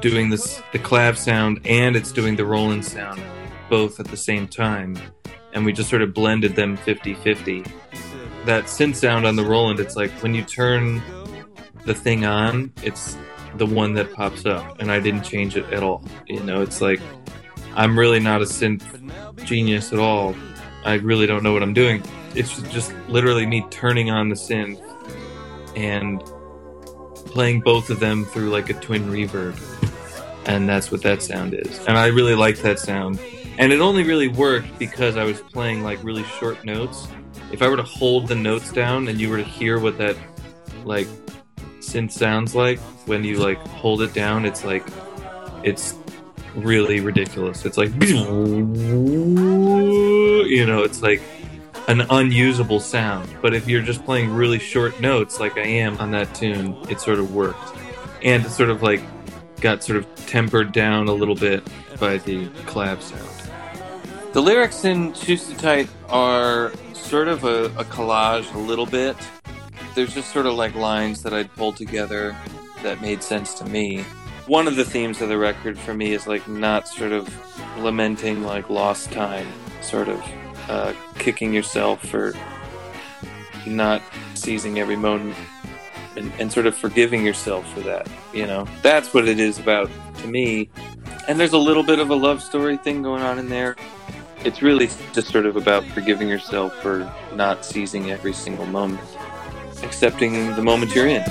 doing 0.00 0.30
this 0.30 0.59
the 0.72 0.78
clav 0.78 1.16
sound 1.16 1.60
and 1.64 1.96
it's 1.96 2.12
doing 2.12 2.36
the 2.36 2.44
Roland 2.44 2.84
sound 2.84 3.20
both 3.68 4.00
at 4.00 4.06
the 4.06 4.16
same 4.16 4.48
time. 4.48 4.96
And 5.52 5.64
we 5.64 5.72
just 5.72 5.90
sort 5.90 6.02
of 6.02 6.14
blended 6.14 6.54
them 6.56 6.76
50-50 6.78 7.70
that 8.46 8.64
synth 8.64 8.96
sound 8.96 9.26
on 9.26 9.36
the 9.36 9.44
Roland 9.44 9.80
it's 9.80 9.96
like 9.96 10.10
when 10.22 10.34
you 10.34 10.42
turn 10.42 11.02
the 11.84 11.94
thing 11.94 12.24
on 12.24 12.72
it's 12.82 13.16
the 13.56 13.66
one 13.66 13.94
that 13.94 14.12
pops 14.12 14.46
up. 14.46 14.80
And 14.80 14.90
I 14.90 15.00
didn't 15.00 15.22
change 15.22 15.56
it 15.56 15.64
at 15.72 15.82
all. 15.82 16.04
You 16.26 16.40
know 16.40 16.62
it's 16.62 16.80
like 16.80 17.00
I'm 17.74 17.98
really 17.98 18.20
not 18.20 18.42
a 18.42 18.44
synth 18.44 18.84
genius 19.44 19.92
at 19.92 19.98
all. 19.98 20.34
I 20.84 20.94
really 20.94 21.26
don't 21.26 21.42
know 21.42 21.52
what 21.52 21.62
I'm 21.62 21.74
doing. 21.74 22.02
It's 22.34 22.62
just 22.62 22.94
literally 23.08 23.44
me 23.44 23.66
turning 23.70 24.10
on 24.10 24.28
the 24.28 24.36
synth 24.36 24.80
and 25.76 26.20
playing 27.26 27.60
both 27.60 27.90
of 27.90 28.00
them 28.00 28.24
through 28.24 28.50
like 28.50 28.70
a 28.70 28.74
twin 28.74 29.04
reverb 29.08 29.56
and 30.50 30.68
that's 30.68 30.90
what 30.90 31.00
that 31.02 31.22
sound 31.22 31.54
is 31.54 31.78
and 31.86 31.96
i 31.96 32.06
really 32.06 32.34
like 32.34 32.58
that 32.58 32.78
sound 32.78 33.20
and 33.58 33.72
it 33.72 33.80
only 33.80 34.02
really 34.02 34.28
worked 34.28 34.78
because 34.78 35.16
i 35.16 35.24
was 35.24 35.40
playing 35.40 35.82
like 35.82 36.02
really 36.02 36.24
short 36.24 36.64
notes 36.64 37.06
if 37.52 37.62
i 37.62 37.68
were 37.68 37.76
to 37.76 37.82
hold 37.82 38.26
the 38.26 38.34
notes 38.34 38.72
down 38.72 39.06
and 39.08 39.20
you 39.20 39.30
were 39.30 39.36
to 39.36 39.44
hear 39.44 39.78
what 39.78 39.96
that 39.96 40.16
like 40.84 41.06
synth 41.78 42.10
sounds 42.10 42.54
like 42.54 42.78
when 43.06 43.22
you 43.22 43.38
like 43.38 43.58
hold 43.68 44.02
it 44.02 44.12
down 44.12 44.44
it's 44.44 44.64
like 44.64 44.86
it's 45.62 45.94
really 46.56 46.98
ridiculous 46.98 47.64
it's 47.64 47.76
like 47.76 47.90
you 48.02 48.26
know 50.66 50.82
it's 50.82 51.00
like 51.00 51.22
an 51.88 52.02
unusable 52.10 52.78
sound. 52.78 53.28
But 53.42 53.52
if 53.52 53.66
you're 53.66 53.82
just 53.82 54.04
playing 54.04 54.30
really 54.30 54.60
short 54.60 55.00
notes 55.00 55.40
like 55.40 55.58
I 55.58 55.62
am 55.62 55.98
on 55.98 56.12
that 56.12 56.32
tune, 56.36 56.76
it 56.88 57.00
sort 57.00 57.18
of 57.18 57.34
worked. 57.34 57.76
And 58.22 58.44
it 58.46 58.50
sort 58.50 58.70
of 58.70 58.80
like 58.80 59.02
got 59.60 59.82
sort 59.82 59.98
of 59.98 60.14
tempered 60.26 60.72
down 60.72 61.08
a 61.08 61.12
little 61.12 61.34
bit 61.34 61.66
by 61.98 62.18
the 62.18 62.46
clav 62.66 63.00
sound. 63.02 63.40
The 64.32 64.40
lyrics 64.40 64.84
in 64.84 65.12
Tight 65.12 65.88
are 66.08 66.72
sort 66.94 67.28
of 67.28 67.44
a, 67.44 67.64
a 67.76 67.84
collage 67.84 68.52
a 68.54 68.58
little 68.58 68.86
bit. 68.86 69.16
There's 69.94 70.14
just 70.14 70.32
sort 70.32 70.46
of 70.46 70.54
like 70.54 70.74
lines 70.74 71.22
that 71.24 71.34
I'd 71.34 71.52
pulled 71.56 71.76
together 71.76 72.36
that 72.82 73.00
made 73.02 73.22
sense 73.22 73.54
to 73.54 73.64
me. 73.64 74.04
One 74.46 74.68
of 74.68 74.76
the 74.76 74.84
themes 74.84 75.20
of 75.20 75.28
the 75.28 75.36
record 75.36 75.78
for 75.78 75.94
me 75.94 76.12
is 76.12 76.26
like 76.26 76.46
not 76.48 76.88
sort 76.88 77.12
of 77.12 77.28
lamenting 77.78 78.44
like 78.44 78.70
lost 78.70 79.10
time, 79.12 79.48
sort 79.82 80.08
of 80.08 80.22
uh, 80.68 80.94
kicking 81.18 81.52
yourself 81.52 82.06
for 82.06 82.32
not 83.66 84.02
seizing 84.34 84.78
every 84.78 84.96
moment 84.96 85.36
and, 86.16 86.32
and 86.38 86.52
sort 86.52 86.66
of 86.66 86.76
forgiving 86.76 87.24
yourself 87.24 87.70
for 87.72 87.80
that. 87.80 88.08
You 88.32 88.46
know, 88.46 88.66
that's 88.82 89.12
what 89.14 89.28
it 89.28 89.38
is 89.38 89.58
about 89.58 89.90
to 90.18 90.26
me. 90.28 90.68
And 91.28 91.38
there's 91.38 91.52
a 91.52 91.58
little 91.58 91.82
bit 91.82 91.98
of 91.98 92.10
a 92.10 92.14
love 92.14 92.42
story 92.42 92.76
thing 92.76 93.02
going 93.02 93.22
on 93.22 93.38
in 93.38 93.48
there. 93.48 93.76
It's 94.44 94.62
really 94.62 94.88
just 95.12 95.28
sort 95.28 95.46
of 95.46 95.56
about 95.56 95.84
forgiving 95.86 96.28
yourself 96.28 96.74
for 96.80 97.12
not 97.34 97.64
seizing 97.64 98.10
every 98.10 98.32
single 98.32 98.66
moment, 98.66 99.00
accepting 99.82 100.54
the 100.56 100.62
moment 100.62 100.94
you're 100.94 101.08
in. 101.08 101.22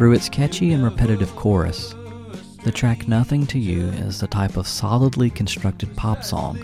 Through 0.00 0.14
its 0.14 0.30
catchy 0.30 0.72
and 0.72 0.82
repetitive 0.82 1.36
chorus, 1.36 1.94
the 2.64 2.72
track 2.72 3.06
Nothing 3.06 3.46
to 3.48 3.58
You 3.58 3.88
is 3.88 4.18
the 4.18 4.26
type 4.26 4.56
of 4.56 4.66
solidly 4.66 5.28
constructed 5.28 5.94
pop 5.94 6.24
song 6.24 6.58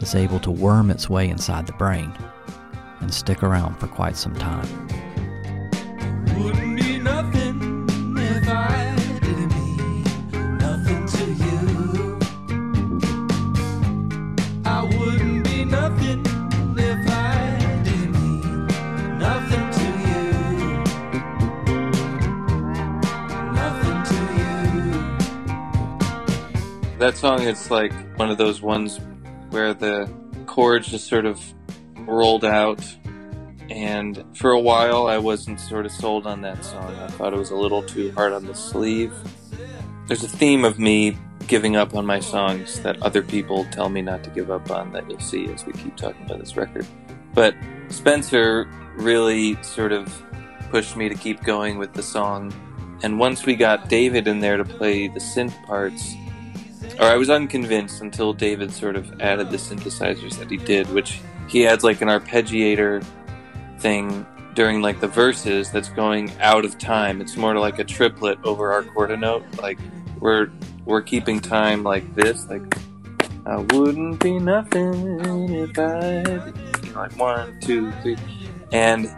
that's 0.00 0.16
able 0.16 0.40
to 0.40 0.50
worm 0.50 0.90
its 0.90 1.08
way 1.08 1.28
inside 1.28 1.68
the 1.68 1.72
brain 1.74 2.12
and 2.98 3.14
stick 3.14 3.44
around 3.44 3.76
for 3.76 3.86
quite 3.86 4.16
some 4.16 4.34
time. 4.34 4.66
Song 27.18 27.42
is 27.42 27.68
like 27.68 27.92
one 28.16 28.30
of 28.30 28.38
those 28.38 28.62
ones 28.62 29.00
where 29.50 29.74
the 29.74 30.08
chords 30.46 30.86
just 30.86 31.08
sort 31.08 31.26
of 31.26 31.40
rolled 32.06 32.44
out. 32.44 32.80
And 33.70 34.24
for 34.36 34.52
a 34.52 34.60
while, 34.60 35.08
I 35.08 35.18
wasn't 35.18 35.58
sort 35.58 35.84
of 35.84 35.90
sold 35.90 36.28
on 36.28 36.42
that 36.42 36.64
song. 36.64 36.94
I 36.94 37.08
thought 37.08 37.32
it 37.32 37.36
was 37.36 37.50
a 37.50 37.56
little 37.56 37.82
too 37.82 38.12
hard 38.12 38.32
on 38.32 38.46
the 38.46 38.54
sleeve. 38.54 39.12
There's 40.06 40.22
a 40.22 40.28
theme 40.28 40.64
of 40.64 40.78
me 40.78 41.18
giving 41.48 41.74
up 41.74 41.96
on 41.96 42.06
my 42.06 42.20
songs 42.20 42.80
that 42.82 43.02
other 43.02 43.22
people 43.22 43.64
tell 43.72 43.88
me 43.88 44.00
not 44.00 44.22
to 44.22 44.30
give 44.30 44.52
up 44.52 44.70
on 44.70 44.92
that 44.92 45.10
you'll 45.10 45.18
see 45.18 45.46
as 45.46 45.66
we 45.66 45.72
keep 45.72 45.96
talking 45.96 46.24
about 46.24 46.38
this 46.38 46.56
record. 46.56 46.86
But 47.34 47.56
Spencer 47.88 48.70
really 48.94 49.60
sort 49.64 49.90
of 49.90 50.22
pushed 50.70 50.96
me 50.96 51.08
to 51.08 51.16
keep 51.16 51.42
going 51.42 51.78
with 51.78 51.94
the 51.94 52.02
song. 52.02 52.52
And 53.02 53.18
once 53.18 53.44
we 53.44 53.56
got 53.56 53.88
David 53.88 54.28
in 54.28 54.38
there 54.38 54.56
to 54.56 54.64
play 54.64 55.08
the 55.08 55.18
synth 55.18 55.60
parts, 55.66 56.14
or 56.98 57.06
I 57.06 57.16
was 57.16 57.30
unconvinced 57.30 58.00
until 58.00 58.32
David 58.32 58.72
sort 58.72 58.96
of 58.96 59.20
added 59.20 59.50
the 59.50 59.56
synthesizers 59.56 60.38
that 60.38 60.50
he 60.50 60.56
did, 60.56 60.88
which 60.90 61.20
he 61.48 61.66
adds 61.66 61.84
like 61.84 62.00
an 62.00 62.08
arpeggiator 62.08 63.04
thing 63.78 64.26
during 64.54 64.82
like 64.82 65.00
the 65.00 65.08
verses 65.08 65.70
that's 65.70 65.88
going 65.88 66.32
out 66.40 66.64
of 66.64 66.78
time. 66.78 67.20
It's 67.20 67.36
more 67.36 67.56
like 67.58 67.78
a 67.78 67.84
triplet 67.84 68.38
over 68.44 68.72
our 68.72 68.82
quarter 68.82 69.16
note. 69.16 69.44
Like 69.60 69.78
we're 70.20 70.50
we're 70.84 71.02
keeping 71.02 71.40
time 71.40 71.82
like 71.82 72.14
this, 72.14 72.48
like 72.48 72.62
I 73.46 73.58
wouldn't 73.58 74.20
be 74.20 74.38
nothing 74.38 75.54
if 75.54 75.78
I 75.78 76.18
you 76.18 76.92
know, 76.92 77.00
like 77.00 77.16
one, 77.16 77.58
two, 77.60 77.92
three. 78.02 78.16
And 78.72 79.14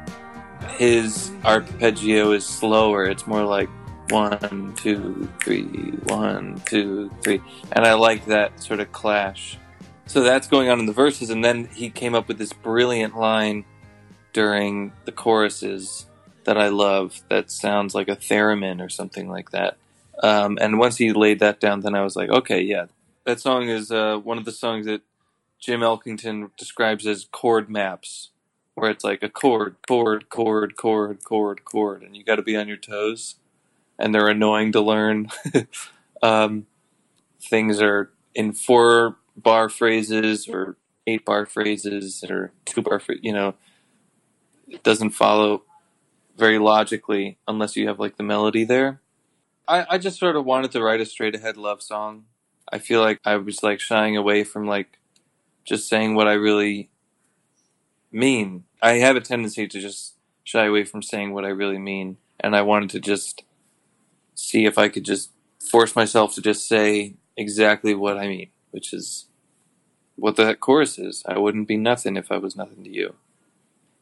his 0.77 1.31
arpeggio 1.45 2.33
is 2.33 2.47
slower. 2.47 3.05
It's 3.07 3.27
more 3.27 3.43
like 3.45 3.69
one, 4.11 4.75
two, 4.77 5.29
three, 5.43 5.65
one, 6.05 6.61
two, 6.67 7.11
three. 7.23 7.41
And 7.73 7.87
I 7.87 7.95
like 7.95 8.27
that 8.27 8.61
sort 8.63 8.81
of 8.81 8.93
clash. 8.93 9.59
So 10.07 10.23
that's 10.23 10.49
going 10.49 10.69
on 10.69 10.81
in 10.81 10.87
the 10.87 10.93
verses, 10.93 11.31
and 11.31 11.45
then 11.45 11.67
he 11.67 11.89
came 11.89 12.17
up 12.17 12.27
with 12.27 12.39
this 12.39 12.53
brilliant 12.53 13.17
line 13.17 13.65
during 14.33 14.93
the 15.05 15.13
choruses 15.13 16.07
that 16.45 16.59
I 16.59 16.69
love 16.69 17.23
that 17.29 17.51
sounds 17.51 17.95
like 17.95 18.09
a 18.09 18.17
theremin 18.17 18.85
or 18.85 18.89
something 18.89 19.29
like 19.29 19.51
that. 19.51 19.77
Um, 20.23 20.59
and 20.61 20.79
once 20.79 20.97
he 20.97 21.13
laid 21.13 21.39
that 21.41 21.61
down, 21.61 21.81
then 21.81 21.95
I 21.95 22.03
was 22.03 22.17
like, 22.17 22.29
okay, 22.29 22.61
yeah. 22.61 22.87
That 23.25 23.41
song 23.41 23.69
is 23.69 23.93
uh, 23.93 24.19
one 24.19 24.39
of 24.39 24.45
the 24.45 24.53
songs 24.53 24.87
that 24.87 25.03
Jim 25.61 25.81
Elkington 25.81 26.51
describes 26.57 27.07
as 27.07 27.27
chord 27.31 27.71
maps, 27.71 28.31
where 28.75 28.91
it's 28.91 29.05
like 29.05 29.23
a 29.23 29.29
chord, 29.29 29.77
chord, 29.87 30.29
chord, 30.29 30.77
chord, 30.77 31.23
chord, 31.23 31.65
chord, 31.65 32.03
and 32.03 32.17
you 32.17 32.25
got 32.25 32.37
to 32.37 32.43
be 32.43 32.57
on 32.57 32.67
your 32.67 32.77
toes, 32.77 33.37
and 34.01 34.15
they're 34.15 34.29
annoying 34.29 34.73
to 34.73 34.81
learn. 34.81 35.29
um, 36.23 36.67
things 37.41 37.81
are 37.81 38.11
in 38.35 38.53
four 38.53 39.17
bar 39.37 39.69
phrases 39.69 40.49
or 40.49 40.77
eight 41.07 41.25
bar 41.25 41.47
phrases 41.47 42.25
or 42.29 42.53
two 42.65 42.83
bar, 42.83 42.99
phra- 42.99 43.17
you 43.23 43.33
know, 43.33 43.55
it 44.69 44.83
doesn't 44.83 45.11
follow 45.11 45.63
very 46.37 46.59
logically 46.59 47.39
unless 47.47 47.77
you 47.77 47.89
have 47.89 47.99
like 47.99 48.17
the 48.17 48.23
melody 48.23 48.65
there. 48.65 49.01
I, 49.69 49.87
I 49.91 49.99
just 49.99 50.19
sort 50.19 50.37
of 50.37 50.45
wanted 50.45 50.73
to 50.73 50.83
write 50.83 51.01
a 51.01 51.07
straight 51.07 51.35
ahead 51.35 51.57
love 51.57 51.83
song. 51.83 52.25
I 52.73 52.79
feel 52.79 53.01
like 53.01 53.21
I 53.25 53.37
was 53.37 53.63
like 53.63 53.81
shying 53.81 54.17
away 54.17 54.45
from 54.45 54.67
like 54.67 54.99
just 55.65 55.89
saying 55.89 56.15
what 56.15 56.29
I 56.29 56.33
really 56.33 56.91
mean. 58.11 58.65
I 58.83 58.95
have 58.95 59.17
a 59.17 59.21
tendency 59.21 59.67
to 59.67 59.81
just 59.81 60.15
shy 60.45 60.65
away 60.65 60.85
from 60.85 61.03
saying 61.03 61.33
what 61.33 61.45
I 61.45 61.49
really 61.49 61.79
mean, 61.79 62.17
and 62.39 62.57
I 62.57 62.63
wanted 62.63 62.91
to 62.91 63.01
just 63.01 63.45
see 64.41 64.65
if 64.65 64.79
I 64.79 64.89
could 64.89 65.05
just 65.05 65.31
force 65.61 65.95
myself 65.95 66.35
to 66.35 66.41
just 66.41 66.67
say 66.67 67.15
exactly 67.37 67.95
what 67.95 68.17
I 68.17 68.27
mean, 68.27 68.49
which 68.71 68.93
is 68.93 69.27
what 70.17 70.37
the 70.37 70.55
chorus 70.55 70.99
is. 70.99 71.23
I 71.27 71.39
wouldn't 71.39 71.69
be 71.69 71.77
nothing 71.77 72.17
if 72.17 72.33
I 72.33 72.39
was 72.39 72.57
nothing 72.57 72.83
to 72.85 72.91
you. 72.91 73.15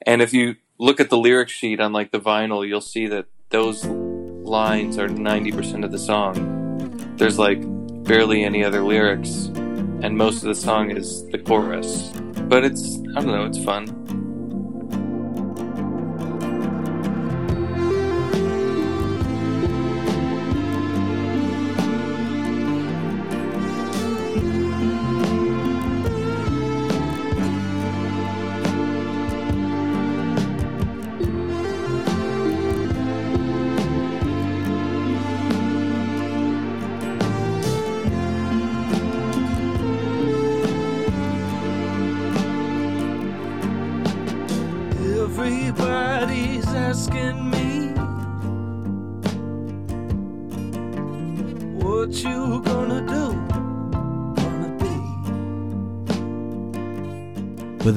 And 0.07 0.23
if 0.23 0.33
you 0.33 0.57
look 0.79 1.01
at 1.01 1.11
the 1.11 1.19
lyric 1.19 1.49
sheet 1.49 1.81
on 1.81 1.93
like 1.93 2.13
the 2.13 2.21
vinyl, 2.21 2.67
you'll 2.67 2.81
see 2.81 3.09
that 3.09 3.27
those 3.51 3.85
lines 3.85 4.97
are 4.97 5.09
90% 5.09 5.85
of 5.85 5.91
the 5.91 5.99
song. 5.99 7.15
There's 7.17 7.39
like 7.39 7.61
barely 8.05 8.45
any 8.45 8.65
other 8.65 8.83
lyrics, 8.83 9.47
and 10.03 10.17
most 10.17 10.37
of 10.37 10.49
the 10.49 10.55
song 10.55 10.91
is 10.91 11.27
the 11.29 11.39
chorus. 11.39 12.13
But 12.49 12.65
it's, 12.65 12.97
I 13.17 13.21
don't 13.21 13.27
know, 13.27 13.45
it's 13.45 13.63
fun. 13.63 14.18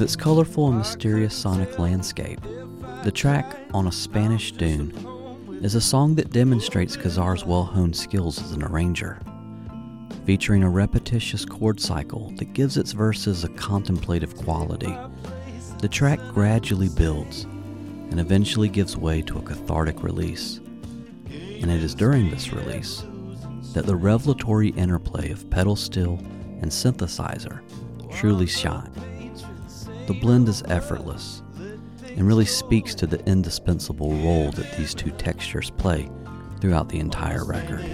With 0.02 0.08
its 0.08 0.16
colorful 0.16 0.66
and 0.66 0.78
mysterious 0.78 1.32
sonic 1.32 1.78
landscape, 1.78 2.40
the 3.04 3.12
track 3.12 3.56
On 3.72 3.86
a 3.86 3.92
Spanish 3.92 4.50
Dune 4.50 4.90
is 5.62 5.76
a 5.76 5.80
song 5.80 6.16
that 6.16 6.32
demonstrates 6.32 6.96
Kazar's 6.96 7.44
well 7.44 7.62
honed 7.62 7.94
skills 7.94 8.42
as 8.42 8.50
an 8.50 8.64
arranger. 8.64 9.20
Featuring 10.26 10.64
a 10.64 10.68
repetitious 10.68 11.44
chord 11.44 11.78
cycle 11.78 12.32
that 12.38 12.52
gives 12.52 12.76
its 12.76 12.90
verses 12.90 13.44
a 13.44 13.48
contemplative 13.50 14.34
quality, 14.34 14.92
the 15.78 15.88
track 15.88 16.18
gradually 16.34 16.88
builds 16.88 17.44
and 17.44 18.18
eventually 18.18 18.68
gives 18.68 18.96
way 18.96 19.22
to 19.22 19.38
a 19.38 19.42
cathartic 19.42 20.02
release. 20.02 20.58
And 21.28 21.70
it 21.70 21.84
is 21.84 21.94
during 21.94 22.28
this 22.28 22.52
release 22.52 23.04
that 23.72 23.86
the 23.86 23.94
revelatory 23.94 24.70
interplay 24.70 25.30
of 25.30 25.48
pedal 25.48 25.76
steel 25.76 26.18
and 26.60 26.72
synthesizer 26.72 27.60
truly 28.10 28.48
shine. 28.48 29.11
The 30.06 30.14
blend 30.20 30.48
is 30.48 30.62
effortless 30.66 31.42
and 32.04 32.26
really 32.26 32.44
speaks 32.44 32.94
to 32.96 33.06
the 33.06 33.24
indispensable 33.26 34.12
role 34.16 34.50
that 34.52 34.76
these 34.76 34.94
two 34.94 35.10
textures 35.12 35.70
play 35.70 36.08
throughout 36.60 36.88
the 36.88 36.98
entire 36.98 37.44
record. 37.44 37.84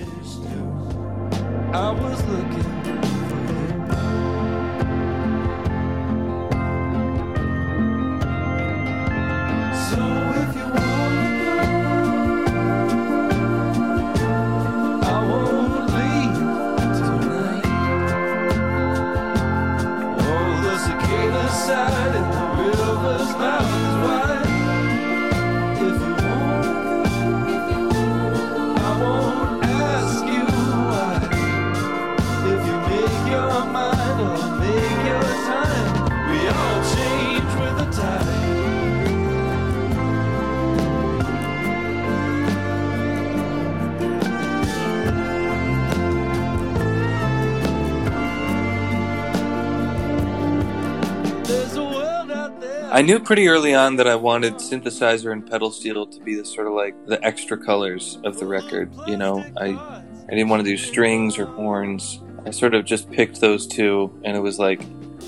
I 52.98 53.02
knew 53.02 53.20
pretty 53.20 53.46
early 53.46 53.76
on 53.76 53.94
that 53.94 54.08
I 54.08 54.16
wanted 54.16 54.54
synthesizer 54.54 55.30
and 55.30 55.48
pedal 55.48 55.70
steel 55.70 56.04
to 56.04 56.20
be 56.20 56.34
the 56.34 56.44
sort 56.44 56.66
of 56.66 56.72
like 56.72 56.96
the 57.06 57.24
extra 57.24 57.56
colors 57.56 58.18
of 58.24 58.40
the 58.40 58.44
record. 58.44 58.92
You 59.06 59.16
know, 59.16 59.38
I 59.56 59.68
I 59.68 60.30
didn't 60.30 60.48
want 60.48 60.64
to 60.64 60.68
do 60.68 60.76
strings 60.76 61.38
or 61.38 61.46
horns. 61.46 62.20
I 62.44 62.50
sort 62.50 62.74
of 62.74 62.84
just 62.84 63.08
picked 63.08 63.40
those 63.40 63.68
two, 63.68 64.12
and 64.24 64.36
it 64.36 64.40
was 64.40 64.58
like, 64.58 64.80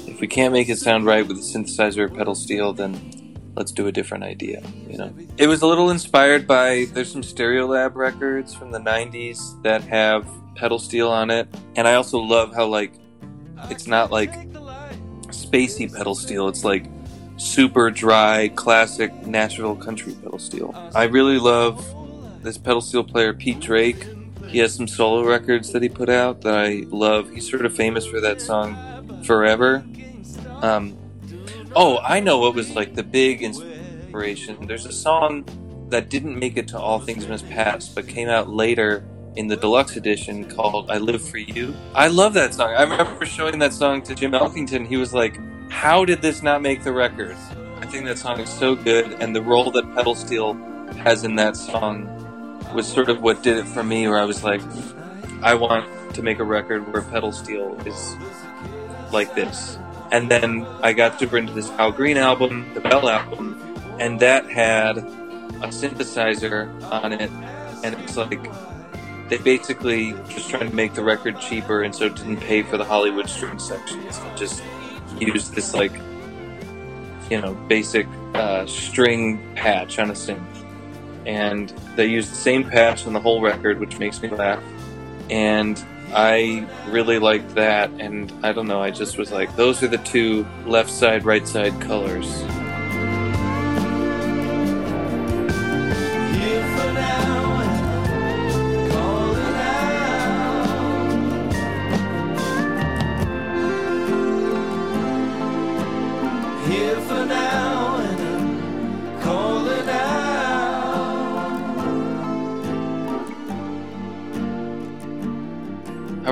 if 0.08 0.20
we 0.20 0.26
can't 0.26 0.52
make 0.52 0.68
it 0.68 0.78
sound 0.78 1.06
right 1.06 1.24
with 1.24 1.36
the 1.36 1.44
synthesizer 1.44 1.98
or 1.98 2.08
pedal 2.08 2.34
steel, 2.34 2.72
then 2.72 3.38
let's 3.54 3.70
do 3.70 3.86
a 3.86 3.92
different 3.92 4.24
idea. 4.24 4.60
You 4.88 4.98
know, 4.98 5.14
it 5.36 5.46
was 5.46 5.62
a 5.62 5.68
little 5.68 5.90
inspired 5.90 6.48
by 6.48 6.86
there's 6.92 7.12
some 7.12 7.22
Stereolab 7.22 7.94
records 7.94 8.52
from 8.52 8.72
the 8.72 8.80
'90s 8.80 9.62
that 9.62 9.84
have 9.84 10.28
pedal 10.56 10.80
steel 10.80 11.08
on 11.08 11.30
it, 11.30 11.46
and 11.76 11.86
I 11.86 11.94
also 11.94 12.18
love 12.18 12.52
how 12.52 12.66
like 12.66 12.94
it's 13.70 13.86
not 13.86 14.10
like 14.10 14.32
spacey 15.28 15.94
pedal 15.94 16.16
steel. 16.16 16.48
It's 16.48 16.64
like 16.64 16.86
super 17.40 17.90
dry, 17.90 18.48
classic 18.48 19.26
Nashville 19.26 19.76
country 19.76 20.12
pedal 20.14 20.38
steel. 20.38 20.74
I 20.94 21.04
really 21.04 21.38
love 21.38 21.82
this 22.42 22.58
pedal 22.58 22.80
steel 22.80 23.02
player, 23.02 23.32
Pete 23.32 23.60
Drake. 23.60 24.06
He 24.48 24.58
has 24.58 24.74
some 24.74 24.86
solo 24.86 25.24
records 25.24 25.72
that 25.72 25.82
he 25.82 25.88
put 25.88 26.08
out 26.08 26.42
that 26.42 26.56
I 26.56 26.84
love. 26.88 27.30
He's 27.30 27.48
sort 27.48 27.64
of 27.64 27.74
famous 27.74 28.04
for 28.04 28.20
that 28.20 28.40
song, 28.40 29.22
Forever. 29.24 29.84
Um, 30.62 30.96
oh, 31.74 31.98
I 31.98 32.20
know 32.20 32.38
what 32.38 32.54
was 32.54 32.74
like 32.74 32.94
the 32.94 33.02
big 33.02 33.42
inspiration. 33.42 34.66
There's 34.66 34.86
a 34.86 34.92
song 34.92 35.44
that 35.88 36.08
didn't 36.08 36.38
make 36.38 36.56
it 36.56 36.68
to 36.68 36.78
All 36.78 37.00
Things 37.00 37.26
Must 37.26 37.48
Pass, 37.48 37.88
but 37.88 38.06
came 38.06 38.28
out 38.28 38.48
later 38.50 39.04
in 39.36 39.46
the 39.46 39.56
deluxe 39.56 39.96
edition 39.96 40.44
called 40.44 40.90
I 40.90 40.98
Live 40.98 41.26
for 41.26 41.38
You. 41.38 41.74
I 41.94 42.08
love 42.08 42.34
that 42.34 42.54
song. 42.54 42.74
I 42.74 42.82
remember 42.82 43.24
showing 43.24 43.58
that 43.60 43.72
song 43.72 44.02
to 44.02 44.14
Jim 44.14 44.32
Elkington. 44.32 44.86
He 44.86 44.96
was 44.96 45.14
like, 45.14 45.38
How 45.70 46.04
did 46.04 46.20
this 46.20 46.42
not 46.42 46.60
make 46.60 46.84
the 46.84 46.92
record? 46.92 47.36
I 47.78 47.86
think 47.86 48.04
that 48.04 48.18
song 48.18 48.38
is 48.38 48.50
so 48.50 48.74
good, 48.74 49.12
and 49.20 49.34
the 49.34 49.40
role 49.40 49.70
that 49.70 49.94
Pedal 49.94 50.14
Steel 50.14 50.54
has 50.98 51.24
in 51.24 51.36
that 51.36 51.56
song 51.56 52.06
was 52.74 52.86
sort 52.86 53.08
of 53.08 53.22
what 53.22 53.42
did 53.42 53.56
it 53.56 53.66
for 53.66 53.82
me, 53.82 54.06
where 54.06 54.18
I 54.18 54.24
was 54.24 54.44
like, 54.44 54.60
I 55.42 55.54
want 55.54 55.88
to 56.14 56.22
make 56.22 56.38
a 56.38 56.44
record 56.44 56.92
where 56.92 57.02
Pedal 57.02 57.32
Steel 57.32 57.80
is 57.86 58.16
like 59.10 59.34
this. 59.34 59.78
And 60.12 60.30
then 60.30 60.66
I 60.82 60.92
got 60.92 61.18
super 61.18 61.38
into 61.38 61.54
this 61.54 61.70
Al 61.70 61.92
Green 61.92 62.18
album, 62.18 62.68
the 62.74 62.80
Belle 62.80 63.08
album, 63.08 63.58
and 63.98 64.20
that 64.20 64.50
had 64.50 64.98
a 64.98 65.68
synthesizer 65.68 66.68
on 66.90 67.12
it, 67.12 67.30
and 67.82 67.94
it's 68.00 68.16
like 68.16 68.50
they 69.28 69.38
basically 69.38 70.14
just 70.28 70.50
trying 70.50 70.68
to 70.68 70.74
make 70.74 70.94
the 70.94 71.02
record 71.02 71.40
cheaper, 71.40 71.84
and 71.84 71.94
so 71.94 72.08
didn't 72.08 72.38
pay 72.38 72.62
for 72.62 72.76
the 72.76 72.84
Hollywood 72.84 73.30
string 73.30 73.58
sections. 73.58 74.20
Just 74.36 74.62
used 75.20 75.54
this 75.54 75.74
like 75.74 75.92
you 77.30 77.40
know 77.40 77.54
basic 77.68 78.06
uh, 78.34 78.66
string 78.66 79.38
patch 79.54 79.98
on 79.98 80.10
a 80.10 80.14
synth, 80.14 80.40
and 81.26 81.70
they 81.96 82.06
used 82.06 82.30
the 82.30 82.36
same 82.36 82.64
patch 82.64 83.06
on 83.06 83.12
the 83.12 83.20
whole 83.20 83.40
record, 83.40 83.78
which 83.78 83.98
makes 83.98 84.20
me 84.22 84.28
laugh. 84.28 84.62
And 85.30 85.82
I 86.12 86.66
really 86.88 87.18
liked 87.18 87.54
that, 87.54 87.90
and 88.00 88.32
I 88.42 88.52
don't 88.52 88.66
know. 88.66 88.80
I 88.80 88.90
just 88.90 89.16
was 89.16 89.30
like, 89.30 89.54
those 89.54 89.82
are 89.82 89.88
the 89.88 89.98
two 89.98 90.46
left 90.66 90.90
side, 90.90 91.24
right 91.24 91.46
side 91.46 91.80
colors. 91.80 92.42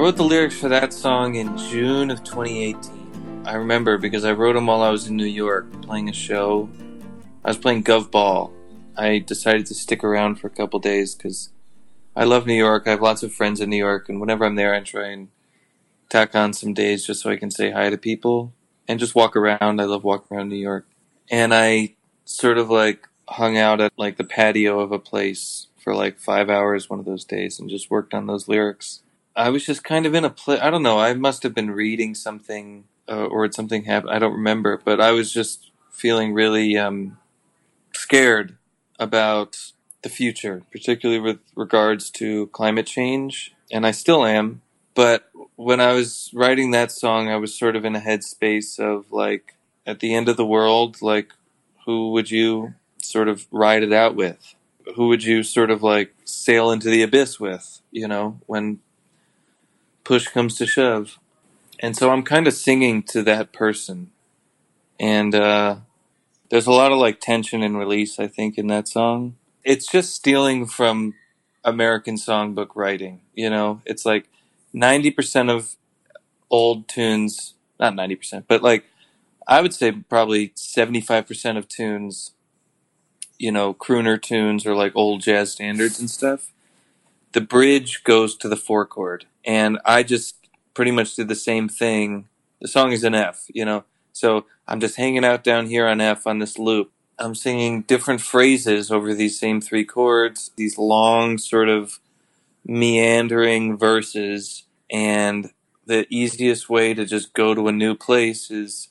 Wrote 0.09 0.17
the 0.17 0.25
lyrics 0.25 0.59
for 0.59 0.71
that 0.71 0.91
song 0.95 1.35
in 1.35 1.55
June 1.59 2.11
of 2.11 2.25
2018. 2.25 3.43
I 3.45 3.57
remember 3.57 3.99
because 3.99 4.25
I 4.25 4.33
wrote 4.33 4.55
them 4.55 4.65
while 4.65 4.81
I 4.81 4.89
was 4.89 5.07
in 5.07 5.17
New 5.17 5.27
York 5.27 5.83
playing 5.83 6.09
a 6.09 6.15
show. 6.15 6.71
I 7.45 7.49
was 7.49 7.59
playing 7.59 7.85
Gov 7.85 8.11
Ball. 8.11 8.51
I 8.97 9.19
decided 9.19 9.67
to 9.67 9.75
stick 9.75 10.03
around 10.03 10.37
for 10.37 10.47
a 10.47 10.51
couple 10.51 10.81
days 10.81 11.15
because 11.15 11.51
I 12.17 12.25
love 12.25 12.47
New 12.47 12.55
York. 12.55 12.85
I 12.87 12.93
have 12.93 13.03
lots 13.03 13.23
of 13.23 13.35
friends 13.35 13.61
in 13.61 13.69
New 13.69 13.77
York, 13.77 14.09
and 14.09 14.19
whenever 14.19 14.47
I'm 14.47 14.55
there, 14.55 14.75
I 14.75 14.81
try 14.81 15.09
and 15.09 15.29
tack 16.09 16.35
on 16.35 16.55
some 16.55 16.73
days 16.73 17.05
just 17.05 17.21
so 17.21 17.29
I 17.29 17.37
can 17.37 17.51
say 17.51 17.71
hi 17.71 17.91
to 17.91 17.99
people 17.99 18.55
and 18.89 18.99
just 18.99 19.15
walk 19.15 19.37
around. 19.37 19.79
I 19.79 19.85
love 19.85 20.05
walking 20.05 20.39
around 20.39 20.49
New 20.49 20.57
York. 20.57 20.89
And 21.31 21.53
I 21.53 21.97
sort 22.25 22.57
of 22.57 22.71
like 22.71 23.07
hung 23.29 23.59
out 23.59 23.83
at 23.83 23.93
like 23.99 24.17
the 24.17 24.25
patio 24.25 24.81
of 24.81 24.91
a 24.91 24.99
place 24.99 25.67
for 25.77 25.95
like 25.95 26.19
five 26.19 26.49
hours 26.49 26.89
one 26.89 26.99
of 26.99 27.05
those 27.05 27.27
days 27.27 27.61
and 27.61 27.69
just 27.69 27.91
worked 27.91 28.15
on 28.15 28.27
those 28.27 28.49
lyrics. 28.49 29.03
I 29.39 29.51
was 29.51 29.64
just 29.64 29.84
kind 29.84 30.05
of 30.05 30.14
in 30.14 30.24
a 30.24 30.30
place. 30.30 30.59
I 30.61 30.68
don't 30.68 30.82
know. 30.82 30.99
I 30.99 31.14
must 31.14 31.45
have 31.45 31.55
been 31.55 31.70
reading 31.70 32.16
something 32.16 32.84
uh, 33.09 33.26
or 33.26 33.51
something 33.53 33.84
happened. 33.84 34.12
I 34.12 34.18
don't 34.18 34.32
remember, 34.32 34.80
but 34.84 35.01
I 35.01 35.12
was 35.12 35.32
just 35.32 35.70
feeling 35.93 36.34
really 36.34 36.76
um, 36.76 37.18
scared 37.95 38.57
about 38.99 39.72
the 40.03 40.09
future, 40.09 40.62
particularly 40.72 41.20
with 41.20 41.39
regards 41.55 42.11
to 42.11 42.49
climate 42.49 42.86
change, 42.86 43.55
and 43.70 43.86
I 43.86 43.93
still 43.93 44.26
am. 44.26 44.62
But 44.97 45.30
when 45.55 45.80
I 45.80 45.93
was 45.93 46.30
writing 46.34 46.72
that 46.72 46.91
song, 46.91 47.28
I 47.28 47.36
was 47.36 47.57
sort 47.57 47.76
of 47.76 47.84
in 47.84 47.95
a 47.95 48.01
headspace 48.01 48.80
of 48.80 49.12
like, 49.12 49.55
at 49.86 50.01
the 50.01 50.16
end 50.16 50.28
of 50.28 50.36
the 50.36 50.47
world, 50.47 51.01
like, 51.01 51.32
who 51.86 52.11
would 52.11 52.28
you 52.28 52.74
sort 53.01 53.28
of 53.28 53.47
ride 53.53 53.84
it 53.84 53.93
out 53.93 54.16
with? 54.16 54.57
Who 54.97 55.07
would 55.09 55.22
you 55.22 55.45
sort 55.45 55.70
of 55.70 55.80
like 55.84 56.12
sail 56.24 56.72
into 56.72 56.91
the 56.91 57.03
abyss 57.03 57.39
with? 57.39 57.80
You 57.93 58.09
know, 58.09 58.41
when 58.47 58.80
push 60.09 60.27
comes 60.27 60.57
to 60.57 60.67
shove. 60.67 61.19
And 61.81 61.95
so 61.95 62.11
I'm 62.11 62.23
kind 62.23 62.49
of 62.49 62.55
singing 62.55 63.03
to 63.05 63.23
that 63.25 63.53
person. 63.53 64.11
And 64.99 65.35
uh, 65.35 65.77
there's 66.49 66.67
a 66.67 66.73
lot 66.73 66.93
of 66.93 66.99
like 66.99 67.21
tension 67.21 67.63
and 67.63 67.79
release, 67.79 68.19
I 68.19 68.27
think, 68.27 68.57
in 68.57 68.69
that 68.69 68.89
song. 68.89 69.37
It's 69.65 69.87
just 69.87 70.15
stealing 70.15 70.65
from 70.65 71.15
American 71.63 72.15
songbook 72.15 72.69
writing. 72.75 73.21
You 73.35 73.51
know, 73.51 73.83
it's 73.85 74.07
like 74.07 74.31
90% 74.75 75.55
of 75.55 75.77
old 76.51 76.89
tunes, 76.89 77.53
not 77.79 77.93
90%, 77.93 78.45
but 78.49 78.63
like 78.63 78.85
I 79.47 79.61
would 79.61 79.75
say 79.75 79.93
probably 79.93 80.49
75% 80.51 81.59
of 81.59 81.69
tunes, 81.69 82.33
you 83.39 83.53
know, 83.53 83.75
crooner 83.75 84.21
tunes 84.21 84.65
or 84.65 84.75
like 84.75 84.93
old 84.97 85.21
jazz 85.21 85.53
standards 85.53 86.01
and 86.01 86.09
stuff. 86.09 86.51
The 87.33 87.41
bridge 87.41 88.05
goes 88.05 88.37
to 88.39 88.49
the 88.49 88.57
four 88.57 88.87
chord. 88.87 89.26
And 89.45 89.79
I 89.85 90.03
just 90.03 90.49
pretty 90.74 90.91
much 90.91 91.16
did 91.16 91.29
the 91.29 91.35
same 91.35 91.68
thing. 91.68 92.29
The 92.61 92.68
song 92.68 92.93
is 92.93 93.05
an 93.05 93.14
F, 93.14 93.47
you 93.49 93.64
know, 93.64 93.85
so 94.12 94.47
I'm 94.66 94.81
just 94.81 94.97
hanging 94.97 95.24
out 95.24 95.45
down 95.45 95.66
here 95.66 95.87
on 95.87 96.01
F 96.01 96.26
on 96.26 96.41
this 96.41 96.59
loop. 96.59 96.91
I'm 97.20 97.37
singing 97.37 97.83
different 97.83 98.20
phrases 98.20 98.91
over 98.91 99.14
these 99.14 99.39
same 99.39 99.61
three 99.61 99.85
chords, 99.85 100.51
these 100.57 100.76
long 100.76 101.39
sort 101.39 101.68
of 101.68 102.01
meandering 102.64 103.79
verses. 103.79 104.64
And 104.91 105.53
the 105.87 106.07
easiest 106.11 106.68
way 106.68 106.95
to 106.95 107.05
just 107.05 107.33
go 107.33 107.55
to 107.55 107.68
a 107.68 107.72
new 107.72 107.95
place 107.95 108.51
is 108.51 108.89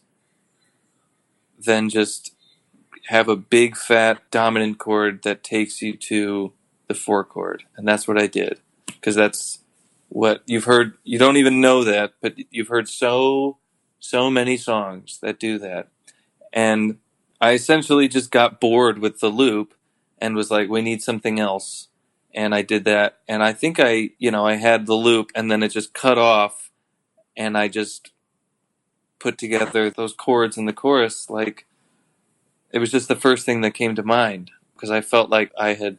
then 1.59 1.89
just 1.89 2.33
have 3.07 3.27
a 3.27 3.35
big 3.35 3.75
fat 3.75 4.21
dominant 4.31 4.77
chord 4.77 5.23
that 5.23 5.43
takes 5.43 5.81
you 5.81 5.95
to 5.95 6.53
the 6.88 6.93
four 6.93 7.23
chord. 7.23 7.63
And 7.75 7.88
that's 7.88 8.07
what 8.07 8.21
I 8.21 8.27
did. 8.27 8.59
Because 8.85 9.15
that's 9.15 9.59
what 10.09 10.41
you've 10.45 10.65
heard. 10.65 10.97
You 11.03 11.19
don't 11.19 11.38
even 11.38 11.61
know 11.61 11.83
that, 11.83 12.13
but 12.21 12.35
you've 12.51 12.69
heard 12.69 12.88
so, 12.88 13.57
so 13.99 14.29
many 14.29 14.57
songs 14.57 15.19
that 15.21 15.39
do 15.39 15.59
that. 15.59 15.89
And 16.53 16.99
I 17.39 17.53
essentially 17.53 18.07
just 18.07 18.31
got 18.31 18.59
bored 18.59 18.99
with 18.99 19.19
the 19.19 19.29
loop 19.29 19.73
and 20.19 20.35
was 20.35 20.49
like, 20.49 20.69
we 20.69 20.81
need 20.81 21.01
something 21.01 21.39
else. 21.39 21.88
And 22.33 22.53
I 22.55 22.61
did 22.61 22.85
that. 22.85 23.19
And 23.27 23.43
I 23.43 23.53
think 23.53 23.79
I, 23.79 24.11
you 24.17 24.31
know, 24.31 24.45
I 24.45 24.55
had 24.55 24.85
the 24.85 24.95
loop 24.95 25.31
and 25.35 25.51
then 25.51 25.63
it 25.63 25.69
just 25.69 25.93
cut 25.93 26.17
off 26.17 26.71
and 27.35 27.57
I 27.57 27.67
just 27.67 28.11
put 29.19 29.38
together 29.38 29.89
those 29.89 30.13
chords 30.13 30.57
in 30.57 30.65
the 30.65 30.73
chorus. 30.73 31.29
Like, 31.29 31.65
it 32.71 32.79
was 32.79 32.91
just 32.91 33.07
the 33.07 33.15
first 33.15 33.45
thing 33.45 33.61
that 33.61 33.71
came 33.71 33.95
to 33.95 34.03
mind 34.03 34.51
because 34.73 34.91
I 34.91 35.01
felt 35.01 35.29
like 35.29 35.51
I 35.57 35.73
had 35.73 35.97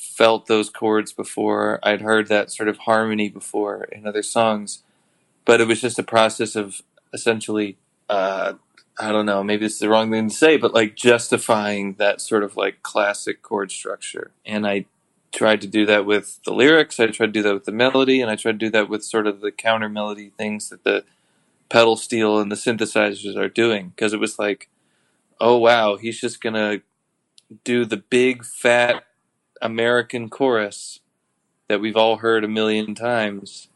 felt 0.00 0.46
those 0.46 0.70
chords 0.70 1.12
before. 1.12 1.78
I'd 1.82 2.00
heard 2.00 2.28
that 2.28 2.50
sort 2.50 2.68
of 2.68 2.78
harmony 2.78 3.28
before 3.28 3.84
in 3.84 4.06
other 4.06 4.22
songs, 4.22 4.82
but 5.44 5.60
it 5.60 5.68
was 5.68 5.80
just 5.80 5.98
a 5.98 6.02
process 6.02 6.56
of 6.56 6.82
essentially, 7.12 7.76
uh, 8.08 8.54
I 8.98 9.12
don't 9.12 9.26
know, 9.26 9.42
maybe 9.42 9.66
is 9.66 9.78
the 9.78 9.88
wrong 9.88 10.10
thing 10.10 10.28
to 10.28 10.34
say, 10.34 10.56
but 10.56 10.74
like 10.74 10.96
justifying 10.96 11.94
that 11.94 12.20
sort 12.20 12.42
of 12.42 12.56
like 12.56 12.82
classic 12.82 13.42
chord 13.42 13.70
structure. 13.70 14.30
And 14.44 14.66
I 14.66 14.86
tried 15.32 15.60
to 15.60 15.68
do 15.68 15.86
that 15.86 16.06
with 16.06 16.40
the 16.44 16.52
lyrics, 16.52 16.98
I 16.98 17.06
tried 17.06 17.26
to 17.26 17.32
do 17.32 17.42
that 17.42 17.54
with 17.54 17.64
the 17.64 17.72
melody, 17.72 18.20
and 18.20 18.30
I 18.30 18.36
tried 18.36 18.58
to 18.58 18.66
do 18.66 18.70
that 18.70 18.88
with 18.88 19.04
sort 19.04 19.26
of 19.26 19.40
the 19.40 19.52
counter 19.52 19.88
melody 19.88 20.32
things 20.36 20.70
that 20.70 20.84
the 20.84 21.04
pedal 21.68 21.96
steel 21.96 22.40
and 22.40 22.50
the 22.50 22.56
synthesizers 22.56 23.36
are 23.36 23.48
doing 23.48 23.90
because 23.90 24.12
it 24.12 24.18
was 24.18 24.38
like 24.38 24.68
oh 25.40 25.56
wow, 25.56 25.96
he's 25.96 26.20
just 26.20 26.40
gonna 26.40 26.80
do 27.64 27.84
the 27.84 27.96
big 27.96 28.44
fat 28.44 29.04
American 29.60 30.28
chorus 30.28 31.00
that 31.68 31.80
we've 31.80 31.96
all 31.96 32.16
heard 32.16 32.44
a 32.44 32.48
million 32.48 32.94
times. 32.94 33.68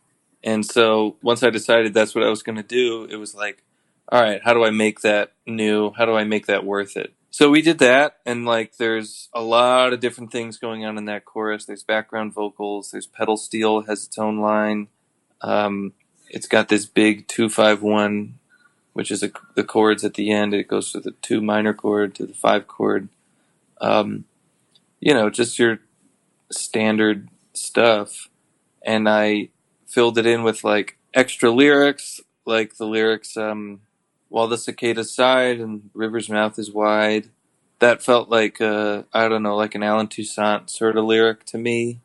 And 0.42 0.64
so 0.64 1.16
once 1.22 1.42
I 1.42 1.50
decided 1.50 1.94
that's 1.94 2.14
what 2.14 2.24
I 2.24 2.28
was 2.30 2.42
going 2.42 2.56
to 2.56 2.62
do, 2.62 3.04
it 3.04 3.16
was 3.16 3.34
like, 3.34 3.62
all 4.10 4.22
right, 4.22 4.40
how 4.44 4.52
do 4.52 4.64
I 4.64 4.70
make 4.70 5.00
that 5.00 5.32
new? 5.46 5.92
How 5.92 6.04
do 6.04 6.14
I 6.14 6.24
make 6.24 6.46
that 6.46 6.64
worth 6.64 6.96
it? 6.96 7.14
So 7.30 7.50
we 7.50 7.62
did 7.62 7.78
that, 7.78 8.18
and 8.24 8.44
like 8.44 8.76
there's 8.76 9.28
a 9.32 9.42
lot 9.42 9.92
of 9.92 9.98
different 9.98 10.30
things 10.30 10.56
going 10.56 10.84
on 10.84 10.96
in 10.96 11.06
that 11.06 11.24
chorus. 11.24 11.64
There's 11.64 11.82
background 11.82 12.32
vocals, 12.32 12.92
there's 12.92 13.06
pedal 13.06 13.36
steel 13.36 13.82
has 13.82 14.04
its 14.04 14.18
own 14.18 14.38
line. 14.38 14.86
Um, 15.40 15.94
it's 16.28 16.46
got 16.46 16.68
this 16.68 16.86
big 16.86 17.26
two 17.26 17.48
five 17.48 17.82
one, 17.82 18.38
which 18.92 19.10
is 19.10 19.22
a, 19.24 19.32
the 19.56 19.64
chords 19.64 20.04
at 20.04 20.14
the 20.14 20.30
end. 20.30 20.54
It 20.54 20.68
goes 20.68 20.92
to 20.92 21.00
the 21.00 21.10
two 21.22 21.40
minor 21.40 21.74
chord 21.74 22.14
to 22.16 22.26
the 22.26 22.34
five 22.34 22.68
chord. 22.68 23.08
Um, 23.80 24.26
you 25.04 25.12
know, 25.12 25.28
just 25.28 25.58
your 25.58 25.80
standard 26.50 27.28
stuff. 27.52 28.30
And 28.82 29.06
I 29.06 29.50
filled 29.86 30.16
it 30.16 30.24
in 30.24 30.42
with 30.42 30.64
like 30.64 30.96
extra 31.12 31.50
lyrics, 31.50 32.22
like 32.46 32.78
the 32.78 32.86
lyrics, 32.86 33.36
um, 33.36 33.80
while 34.30 34.48
the 34.48 34.56
cicadas 34.56 35.14
sighed 35.14 35.60
and 35.60 35.90
river's 35.92 36.30
mouth 36.30 36.58
is 36.58 36.72
wide. 36.72 37.28
That 37.80 38.02
felt 38.02 38.30
like, 38.30 38.62
uh, 38.62 39.02
I 39.12 39.28
don't 39.28 39.42
know, 39.42 39.56
like 39.56 39.74
an 39.74 39.82
Allen 39.82 40.08
Toussaint 40.08 40.70
sort 40.70 40.96
of 40.96 41.04
lyric 41.04 41.44
to 41.46 41.58
me. 41.58 42.00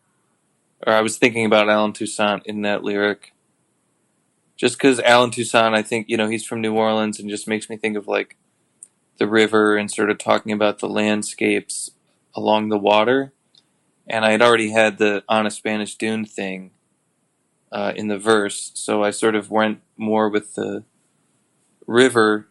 Or 0.86 0.92
I 0.92 1.00
was 1.00 1.18
thinking 1.18 1.46
about 1.46 1.70
Allen 1.70 1.94
Toussaint 1.94 2.46
in 2.46 2.64
that 2.64 2.84
lyric. 2.84 3.34
Just 4.58 4.78
because 4.78 5.00
Allen 5.00 5.32
Toussaint, 5.32 5.74
I 5.74 5.84
think, 5.84 6.10
you 6.10 6.18
know, 6.18 6.28
he's 6.28 6.46
from 6.46 6.60
New 6.60 6.74
Orleans 6.74 7.18
and 7.18 7.30
just 7.30 7.48
makes 7.48 7.70
me 7.70 7.78
think 7.78 7.96
of 7.96 8.10
like 8.10 8.36
the 9.20 9.28
river 9.28 9.78
and 9.78 9.90
sort 9.90 10.10
of 10.10 10.18
talking 10.18 10.52
about 10.52 10.80
the 10.80 10.90
landscapes 10.90 11.92
along 12.40 12.70
the 12.70 12.78
water. 12.78 13.34
And 14.08 14.26
I 14.26 14.32
had 14.32 14.42
already 14.42 14.72
had 14.72 14.98
the 14.98 15.24
on 15.30 15.46
a 15.46 15.52
Spanish 15.52 15.96
dune 15.96 16.26
thing 16.26 16.72
uh, 17.72 17.94
in 17.96 18.08
the 18.08 18.18
verse, 18.18 18.72
so 18.74 19.04
I 19.04 19.12
sort 19.12 19.36
of 19.36 19.52
went 19.52 19.82
more 19.96 20.28
with 20.30 20.56
the 20.56 20.84
river 21.86 22.48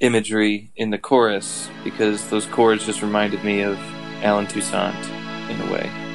imagery 0.00 0.72
in 0.74 0.90
the 0.90 0.98
chorus 0.98 1.70
because 1.84 2.28
those 2.28 2.46
chords 2.46 2.84
just 2.84 3.02
reminded 3.02 3.44
me 3.44 3.62
of 3.62 3.78
Allen 4.22 4.46
Toussaint 4.46 5.08
in 5.50 5.60
a 5.60 5.72
way. 5.72 6.05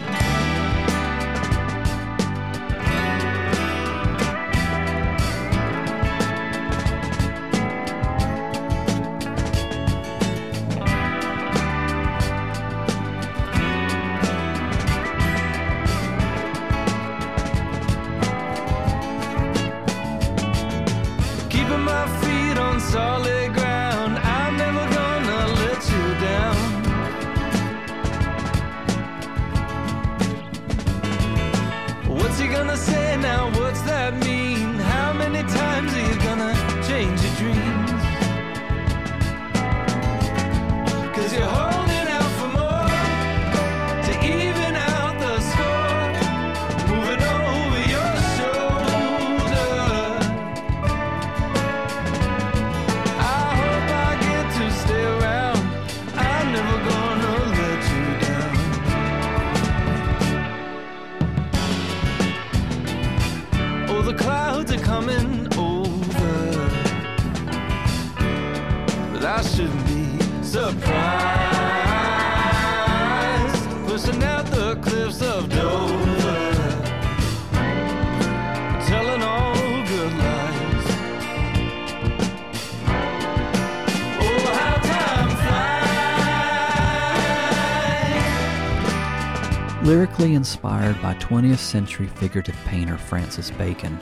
Inspired 90.52 91.02
by 91.02 91.14
20th 91.14 91.60
century 91.60 92.08
figurative 92.08 92.58
painter 92.66 92.98
Francis 92.98 93.50
Bacon, 93.52 93.98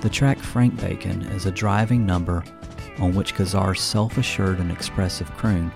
the 0.00 0.08
track 0.08 0.38
Frank 0.38 0.80
Bacon 0.80 1.20
is 1.26 1.44
a 1.44 1.50
driving 1.50 2.06
number 2.06 2.42
on 2.98 3.14
which 3.14 3.34
Kazar's 3.34 3.82
self 3.82 4.16
assured 4.16 4.58
and 4.58 4.72
expressive 4.72 5.30
croon 5.32 5.70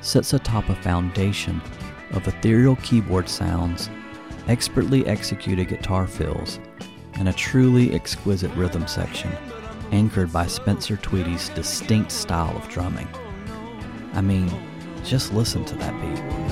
sits 0.00 0.32
atop 0.32 0.70
a 0.70 0.74
foundation 0.76 1.60
of 2.12 2.26
ethereal 2.26 2.76
keyboard 2.76 3.28
sounds, 3.28 3.90
expertly 4.48 5.06
executed 5.06 5.68
guitar 5.68 6.06
fills, 6.06 6.58
and 7.18 7.28
a 7.28 7.32
truly 7.34 7.92
exquisite 7.92 8.52
rhythm 8.54 8.86
section 8.86 9.30
anchored 9.92 10.32
by 10.32 10.46
Spencer 10.46 10.96
Tweedy's 10.96 11.50
distinct 11.50 12.10
style 12.12 12.56
of 12.56 12.66
drumming. 12.70 13.08
I 14.14 14.22
mean, 14.22 14.50
just 15.04 15.34
listen 15.34 15.66
to 15.66 15.74
that 15.74 16.00
beat. 16.00 16.43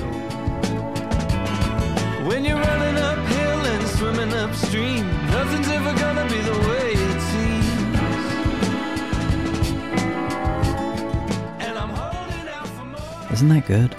Upstream, 4.43 5.07
nothing's 5.27 5.69
ever 5.69 5.93
gonna 5.97 6.25
be 6.27 6.39
the 6.41 6.51
way 6.67 6.91
it 6.91 7.21
seems. 7.31 7.67
And 11.61 11.77
I'm 11.77 11.89
holding 11.89 12.47
out 12.49 12.67
for 12.67 12.83
more. 12.83 13.31
Isn't 13.31 13.47
that 13.49 13.65
good? 13.65 13.95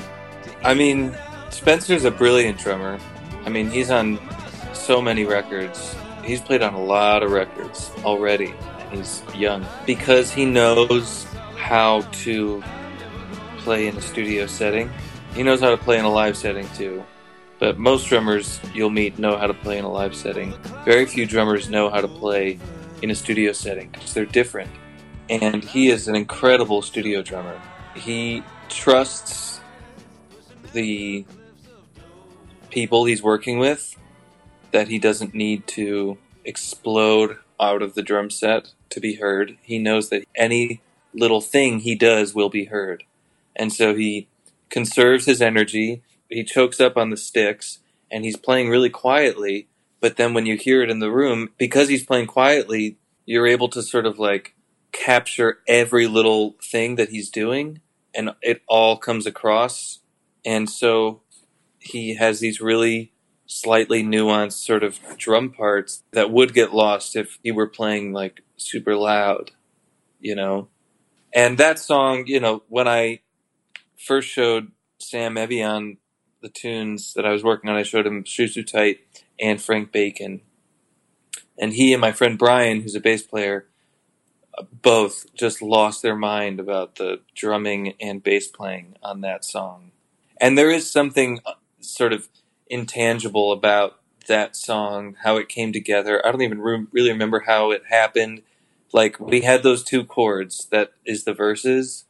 I 0.62 0.74
mean, 0.74 1.16
Spencer's 1.48 2.04
a 2.04 2.10
brilliant 2.10 2.58
drummer. 2.58 2.98
I 3.46 3.48
mean, 3.48 3.70
he's 3.70 3.90
on 3.90 4.18
so 4.74 5.00
many 5.00 5.24
records. 5.24 5.96
He's 6.22 6.42
played 6.42 6.62
on 6.62 6.74
a 6.74 6.82
lot 6.82 7.22
of 7.22 7.30
records 7.30 7.90
already, 8.04 8.54
he's 8.92 9.22
young 9.34 9.64
because 9.86 10.30
he 10.30 10.44
knows 10.44 11.24
how 11.56 12.02
to 12.24 12.62
play 13.58 13.86
in 13.86 13.96
a 13.96 14.02
studio 14.02 14.46
setting. 14.46 14.90
He 15.34 15.42
knows 15.42 15.60
how 15.60 15.70
to 15.70 15.78
play 15.78 15.98
in 15.98 16.04
a 16.04 16.10
live 16.10 16.36
setting 16.36 16.68
too. 16.76 17.02
But 17.58 17.78
most 17.78 18.08
drummers 18.08 18.60
you'll 18.74 18.90
meet 18.90 19.18
know 19.18 19.36
how 19.36 19.46
to 19.46 19.54
play 19.54 19.78
in 19.78 19.84
a 19.84 19.90
live 19.90 20.14
setting. 20.14 20.54
Very 20.84 21.06
few 21.06 21.26
drummers 21.26 21.68
know 21.68 21.88
how 21.88 22.00
to 22.00 22.08
play 22.08 22.58
in 23.02 23.10
a 23.10 23.14
studio 23.14 23.52
setting 23.52 23.90
because 23.90 24.12
they're 24.12 24.24
different. 24.24 24.70
And 25.30 25.64
he 25.64 25.88
is 25.88 26.08
an 26.08 26.16
incredible 26.16 26.82
studio 26.82 27.22
drummer. 27.22 27.60
He 27.94 28.42
trusts 28.68 29.60
the 30.72 31.24
people 32.70 33.04
he's 33.04 33.22
working 33.22 33.58
with 33.58 33.96
that 34.72 34.88
he 34.88 34.98
doesn't 34.98 35.34
need 35.34 35.66
to 35.68 36.18
explode 36.44 37.38
out 37.60 37.82
of 37.82 37.94
the 37.94 38.02
drum 38.02 38.30
set 38.30 38.72
to 38.90 39.00
be 39.00 39.14
heard. 39.14 39.56
He 39.62 39.78
knows 39.78 40.10
that 40.10 40.24
any 40.34 40.80
little 41.14 41.40
thing 41.40 41.80
he 41.80 41.94
does 41.94 42.34
will 42.34 42.48
be 42.48 42.64
heard. 42.64 43.04
And 43.54 43.72
so 43.72 43.94
he 43.94 44.26
conserves 44.70 45.26
his 45.26 45.40
energy, 45.40 46.02
he 46.28 46.44
chokes 46.44 46.80
up 46.80 46.96
on 46.96 47.10
the 47.10 47.16
sticks, 47.16 47.80
and 48.10 48.24
he's 48.24 48.36
playing 48.36 48.68
really 48.68 48.90
quietly. 48.90 49.68
But 50.00 50.16
then 50.16 50.34
when 50.34 50.46
you 50.46 50.56
hear 50.56 50.82
it 50.82 50.90
in 50.90 50.98
the 50.98 51.10
room, 51.10 51.50
because 51.58 51.88
he's 51.88 52.04
playing 52.04 52.26
quietly, 52.26 52.98
you're 53.26 53.46
able 53.46 53.68
to 53.70 53.82
sort 53.82 54.06
of 54.06 54.18
like 54.18 54.54
capture 54.92 55.58
every 55.66 56.06
little 56.06 56.56
thing 56.62 56.96
that 56.96 57.08
he's 57.08 57.30
doing, 57.30 57.80
and 58.14 58.30
it 58.42 58.62
all 58.68 58.96
comes 58.96 59.26
across. 59.26 60.00
And 60.44 60.68
so 60.68 61.22
he 61.78 62.14
has 62.14 62.40
these 62.40 62.60
really 62.60 63.12
slightly 63.46 64.02
nuanced 64.02 64.64
sort 64.64 64.82
of 64.82 64.98
drum 65.18 65.50
parts 65.50 66.02
that 66.12 66.30
would 66.30 66.54
get 66.54 66.74
lost 66.74 67.14
if 67.16 67.38
he 67.42 67.50
were 67.50 67.66
playing 67.66 68.12
like 68.12 68.42
super 68.56 68.96
loud, 68.96 69.50
you 70.20 70.34
know. 70.34 70.68
And 71.32 71.58
that 71.58 71.78
song, 71.78 72.24
you 72.26 72.40
know, 72.40 72.62
when 72.68 72.88
I 72.88 73.20
first 73.98 74.28
showed 74.28 74.70
Sam 74.98 75.36
Evian 75.36 75.98
the 76.44 76.50
tunes 76.50 77.14
that 77.14 77.24
I 77.24 77.32
was 77.32 77.42
working 77.42 77.70
on, 77.70 77.76
I 77.76 77.82
showed 77.82 78.06
him 78.06 78.22
Too 78.22 78.62
Tight 78.62 78.98
and 79.40 79.60
Frank 79.60 79.90
Bacon. 79.90 80.42
And 81.58 81.72
he 81.72 81.94
and 81.94 82.02
my 82.02 82.12
friend 82.12 82.38
Brian, 82.38 82.82
who's 82.82 82.94
a 82.94 83.00
bass 83.00 83.22
player, 83.22 83.66
both 84.82 85.24
just 85.34 85.62
lost 85.62 86.02
their 86.02 86.14
mind 86.14 86.60
about 86.60 86.96
the 86.96 87.20
drumming 87.34 87.94
and 87.98 88.22
bass 88.22 88.46
playing 88.46 88.96
on 89.02 89.22
that 89.22 89.42
song. 89.42 89.92
And 90.38 90.58
there 90.58 90.70
is 90.70 90.90
something 90.90 91.40
uh, 91.46 91.54
sort 91.80 92.12
of 92.12 92.28
intangible 92.68 93.50
about 93.50 94.00
that 94.26 94.54
song, 94.54 95.16
how 95.22 95.38
it 95.38 95.48
came 95.48 95.72
together. 95.72 96.24
I 96.24 96.30
don't 96.30 96.42
even 96.42 96.60
re- 96.60 96.86
really 96.92 97.10
remember 97.10 97.44
how 97.46 97.70
it 97.70 97.84
happened. 97.88 98.42
Like 98.92 99.18
we 99.18 99.40
had 99.40 99.62
those 99.62 99.82
two 99.82 100.04
chords 100.04 100.66
that 100.70 100.92
is 101.06 101.24
the 101.24 101.32
verses, 101.32 102.03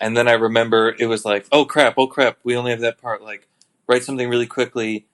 and 0.00 0.16
then 0.16 0.28
I 0.28 0.32
remember 0.32 0.94
it 0.98 1.06
was 1.06 1.24
like, 1.24 1.46
oh 1.52 1.64
crap, 1.64 1.94
oh 1.96 2.06
crap, 2.06 2.38
we 2.44 2.56
only 2.56 2.70
have 2.70 2.80
that 2.80 3.00
part. 3.00 3.22
Like 3.22 3.48
write 3.88 4.04
something 4.04 4.28
really 4.28 4.46
quickly, 4.46 5.06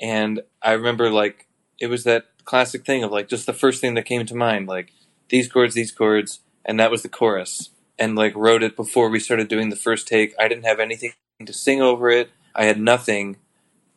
and 0.00 0.42
I 0.62 0.72
remember 0.72 1.10
like 1.10 1.46
it 1.78 1.88
was 1.88 2.04
that 2.04 2.26
classic 2.44 2.84
thing 2.84 3.02
of 3.02 3.10
like 3.10 3.28
just 3.28 3.46
the 3.46 3.52
first 3.52 3.80
thing 3.80 3.94
that 3.94 4.04
came 4.04 4.24
to 4.26 4.34
mind, 4.34 4.68
like 4.68 4.92
these 5.28 5.48
chords, 5.48 5.74
these 5.74 5.92
chords, 5.92 6.40
and 6.64 6.78
that 6.80 6.90
was 6.90 7.02
the 7.02 7.08
chorus. 7.08 7.70
And 7.98 8.14
like 8.14 8.34
wrote 8.36 8.62
it 8.62 8.76
before 8.76 9.08
we 9.08 9.18
started 9.18 9.48
doing 9.48 9.70
the 9.70 9.76
first 9.76 10.06
take. 10.06 10.34
I 10.38 10.48
didn't 10.48 10.66
have 10.66 10.80
anything 10.80 11.12
to 11.44 11.52
sing 11.52 11.80
over 11.80 12.10
it. 12.10 12.30
I 12.54 12.66
had 12.66 12.78
nothing. 12.78 13.36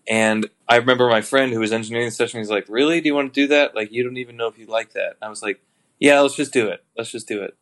And 0.07 0.49
I 0.69 0.77
remember 0.77 1.09
my 1.09 1.21
friend 1.21 1.51
who 1.51 1.59
was 1.59 1.73
engineering 1.73 2.07
the 2.07 2.11
session. 2.11 2.39
He's 2.39 2.49
like, 2.49 2.65
"Really? 2.69 3.01
Do 3.01 3.07
you 3.07 3.15
want 3.15 3.33
to 3.33 3.41
do 3.41 3.47
that? 3.47 3.75
Like, 3.75 3.91
you 3.91 4.03
don't 4.03 4.17
even 4.17 4.37
know 4.37 4.47
if 4.47 4.57
you 4.57 4.65
like 4.65 4.93
that." 4.93 5.17
I 5.21 5.27
was 5.27 5.43
like, 5.43 5.61
"Yeah, 5.99 6.21
let's 6.21 6.35
just 6.35 6.53
do 6.53 6.67
it. 6.69 6.83
Let's 6.97 7.11
just 7.11 7.27
do 7.27 7.43
it." 7.43 7.57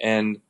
And 0.00 0.40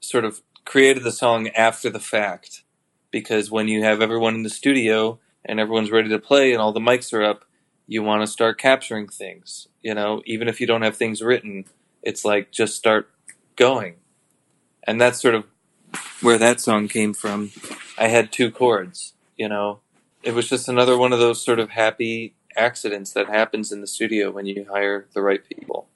sort 0.00 0.24
of 0.24 0.42
created 0.66 1.04
the 1.04 1.12
song 1.12 1.48
after 1.48 1.88
the 1.88 2.00
fact 2.00 2.64
because 3.10 3.50
when 3.50 3.68
you 3.68 3.82
have 3.82 4.02
everyone 4.02 4.34
in 4.34 4.42
the 4.42 4.50
studio 4.50 5.18
and 5.44 5.58
everyone's 5.58 5.90
ready 5.90 6.10
to 6.10 6.18
play 6.18 6.52
and 6.52 6.60
all 6.60 6.72
the 6.72 6.80
mics 6.80 7.14
are 7.14 7.22
up, 7.22 7.46
you 7.86 8.02
want 8.02 8.20
to 8.20 8.26
start 8.26 8.58
capturing 8.58 9.08
things. 9.08 9.68
You 9.80 9.94
know, 9.94 10.20
even 10.26 10.48
if 10.48 10.60
you 10.60 10.66
don't 10.66 10.82
have 10.82 10.96
things 10.96 11.22
written, 11.22 11.64
it's 12.02 12.24
like 12.24 12.50
just 12.50 12.76
start 12.76 13.08
going. 13.54 13.94
And 14.82 15.00
that's 15.00 15.22
sort 15.22 15.34
of 15.34 15.44
where 16.20 16.38
that 16.38 16.60
song 16.60 16.88
came 16.88 17.14
from. 17.14 17.52
I 17.96 18.08
had 18.08 18.32
two 18.32 18.50
chords, 18.50 19.14
you 19.36 19.48
know. 19.48 19.80
It 20.22 20.34
was 20.34 20.48
just 20.48 20.68
another 20.68 20.98
one 20.98 21.12
of 21.12 21.20
those 21.20 21.42
sort 21.42 21.60
of 21.60 21.70
happy 21.70 22.34
accidents 22.56 23.12
that 23.12 23.28
happens 23.28 23.70
in 23.70 23.80
the 23.80 23.86
studio 23.86 24.30
when 24.30 24.46
you 24.46 24.66
hire 24.68 25.06
the 25.12 25.22
right 25.22 25.42
people. 25.48 25.88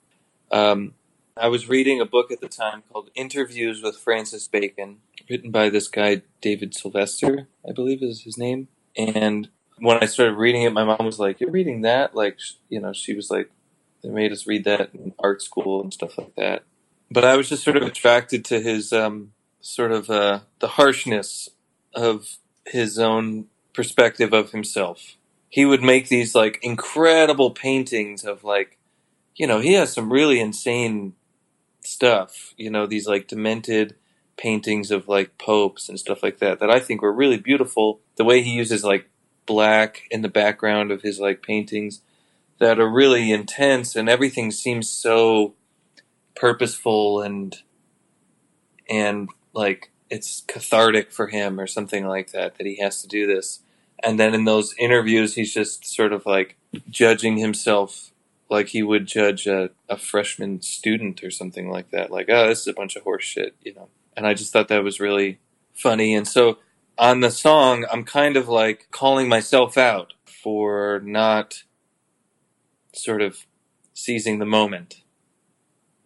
Um, 0.53 0.95
I 1.37 1.49
was 1.49 1.69
reading 1.69 2.01
a 2.01 2.05
book 2.05 2.31
at 2.31 2.41
the 2.41 2.49
time 2.49 2.83
called 2.91 3.11
Interviews 3.15 3.83
with 3.83 3.97
Francis 3.97 4.49
Bacon, 4.49 4.99
written 5.29 5.51
by 5.51 5.71
this 5.71 5.89
guy, 5.89 6.23
David 6.41 6.75
Sylvester, 6.75 7.49
I 7.69 7.73
believe 7.73 8.03
is 8.03 8.23
his 8.23 8.37
name. 8.37 8.69
And 8.97 9.49
when 9.79 10.03
I 10.03 10.07
started 10.07 10.37
reading 10.37 10.63
it, 10.63 10.73
my 10.73 10.85
mom 10.85 11.07
was 11.07 11.19
like, 11.19 11.41
You're 11.41 11.51
reading 11.51 11.83
that? 11.83 12.15
Like, 12.15 12.39
you 12.69 12.81
know, 12.81 12.93
she 12.93 13.15
was 13.15 13.31
like, 13.31 13.51
They 14.03 14.11
made 14.11 14.33
us 14.33 14.47
read 14.47 14.65
that 14.65 14.91
in 14.95 15.15
art 15.19 15.43
school 15.43 15.81
and 15.81 15.93
stuff 15.93 16.19
like 16.19 16.35
that. 16.37 16.65
But 17.11 17.25
I 17.25 17.37
was 17.37 17.49
just 17.49 17.65
sort 17.65 17.77
of 17.77 17.83
attracted 17.83 18.45
to 18.47 18.61
his 18.61 18.93
um, 18.93 19.33
sort 19.61 19.93
of 19.93 20.11
uh, 20.11 20.41
the 20.59 20.69
harshness 20.69 21.49
of 21.95 22.39
his 22.67 22.99
own 22.99 23.47
perspective 23.73 24.33
of 24.33 24.53
himself. 24.53 25.17
He 25.49 25.65
would 25.65 25.83
make 25.83 26.09
these 26.09 26.35
like 26.35 26.59
incredible 26.63 27.51
paintings 27.51 28.25
of 28.25 28.45
like, 28.45 28.79
you 29.35 29.47
know, 29.47 29.61
he 29.61 29.73
has 29.75 29.93
some 29.93 30.13
really 30.13 30.39
insane 30.39 31.15
stuff, 31.83 32.55
you 32.57 32.71
know, 32.71 32.87
these 32.87 33.07
like 33.07 33.29
demented 33.29 33.95
paintings 34.37 34.91
of 34.91 35.09
like 35.09 35.37
popes 35.39 35.89
and 35.89 35.99
stuff 36.01 36.23
like 36.23 36.39
that 36.39 36.61
that 36.61 36.71
I 36.71 36.81
think 36.81 37.03
were 37.03 37.13
really 37.13 37.37
beautiful. 37.37 38.01
The 38.17 38.25
way 38.25 38.43
he 38.43 38.51
uses 38.53 38.85
like 38.85 39.09
black 39.47 40.03
in 40.11 40.23
the 40.23 40.29
background 40.29 40.91
of 40.91 41.03
his 41.03 41.21
like 41.21 41.43
paintings 41.43 42.01
that 42.59 42.79
are 42.79 42.89
really 42.89 43.33
intense 43.33 43.97
and 43.97 44.09
everything 44.09 44.51
seems 44.51 44.89
so 44.89 45.55
purposeful 46.37 47.21
and 47.21 47.63
and 48.89 49.29
like 49.53 49.91
it's 50.09 50.43
cathartic 50.47 51.11
for 51.11 51.29
him 51.29 51.59
or 51.59 51.67
something 51.67 52.07
like 52.07 52.33
that 52.33 52.57
that 52.57 52.67
he 52.67 52.77
has 52.77 53.03
to 53.03 53.09
do 53.09 53.27
this 53.27 53.61
and 54.03 54.19
then 54.19 54.35
in 54.35 54.45
those 54.45 54.75
interviews 54.79 55.35
he's 55.35 55.53
just 55.53 55.85
sort 55.85 56.13
of 56.13 56.25
like 56.27 56.57
judging 56.89 57.37
himself 57.37 58.10
like 58.51 58.69
he 58.69 58.83
would 58.83 59.07
judge 59.07 59.47
a, 59.47 59.71
a 59.89 59.97
freshman 59.97 60.61
student 60.61 61.23
or 61.23 61.31
something 61.31 61.71
like 61.71 61.91
that 61.91 62.11
like 62.11 62.27
oh 62.29 62.49
this 62.49 62.61
is 62.61 62.67
a 62.67 62.73
bunch 62.73 62.97
of 62.97 63.03
horse 63.03 63.25
shit 63.25 63.55
you 63.63 63.73
know 63.75 63.89
and 64.17 64.27
i 64.27 64.35
just 64.35 64.53
thought 64.53 64.69
that 64.69 64.85
was 64.85 65.01
really 65.01 65.39
funny 65.73 66.15
and 66.15 66.27
so 66.27 66.59
on 66.99 67.21
the 67.21 67.31
song 67.31 67.87
i'm 67.93 68.05
kind 68.05 68.37
of 68.37 68.49
like 68.49 68.89
calling 68.91 69.29
myself 69.29 69.79
out 69.79 70.13
for 70.27 71.01
not 71.05 71.63
sort 72.93 73.23
of 73.23 73.47
seizing 73.95 74.39
the 74.39 74.47
moment 74.47 75.03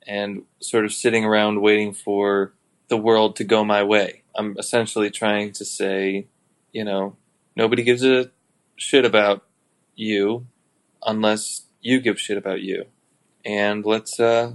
and 0.07 0.43
sort 0.61 0.85
of 0.85 0.93
sitting 0.93 1.25
around 1.25 1.61
waiting 1.61 1.93
for 1.93 2.53
the 2.89 2.97
world 2.97 3.37
to 3.37 3.45
go 3.45 3.65
my 3.65 3.83
way. 3.83 4.23
I'm 4.35 4.57
essentially 4.59 5.11
trying 5.11 5.53
to 5.53 5.65
say, 5.65 6.27
you 6.73 6.85
know, 6.85 7.17
nobody 7.57 7.83
gives 7.83 8.05
a 8.05 8.31
shit 8.77 9.05
about 9.05 9.45
you 9.95 10.47
unless 11.07 11.63
you 11.85 12.01
give 12.01 12.19
shit 12.19 12.39
about 12.39 12.63
you. 12.63 12.87
And 13.45 13.85
let's 13.85 14.19
uh 14.19 14.55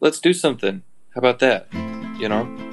let's 0.00 0.18
do 0.18 0.32
something. 0.32 0.82
How 1.14 1.18
about 1.18 1.38
that? 1.40 1.68
You 2.18 2.28
know? 2.28 2.71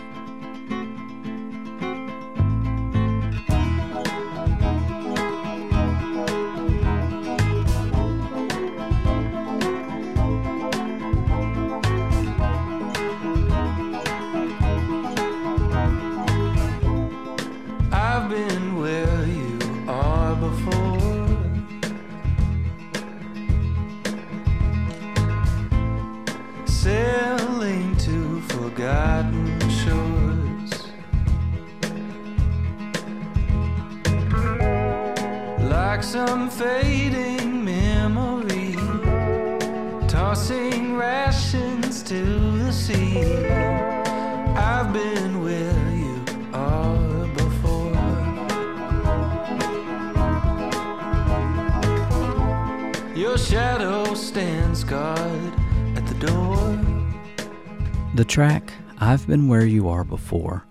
Track 58.40 58.72
I've 59.00 59.28
Been 59.28 59.50
Where 59.50 59.66
You 59.66 59.90
Are 59.90 60.06
Before 60.06 60.64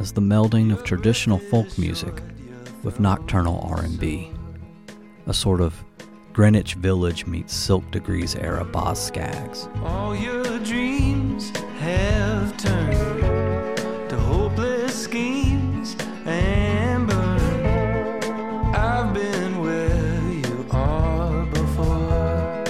is 0.00 0.12
the 0.12 0.20
melding 0.20 0.70
of 0.70 0.84
traditional 0.84 1.38
folk 1.38 1.78
music 1.78 2.12
with 2.82 3.00
nocturnal 3.00 3.58
R&B, 3.70 4.30
a 5.26 5.32
sort 5.32 5.62
of 5.62 5.82
Greenwich 6.34 6.74
Village 6.74 7.24
meets 7.24 7.54
Silk 7.54 7.90
Degrees 7.90 8.36
era 8.36 8.66
Boz 8.66 9.02
Skaggs. 9.02 9.66
All 9.82 10.14
your 10.14 10.58
dreams 10.58 11.48
have 11.78 12.54
turned 12.58 13.78
to 14.10 14.18
hopeless 14.18 15.04
schemes 15.04 15.96
and 16.26 17.08
burned. 17.08 18.24
I've 18.76 19.14
been 19.14 19.62
where 19.62 20.32
you 20.32 20.66
are 20.70 21.46
before. 21.46 22.64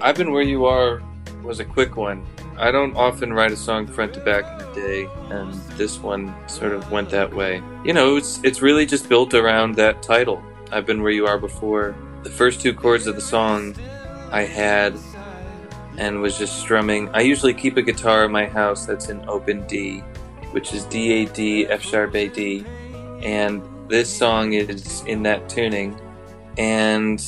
I've 0.00 0.16
been 0.16 0.32
where 0.32 0.42
you 0.42 0.64
are 0.64 1.00
was 1.44 1.60
a 1.60 1.64
quick 1.64 1.96
one. 1.96 2.26
I 2.58 2.72
don't 2.72 2.96
often 2.96 3.32
write 3.32 3.52
a 3.52 3.56
song 3.56 3.86
front 3.86 4.14
to 4.14 4.20
back 4.20 4.60
in 4.60 4.66
a 4.66 4.74
day, 4.74 5.08
and 5.30 5.54
this 5.76 5.98
one 5.98 6.34
sort 6.48 6.72
of 6.72 6.90
went 6.90 7.08
that 7.10 7.32
way. 7.32 7.62
You 7.84 7.92
know, 7.92 8.16
it's 8.16 8.40
it's 8.42 8.60
really 8.60 8.84
just 8.84 9.08
built 9.08 9.32
around 9.32 9.76
that 9.76 10.02
title. 10.02 10.42
I've 10.72 10.84
been 10.84 11.00
where 11.02 11.12
you 11.12 11.26
are 11.26 11.38
before. 11.38 11.94
The 12.24 12.30
first 12.30 12.60
two 12.60 12.74
chords 12.74 13.06
of 13.06 13.14
the 13.14 13.20
song 13.20 13.76
I 14.32 14.42
had 14.42 14.98
and 15.98 16.20
was 16.20 16.36
just 16.36 16.58
strumming. 16.58 17.08
I 17.10 17.20
usually 17.20 17.54
keep 17.54 17.76
a 17.76 17.82
guitar 17.82 18.24
in 18.24 18.32
my 18.32 18.46
house 18.46 18.86
that's 18.86 19.08
in 19.08 19.24
open 19.28 19.66
D, 19.66 20.00
which 20.50 20.74
is 20.74 20.84
D 20.86 21.12
A 21.12 21.26
D 21.26 21.66
F 21.66 21.82
sharp 21.82 22.14
A 22.16 22.28
D, 22.28 22.64
and 23.22 23.62
this 23.88 24.14
song 24.14 24.54
is 24.54 25.02
in 25.06 25.22
that 25.22 25.48
tuning. 25.48 25.98
And 26.58 27.24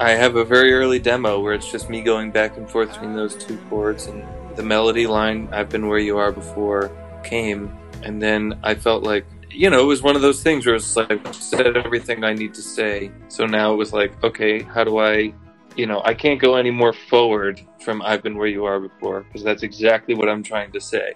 I 0.00 0.12
have 0.12 0.36
a 0.36 0.44
very 0.44 0.72
early 0.72 0.98
demo 0.98 1.38
where 1.40 1.52
it's 1.52 1.70
just 1.70 1.90
me 1.90 2.00
going 2.00 2.30
back 2.30 2.56
and 2.56 2.68
forth 2.68 2.92
between 2.92 3.14
those 3.14 3.36
two 3.36 3.58
chords, 3.68 4.06
and 4.06 4.24
the 4.60 4.66
melody 4.66 5.06
line 5.06 5.48
"I've 5.52 5.70
been 5.70 5.88
where 5.88 5.98
you 5.98 6.18
are 6.18 6.32
before" 6.32 6.90
came, 7.24 7.74
and 8.02 8.20
then 8.20 8.58
I 8.62 8.74
felt 8.74 9.02
like 9.04 9.24
you 9.50 9.70
know 9.70 9.80
it 9.80 9.86
was 9.86 10.02
one 10.02 10.16
of 10.16 10.22
those 10.22 10.42
things 10.42 10.66
where 10.66 10.74
it's 10.74 10.94
like 10.96 11.26
I 11.26 11.32
said 11.32 11.76
everything 11.76 12.24
I 12.24 12.34
need 12.34 12.52
to 12.54 12.62
say. 12.62 13.10
So 13.28 13.46
now 13.46 13.72
it 13.72 13.76
was 13.76 13.92
like, 13.92 14.12
okay, 14.22 14.62
how 14.62 14.84
do 14.84 14.98
I 14.98 15.32
you 15.76 15.86
know, 15.86 16.02
I 16.04 16.14
can't 16.14 16.40
go 16.40 16.56
any 16.56 16.70
more 16.70 16.92
forward 16.92 17.60
from 17.80 18.02
I've 18.02 18.22
been 18.22 18.36
where 18.36 18.48
you 18.48 18.64
are 18.64 18.80
before 18.80 19.22
because 19.22 19.42
that's 19.42 19.62
exactly 19.62 20.14
what 20.14 20.28
I'm 20.28 20.42
trying 20.42 20.72
to 20.72 20.80
say. 20.80 21.14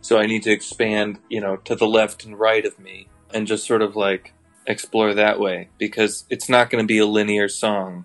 So 0.00 0.18
I 0.18 0.26
need 0.26 0.42
to 0.42 0.50
expand, 0.50 1.20
you 1.30 1.40
know, 1.40 1.56
to 1.58 1.76
the 1.76 1.86
left 1.86 2.24
and 2.24 2.38
right 2.38 2.66
of 2.66 2.78
me 2.78 3.08
and 3.32 3.46
just 3.46 3.66
sort 3.66 3.82
of 3.82 3.96
like 3.96 4.34
explore 4.66 5.14
that 5.14 5.38
way 5.38 5.68
because 5.78 6.24
it's 6.28 6.48
not 6.48 6.70
going 6.70 6.82
to 6.82 6.86
be 6.86 6.98
a 6.98 7.06
linear 7.06 7.48
song 7.48 8.04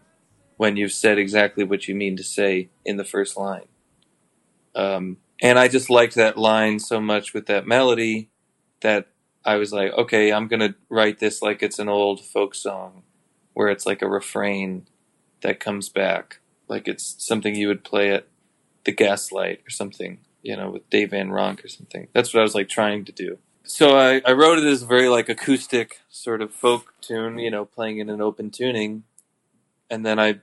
when 0.57 0.77
you've 0.77 0.91
said 0.91 1.17
exactly 1.17 1.63
what 1.63 1.87
you 1.87 1.95
mean 1.95 2.15
to 2.17 2.23
say 2.23 2.69
in 2.85 2.97
the 2.97 3.03
first 3.03 3.35
line. 3.35 3.67
Um, 4.77 5.17
and 5.41 5.59
I 5.59 5.67
just 5.67 5.89
liked 5.89 6.15
that 6.15 6.37
line 6.37 6.79
so 6.79 7.01
much 7.01 7.33
with 7.33 7.47
that 7.47 7.67
melody 7.67 8.29
that 8.81 9.07
I 9.43 9.55
was 9.55 9.73
like, 9.73 9.91
okay, 9.93 10.31
I'm 10.31 10.47
going 10.47 10.59
to 10.59 10.75
write 10.89 11.19
this 11.19 11.41
like 11.41 11.63
it's 11.63 11.79
an 11.79 11.89
old 11.89 12.23
folk 12.23 12.55
song 12.55 13.03
where 13.53 13.69
it's 13.69 13.85
like 13.85 14.01
a 14.01 14.07
refrain 14.07 14.87
that 15.41 15.59
comes 15.59 15.89
back, 15.89 16.39
like 16.67 16.87
it's 16.87 17.15
something 17.17 17.55
you 17.55 17.67
would 17.67 17.83
play 17.83 18.11
at 18.11 18.27
the 18.83 18.91
Gaslight 18.91 19.61
or 19.65 19.69
something, 19.69 20.19
you 20.43 20.55
know, 20.55 20.69
with 20.69 20.89
Dave 20.89 21.11
Van 21.11 21.29
Ronk 21.29 21.65
or 21.65 21.67
something. 21.67 22.07
That's 22.13 22.33
what 22.33 22.41
I 22.41 22.43
was 22.43 22.55
like 22.55 22.69
trying 22.69 23.05
to 23.05 23.11
do. 23.11 23.39
So 23.63 23.97
I, 23.97 24.21
I 24.25 24.31
wrote 24.31 24.59
it 24.59 24.65
as 24.65 24.83
very 24.83 25.09
like 25.09 25.27
acoustic 25.27 26.01
sort 26.09 26.41
of 26.41 26.53
folk 26.53 26.93
tune, 27.01 27.39
you 27.39 27.51
know, 27.51 27.65
playing 27.65 27.97
in 27.97 28.09
an 28.09 28.21
open 28.21 28.51
tuning. 28.51 29.03
And 29.89 30.05
then 30.05 30.19
I 30.19 30.41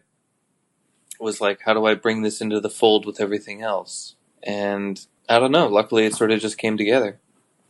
was 1.21 1.41
like, 1.41 1.61
how 1.65 1.75
do 1.75 1.87
I 1.87 1.95
bring 1.95 2.23
this 2.23 2.41
into 2.41 2.61
the 2.61 2.71
fold 2.71 3.07
with 3.07 3.21
everything 3.21 3.63
else? 3.63 4.14
And 4.45 5.05
I 5.29 5.39
don't 5.39 5.53
know. 5.53 5.67
Luckily, 5.69 6.05
it 6.05 6.15
sort 6.15 6.31
of 6.31 6.41
just 6.41 6.59
came 6.59 6.77
together. 6.77 7.19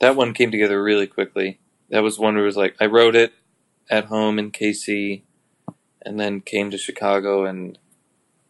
That 0.01 0.17
one 0.17 0.35
came 0.35 0.51
together 0.51 0.83
really 0.83 1.07
quickly. 1.07 1.61
That 1.91 2.03
was 2.03 2.19
one 2.19 2.35
where 2.35 2.43
it 2.43 2.47
was 2.47 2.57
like, 2.57 2.77
I 2.81 2.87
wrote 2.87 3.15
it 3.15 3.33
at 3.89 4.07
home 4.07 4.39
in 4.39 4.51
KC 4.51 5.23
and 6.03 6.19
then 6.19 6.41
came 6.41 6.71
to 6.71 6.79
Chicago 6.79 7.45
and 7.45 7.79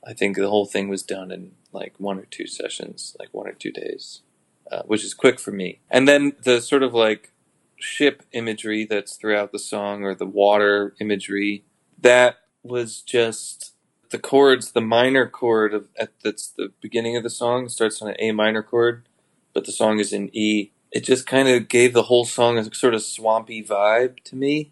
I 0.06 0.12
think 0.12 0.36
the 0.36 0.48
whole 0.48 0.66
thing 0.66 0.88
was 0.88 1.02
done 1.02 1.30
in 1.30 1.52
like 1.72 1.94
one 1.98 2.18
or 2.18 2.26
two 2.26 2.46
sessions, 2.46 3.16
like 3.18 3.28
one 3.32 3.48
or 3.48 3.52
two 3.52 3.72
days, 3.72 4.22
uh, 4.70 4.82
which 4.82 5.04
is 5.04 5.14
quick 5.14 5.38
for 5.38 5.50
me. 5.50 5.80
And 5.90 6.06
then 6.06 6.34
the 6.42 6.60
sort 6.60 6.82
of 6.82 6.94
like 6.94 7.32
ship 7.76 8.22
imagery 8.32 8.84
that's 8.84 9.16
throughout 9.16 9.52
the 9.52 9.58
song 9.58 10.04
or 10.04 10.14
the 10.14 10.26
water 10.26 10.94
imagery, 11.00 11.64
that 12.00 12.36
was 12.62 13.02
just 13.02 13.73
the 14.14 14.18
chords, 14.20 14.72
the 14.72 14.80
minor 14.80 15.28
chord 15.28 15.74
of 15.74 15.88
at 15.98 16.12
that's 16.22 16.48
the 16.48 16.72
beginning 16.80 17.16
of 17.16 17.24
the 17.24 17.30
song 17.30 17.68
starts 17.68 18.00
on 18.00 18.10
an 18.10 18.16
A 18.20 18.30
minor 18.30 18.62
chord, 18.62 19.08
but 19.52 19.64
the 19.64 19.72
song 19.72 19.98
is 19.98 20.12
in 20.12 20.30
E. 20.32 20.70
It 20.92 21.02
just 21.02 21.26
kind 21.26 21.48
of 21.48 21.68
gave 21.68 21.92
the 21.92 22.04
whole 22.04 22.24
song 22.24 22.56
a 22.56 22.72
sort 22.72 22.94
of 22.94 23.02
swampy 23.02 23.62
vibe 23.62 24.22
to 24.24 24.36
me 24.36 24.70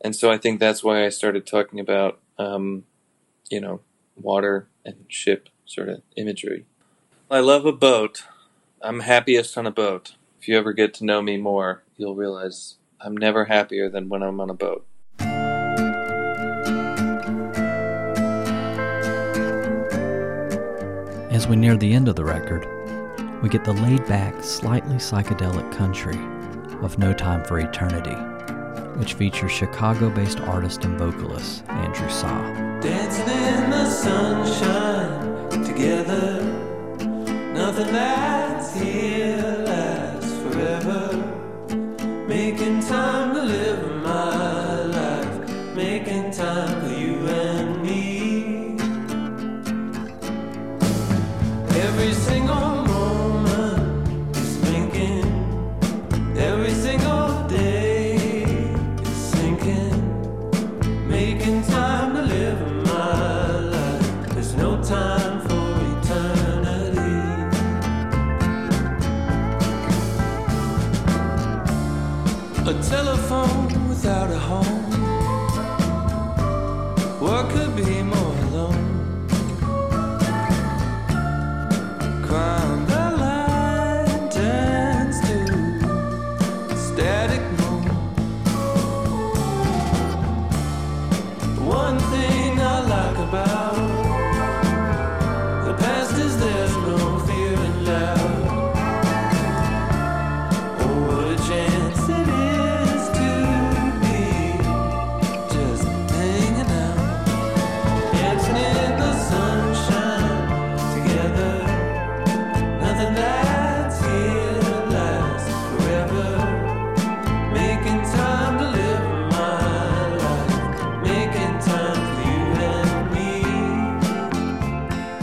and 0.00 0.14
so 0.14 0.30
I 0.30 0.38
think 0.38 0.60
that's 0.60 0.84
why 0.84 1.04
I 1.04 1.08
started 1.08 1.46
talking 1.46 1.80
about, 1.80 2.20
um, 2.38 2.84
you 3.50 3.60
know, 3.60 3.80
water 4.14 4.68
and 4.84 5.04
ship 5.08 5.48
sort 5.64 5.88
of 5.88 6.02
imagery. 6.16 6.66
I 7.30 7.40
love 7.40 7.66
a 7.66 7.72
boat. 7.72 8.24
I'm 8.82 9.00
happiest 9.00 9.56
on 9.58 9.66
a 9.66 9.70
boat. 9.70 10.14
If 10.40 10.48
you 10.48 10.56
ever 10.58 10.72
get 10.72 10.94
to 10.94 11.04
know 11.04 11.22
me 11.22 11.38
more, 11.38 11.82
you'll 11.96 12.14
realize 12.14 12.76
I'm 13.00 13.16
never 13.16 13.46
happier 13.46 13.88
than 13.88 14.08
when 14.08 14.22
I'm 14.22 14.40
on 14.40 14.50
a 14.50 14.54
boat. 14.54 14.86
As 21.36 21.46
we 21.46 21.54
near 21.54 21.76
the 21.76 21.92
end 21.92 22.08
of 22.08 22.16
the 22.16 22.24
record, 22.24 22.66
we 23.42 23.50
get 23.50 23.62
the 23.62 23.74
laid 23.74 24.06
back, 24.06 24.42
slightly 24.42 24.96
psychedelic 24.96 25.70
country 25.70 26.16
of 26.82 26.98
No 26.98 27.12
Time 27.12 27.44
for 27.44 27.58
Eternity 27.58 28.16
which 28.96 29.12
features 29.12 29.52
Chicago 29.52 30.08
based 30.08 30.40
artist 30.40 30.86
and 30.86 30.98
vocalist 30.98 31.62
Andrew 31.68 32.08
Sa. 32.08 32.30
Dancing 32.80 33.28
in 33.28 33.68
the 33.68 33.84
sunshine 33.90 35.62
together, 35.62 36.42
nothing 37.52 37.92
lasts 37.92 38.80
here 38.80 39.62
lasts 39.66 40.32
forever. 40.38 41.22
Making 42.26 42.80
time 42.80 43.34
to 43.34 43.42
live 43.42 43.95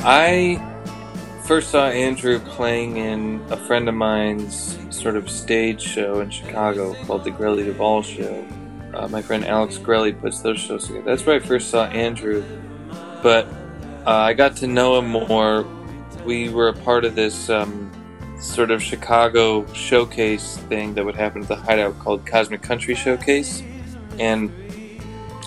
I 0.06 0.62
first 1.46 1.72
saw 1.72 1.88
Andrew 1.88 2.38
playing 2.40 2.98
in 2.98 3.42
a 3.50 3.56
friend 3.56 3.88
of 3.88 3.96
mine's 3.96 4.78
sort 4.94 5.16
of 5.16 5.30
stage 5.30 5.82
show 5.82 6.20
in 6.20 6.30
Chicago 6.30 6.94
called 7.06 7.24
the 7.24 7.32
Grelly 7.32 7.64
Duvall 7.64 8.02
Show. 8.02 8.46
Uh, 8.94 9.08
my 9.08 9.22
friend 9.22 9.46
Alex 9.46 9.78
Grelly 9.78 10.12
puts 10.12 10.42
those 10.42 10.60
shows 10.60 10.88
together. 10.88 11.06
That's 11.06 11.26
where 11.26 11.38
I 11.38 11.40
first 11.40 11.70
saw 11.70 11.86
Andrew. 11.86 12.44
But 13.22 13.48
uh, 14.06 14.12
I 14.12 14.34
got 14.34 14.58
to 14.58 14.68
know 14.68 15.00
him 15.00 15.08
more. 15.08 15.66
We 16.26 16.50
were 16.50 16.68
a 16.68 16.74
part 16.74 17.06
of 17.06 17.16
this 17.16 17.50
um, 17.50 17.90
sort 18.42 18.72
of 18.72 18.84
Chicago 18.84 19.66
showcase 19.74 20.58
thing 20.68 20.96
that 20.96 21.06
would 21.06 21.16
happen 21.16 21.44
at 21.44 21.48
the 21.48 21.56
Hideout 21.56 21.98
called 22.00 22.26
Cosmic 22.26 22.62
Country 22.62 22.94
Showcase. 22.94 23.64
And 24.20 24.52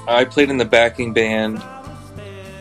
I 0.09 0.25
played 0.25 0.49
in 0.49 0.57
the 0.57 0.65
backing 0.65 1.13
band. 1.13 1.63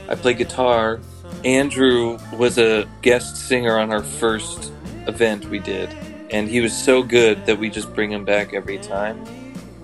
I 0.10 0.16
played 0.16 0.38
guitar. 0.38 1.00
Andrew 1.46 2.18
was 2.34 2.58
a 2.58 2.90
guest 3.04 3.38
singer 3.38 3.78
on 3.78 3.92
our 3.92 4.02
first 4.02 4.74
event 5.06 5.46
we 5.46 5.60
did, 5.60 5.96
and 6.32 6.50
he 6.50 6.60
was 6.60 6.76
so 6.76 7.04
good 7.04 7.46
that 7.46 7.60
we 7.60 7.70
just 7.70 7.94
bring 7.94 8.12
him 8.12 8.26
back 8.26 8.56
every 8.56 8.80
time. 8.80 9.24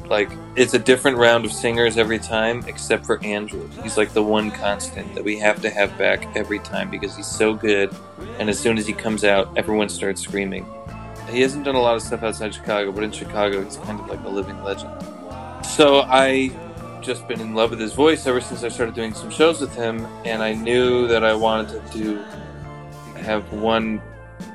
Like, 0.08 0.32
it's 0.56 0.74
a 0.74 0.80
different 0.80 1.18
round 1.18 1.46
of 1.46 1.52
singers 1.54 2.00
every 2.00 2.18
time, 2.18 2.64
except 2.66 3.06
for 3.06 3.24
Andrew. 3.24 3.70
He's 3.84 3.96
like 3.96 4.12
the 4.12 4.24
one 4.24 4.50
constant 4.50 5.14
that 5.14 5.24
we 5.24 5.38
have 5.38 5.62
to 5.62 5.70
have 5.70 5.96
back 6.00 6.36
every 6.36 6.58
time 6.58 6.90
because 6.90 7.16
he's 7.16 7.28
so 7.28 7.54
good, 7.54 7.96
and 8.40 8.50
as 8.50 8.60
soon 8.60 8.80
as 8.80 8.88
he 8.88 8.94
comes 8.94 9.24
out, 9.24 9.56
everyone 9.56 9.88
starts 9.88 10.20
screaming. 10.20 10.66
He 11.30 11.42
hasn't 11.42 11.64
done 11.64 11.76
a 11.76 11.82
lot 11.82 11.96
of 11.96 12.02
stuff 12.02 12.24
outside 12.24 12.56
Chicago, 12.56 12.92
but 12.92 13.04
in 13.04 13.12
Chicago, 13.12 13.64
he's 13.64 13.78
kind 13.78 14.00
of 14.00 14.08
like 14.08 14.24
a 14.26 14.30
living 14.30 14.62
legend. 14.64 14.92
So 15.64 16.02
I 16.08 16.50
just 17.02 17.28
been 17.28 17.42
in 17.42 17.54
love 17.54 17.72
with 17.72 17.80
his 17.80 17.94
voice 17.94 18.28
ever 18.28 18.42
since 18.42 18.64
I 18.64 18.70
started 18.70 18.96
doing 18.96 19.14
some 19.14 19.30
shows 19.30 19.60
with 19.60 19.76
him, 19.76 20.06
and 20.26 20.42
I 20.44 20.54
knew 20.54 21.08
that 21.08 21.24
I 21.24 21.34
wanted 21.34 21.70
to 21.92 21.98
do 21.98 22.24
have 23.22 23.52
one 23.54 24.02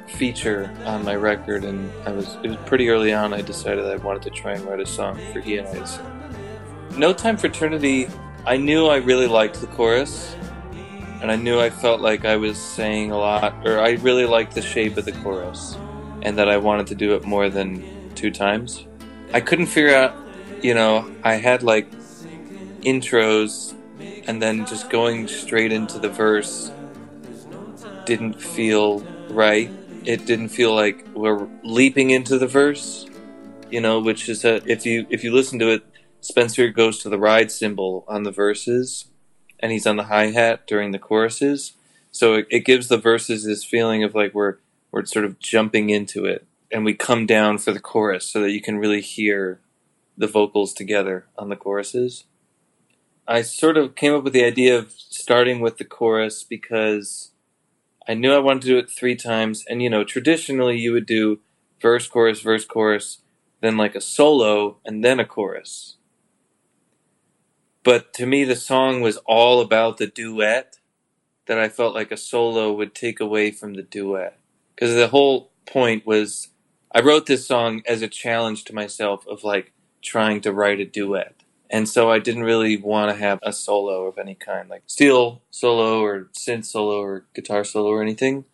feature 0.09 0.73
on 0.85 1.05
my 1.05 1.15
record, 1.15 1.65
and 1.65 1.91
I 2.07 2.13
was 2.13 2.37
it 2.43 2.49
was 2.49 2.59
pretty 2.67 2.89
early 2.89 3.13
on. 3.13 3.33
I 3.33 3.43
decided 3.43 3.85
I 3.85 3.97
wanted 3.97 4.23
to 4.23 4.31
try 4.31 4.53
and 4.53 4.65
write 4.65 4.81
a 4.81 4.87
song 4.87 5.19
for 5.33 5.41
he 5.41 5.59
and 5.59 5.69
I. 5.69 6.97
No 6.97 7.13
Time 7.13 7.37
for 7.37 7.49
Eternity. 7.49 8.09
I 8.47 8.57
knew 8.57 8.87
I 8.87 8.97
really 8.97 9.27
liked 9.27 9.61
the 9.61 9.67
chorus, 9.67 10.37
and 11.21 11.31
I 11.31 11.37
knew 11.37 11.61
I 11.61 11.71
felt 11.71 12.01
like 12.01 12.25
I 12.25 12.37
was 12.37 12.59
saying 12.59 13.11
a 13.11 13.19
lot, 13.19 13.55
or 13.67 13.81
I 13.81 13.93
really 13.93 14.25
liked 14.25 14.55
the 14.55 14.63
shape 14.63 14.97
of 14.97 15.05
the 15.05 15.13
chorus, 15.13 15.77
and 16.23 16.39
that 16.39 16.49
I 16.49 16.57
wanted 16.57 16.87
to 16.89 16.95
do 16.95 17.15
it 17.15 17.25
more 17.25 17.51
than 17.51 17.83
two 18.15 18.31
times. 18.31 18.87
I 19.33 19.41
couldn't 19.41 19.67
figure 19.67 19.95
out, 19.95 20.15
you 20.63 20.75
know, 20.75 21.11
I 21.25 21.35
had 21.35 21.63
like 21.63 21.89
intros 22.87 23.75
and 24.27 24.41
then 24.41 24.65
just 24.65 24.91
going 24.91 25.29
straight 25.29 25.73
into 25.73 25.99
the 25.99 26.09
verse 26.09 26.71
didn't 28.07 28.41
feel 28.41 29.01
right. 29.29 29.71
It 30.05 30.25
didn't 30.25 30.49
feel 30.49 30.75
like 30.75 31.05
we're 31.15 31.49
leaping 31.65 32.11
into 32.11 32.39
the 32.39 32.47
verse, 32.47 33.07
you 33.71 33.81
know, 33.81 34.01
which 34.01 34.29
is 34.29 34.45
a 34.45 34.63
if 34.71 34.87
you 34.87 35.07
if 35.11 35.25
you 35.25 35.33
listen 35.33 35.59
to 35.59 35.69
it, 35.69 35.85
Spencer 36.21 36.69
goes 36.71 36.99
to 36.99 37.09
the 37.09 37.19
ride 37.19 37.51
cymbal 37.51 38.05
on 38.09 38.23
the 38.23 38.31
verses, 38.31 39.07
and 39.61 39.73
he's 39.73 39.87
on 39.87 39.97
the 39.97 40.05
hi 40.05 40.27
hat 40.27 40.67
during 40.67 40.93
the 40.93 40.99
choruses. 40.99 41.73
So 42.13 42.35
it, 42.35 42.47
it 42.51 42.65
gives 42.65 42.89
the 42.89 42.97
verses 42.97 43.45
this 43.45 43.65
feeling 43.65 44.05
of 44.05 44.15
like 44.15 44.33
we're 44.33 44.57
we're 44.93 45.05
sort 45.05 45.25
of 45.25 45.41
jumping 45.41 45.91
into 45.91 46.25
it, 46.25 46.47
and 46.71 46.85
we 46.85 46.95
come 46.95 47.27
down 47.27 47.59
for 47.59 47.73
the 47.73 47.81
chorus 47.81 48.27
so 48.27 48.41
that 48.41 48.53
you 48.53 48.63
can 48.63 48.79
really 48.79 49.01
hear 49.01 49.61
the 50.17 50.29
vocals 50.29 50.73
together 50.73 51.27
on 51.37 51.49
the 51.49 51.57
choruses. 51.57 52.25
I 53.29 53.43
sort 53.43 53.77
of 53.77 53.97
came 53.97 54.15
up 54.15 54.23
with 54.23 54.33
the 54.33 54.45
idea 54.45 54.79
of 54.79 54.93
starting 54.93 55.61
with 55.61 55.79
the 55.79 55.85
chorus 55.85 56.45
because 56.45 57.33
I 58.09 58.15
knew 58.15 58.33
I 58.33 58.39
wanted 58.39 58.63
to 58.63 58.69
do 58.69 58.79
it 58.79 58.91
three 58.91 59.17
times, 59.17 59.65
and 59.69 59.83
you 59.83 59.91
know, 59.91 60.05
traditionally 60.05 60.79
you 60.79 60.93
would 60.93 61.07
do 61.07 61.41
verse, 61.81 62.07
chorus, 62.07 62.41
verse, 62.41 62.65
chorus, 62.65 63.23
then 63.61 63.77
like 63.77 63.97
a 63.97 64.01
solo, 64.01 64.79
and 64.85 65.05
then 65.05 65.19
a 65.19 65.25
chorus. 65.25 65.97
But 67.83 68.13
to 68.15 68.27
me, 68.27 68.45
the 68.45 68.57
song 68.57 69.01
was 69.01 69.17
all 69.27 69.61
about 69.61 69.99
the 69.99 70.07
duet 70.07 70.79
that 71.47 71.59
I 71.59 71.69
felt 71.69 71.95
like 71.95 72.13
a 72.13 72.17
solo 72.17 72.73
would 72.73 72.95
take 72.95 73.21
away 73.21 73.51
from 73.51 73.75
the 73.75 73.83
duet. 73.83 74.39
Because 74.75 74.95
the 74.95 75.09
whole 75.09 75.51
point 75.67 76.07
was, 76.07 76.49
I 76.93 77.01
wrote 77.01 77.27
this 77.27 77.47
song 77.47 77.83
as 77.87 78.03
a 78.03 78.09
challenge 78.09 78.65
to 78.65 78.75
myself 78.75 79.27
of 79.27 79.45
like 79.45 79.73
trying 80.03 80.41
to 80.43 80.53
write 80.53 80.81
a 80.81 80.85
duet. 80.85 81.36
And 81.71 81.89
so 81.89 82.11
I 82.11 82.19
didn't 82.19 82.45
really 82.45 82.77
want 82.77 83.11
to 83.11 83.17
have 83.17 83.41
a 83.43 83.53
solo 83.53 84.07
of 84.07 84.19
any 84.19 84.35
kind, 84.35 84.69
like 84.69 84.83
steel 84.87 85.43
solo 85.51 86.01
or 86.01 86.29
synth 86.33 86.65
solo 86.67 87.01
or 87.01 87.25
guitar 87.35 87.65
solo 87.65 87.91
or 87.91 88.03
anything. 88.03 88.45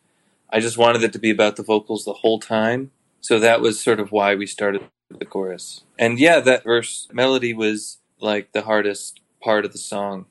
I 0.50 0.60
just 0.60 0.78
wanted 0.78 1.02
it 1.02 1.12
to 1.14 1.18
be 1.18 1.30
about 1.30 1.56
the 1.56 1.62
vocals 1.62 2.04
the 2.04 2.12
whole 2.12 2.38
time. 2.38 2.90
So 3.20 3.38
that 3.38 3.60
was 3.60 3.80
sort 3.80 4.00
of 4.00 4.12
why 4.12 4.34
we 4.34 4.46
started 4.46 4.82
the 5.18 5.24
chorus. 5.24 5.84
And 5.98 6.18
yeah, 6.18 6.40
that 6.40 6.64
verse 6.64 7.08
melody 7.12 7.52
was 7.52 7.98
like 8.20 8.52
the 8.52 8.62
hardest 8.62 9.20
part 9.42 9.64
of 9.64 9.72
the 9.72 9.78
song. 9.78 10.26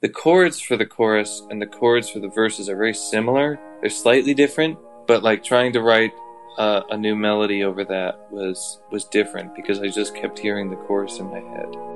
The 0.00 0.08
chords 0.08 0.60
for 0.60 0.76
the 0.76 0.86
chorus 0.86 1.42
and 1.50 1.60
the 1.60 1.66
chords 1.66 2.08
for 2.08 2.20
the 2.20 2.28
verses 2.28 2.68
are 2.68 2.76
very 2.76 2.94
similar. 2.94 3.58
They're 3.80 3.90
slightly 3.90 4.34
different, 4.34 4.78
but 5.06 5.22
like 5.22 5.42
trying 5.42 5.72
to 5.72 5.82
write 5.82 6.12
uh, 6.56 6.82
a 6.90 6.96
new 6.96 7.16
melody 7.16 7.62
over 7.62 7.84
that 7.84 8.30
was 8.30 8.80
was 8.90 9.04
different 9.04 9.54
because 9.54 9.80
I 9.80 9.88
just 9.88 10.14
kept 10.14 10.38
hearing 10.38 10.70
the 10.70 10.76
chorus 10.76 11.18
in 11.18 11.26
my 11.26 11.40
head. 11.40 11.87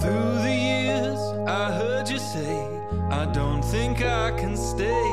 Through 0.00 0.34
the 0.42 0.54
years, 0.54 1.20
I 1.46 1.70
heard 1.72 2.08
you 2.08 2.18
say, 2.18 2.56
I 3.10 3.26
don't 3.32 3.62
think 3.62 4.02
I 4.02 4.30
can 4.32 4.56
stay 4.56 5.04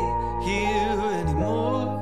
here 0.43 0.97
anymore. 1.19 1.99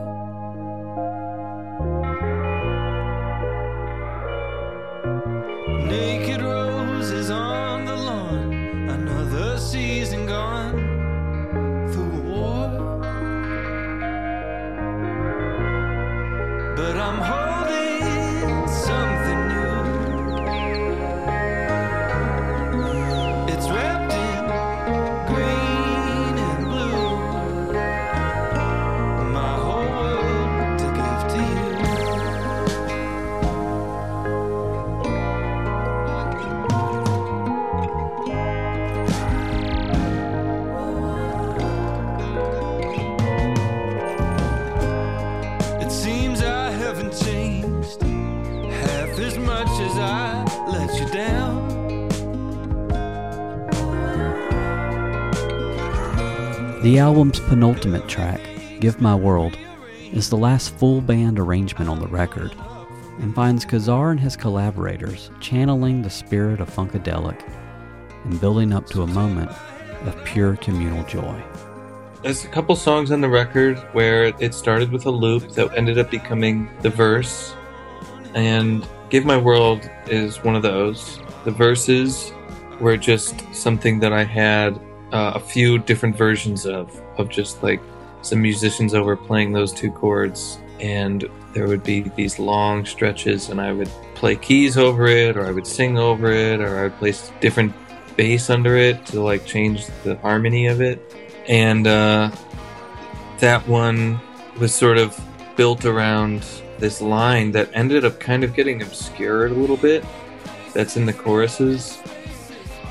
Naked 5.88 6.42
roses 6.42 7.30
on 7.32 7.86
the 7.86 7.96
lawn, 7.96 8.54
another 8.90 9.58
season 9.58 10.26
gone 10.28 10.78
through 11.92 12.14
a 12.20 12.24
war. 12.32 12.70
But 16.76 16.96
I'm 16.98 17.20
holding 17.20 17.49
The 56.90 56.98
album's 56.98 57.40
penultimate 57.40 58.08
track, 58.08 58.42
Give 58.80 59.00
My 59.00 59.14
World, 59.14 59.56
is 60.12 60.28
the 60.28 60.38
last 60.38 60.74
full 60.74 61.02
band 61.02 61.38
arrangement 61.38 61.88
on 61.88 62.00
the 62.00 62.08
record 62.08 62.52
and 63.20 63.36
finds 63.36 63.64
Kazar 63.64 64.10
and 64.10 64.20
his 64.20 64.36
collaborators 64.36 65.30
channeling 65.40 66.02
the 66.02 66.10
spirit 66.10 66.60
of 66.60 66.68
Funkadelic 66.68 67.48
and 68.24 68.42
building 68.42 68.74
up 68.74 68.88
to 68.88 69.04
a 69.04 69.08
moment 69.08 69.52
of 70.08 70.26
pure 70.26 70.56
communal 70.56 71.04
joy. 71.04 71.40
There's 72.24 72.44
a 72.44 72.48
couple 72.48 72.76
songs 72.76 73.12
on 73.12 73.22
the 73.22 73.30
record 73.30 73.78
where 73.94 74.34
it 74.40 74.56
started 74.56 74.92
with 74.92 75.06
a 75.06 75.12
loop 75.12 75.52
that 75.52 75.78
ended 75.78 76.00
up 76.00 76.10
becoming 76.10 76.72
the 76.82 76.90
verse, 76.90 77.54
and 78.34 78.84
Give 79.12 79.26
My 79.26 79.38
World 79.38 79.88
is 80.08 80.44
one 80.44 80.56
of 80.56 80.64
those. 80.64 81.20
The 81.46 81.52
verses 81.52 82.34
were 82.80 82.98
just 82.98 83.44
something 83.54 84.00
that 84.00 84.12
I 84.12 84.24
had 84.24 84.82
uh, 85.12 85.34
a 85.36 85.40
few 85.40 85.80
different 85.80 86.16
versions 86.16 86.66
of, 86.66 87.02
of 87.18 87.30
just 87.30 87.64
like 87.64 87.82
some 88.22 88.42
musicians 88.42 88.94
over 88.94 89.16
playing 89.16 89.54
those 89.54 89.74
two 89.74 89.92
chords, 89.92 90.60
and 90.80 91.30
there 91.54 91.68
would 91.68 91.84
be 91.84 92.02
these 92.16 92.40
long 92.40 92.86
stretches, 92.86 93.50
and 93.50 93.60
I 93.60 93.72
would 93.72 93.90
play 94.16 94.36
keys 94.36 94.78
over 94.78 95.08
it, 95.08 95.38
or 95.38 95.46
I 95.46 95.52
would 95.52 95.66
sing 95.66 95.98
over 95.98 96.32
it, 96.32 96.60
or 96.60 96.80
I 96.80 96.84
would 96.84 96.98
place 96.98 97.32
different 97.40 97.74
bass 98.16 98.50
under 98.50 98.76
it 98.76 99.06
to 99.08 99.22
like 99.22 99.46
change 99.46 99.88
the 100.04 100.18
harmony 100.18 100.68
of 100.68 100.82
it. 100.82 101.00
And 101.48 101.88
uh, 101.88 102.32
that 103.40 103.68
one 103.68 104.20
was 104.60 104.76
sort 104.76 104.98
of 104.98 105.20
built 105.56 105.86
around 105.86 106.46
this 106.78 107.02
line 107.02 107.52
that 107.54 107.70
ended 107.74 108.06
up 108.06 108.20
kind 108.20 108.44
of 108.44 108.54
getting 108.54 108.82
obscured 108.82 109.52
a 109.52 109.56
little 109.56 109.78
bit. 109.78 110.04
That's 110.74 110.98
in 110.98 111.06
the 111.06 111.14
choruses 111.14 111.98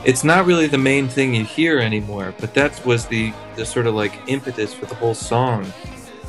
it's 0.04 0.24
not 0.24 0.46
really 0.46 0.66
the 0.66 0.78
main 0.78 1.08
thing 1.08 1.34
you 1.34 1.44
hear 1.44 1.78
anymore 1.78 2.34
but 2.38 2.54
that 2.54 2.84
was 2.86 3.06
the 3.06 3.32
the 3.56 3.66
sort 3.66 3.86
of 3.86 3.94
like 3.94 4.12
impetus 4.28 4.72
for 4.72 4.86
the 4.86 4.94
whole 4.94 5.14
song 5.14 5.70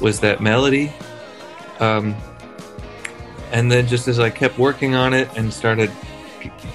was 0.02 0.20
that 0.22 0.42
melody. 0.42 0.92
Um, 1.80 2.16
and 3.52 3.72
then 3.72 3.88
just 3.88 4.08
as 4.08 4.20
i 4.20 4.30
kept 4.30 4.60
working 4.60 4.96
on 4.96 5.14
it 5.14 5.30
and 5.36 5.52
started 5.52 5.92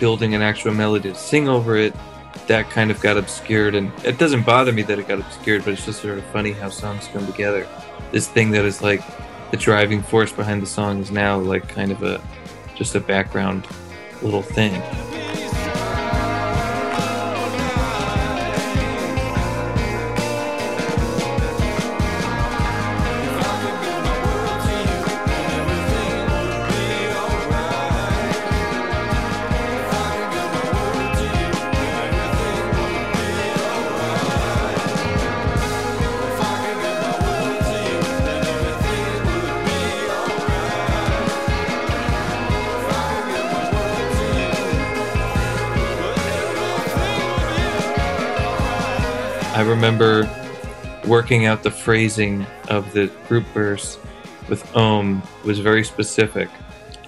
building 0.00 0.34
an 0.34 0.42
actual 0.42 0.74
melody 0.74 1.10
to 1.10 1.14
sing 1.14 1.48
over 1.48 1.76
it 1.76 1.94
that 2.46 2.68
kind 2.68 2.90
of 2.90 3.00
got 3.00 3.16
obscured. 3.16 3.74
And 3.74 3.92
it 4.04 4.18
doesn't 4.18 4.44
bother 4.44 4.72
me 4.72 4.82
that 4.82 4.98
it 4.98 5.08
got 5.08 5.20
obscured 5.20 5.64
but 5.64 5.72
it's 5.72 5.84
just 5.84 6.02
sort 6.02 6.18
of 6.18 6.24
funny 6.26 6.52
how 6.52 6.68
songs 6.68 7.08
come 7.12 7.26
together. 7.26 7.66
This 8.12 8.28
thing 8.28 8.50
that 8.52 8.64
is 8.64 8.82
like 8.82 9.02
the 9.50 9.56
driving 9.56 10.02
force 10.02 10.32
behind 10.32 10.62
the 10.62 10.66
song 10.66 11.00
is 11.00 11.10
now 11.10 11.38
like 11.38 11.68
kind 11.68 11.92
of 11.92 12.02
a 12.02 12.20
just 12.74 12.94
a 12.94 13.00
background 13.00 13.66
little 14.22 14.42
thing 14.42 14.72
remember 49.84 50.26
working 51.06 51.44
out 51.44 51.62
the 51.62 51.70
phrasing 51.70 52.46
of 52.70 52.90
the 52.94 53.08
group 53.28 53.44
verse 53.48 53.98
with 54.48 54.64
Ohmme 54.72 55.22
was 55.44 55.58
very 55.58 55.84
specific. 55.84 56.48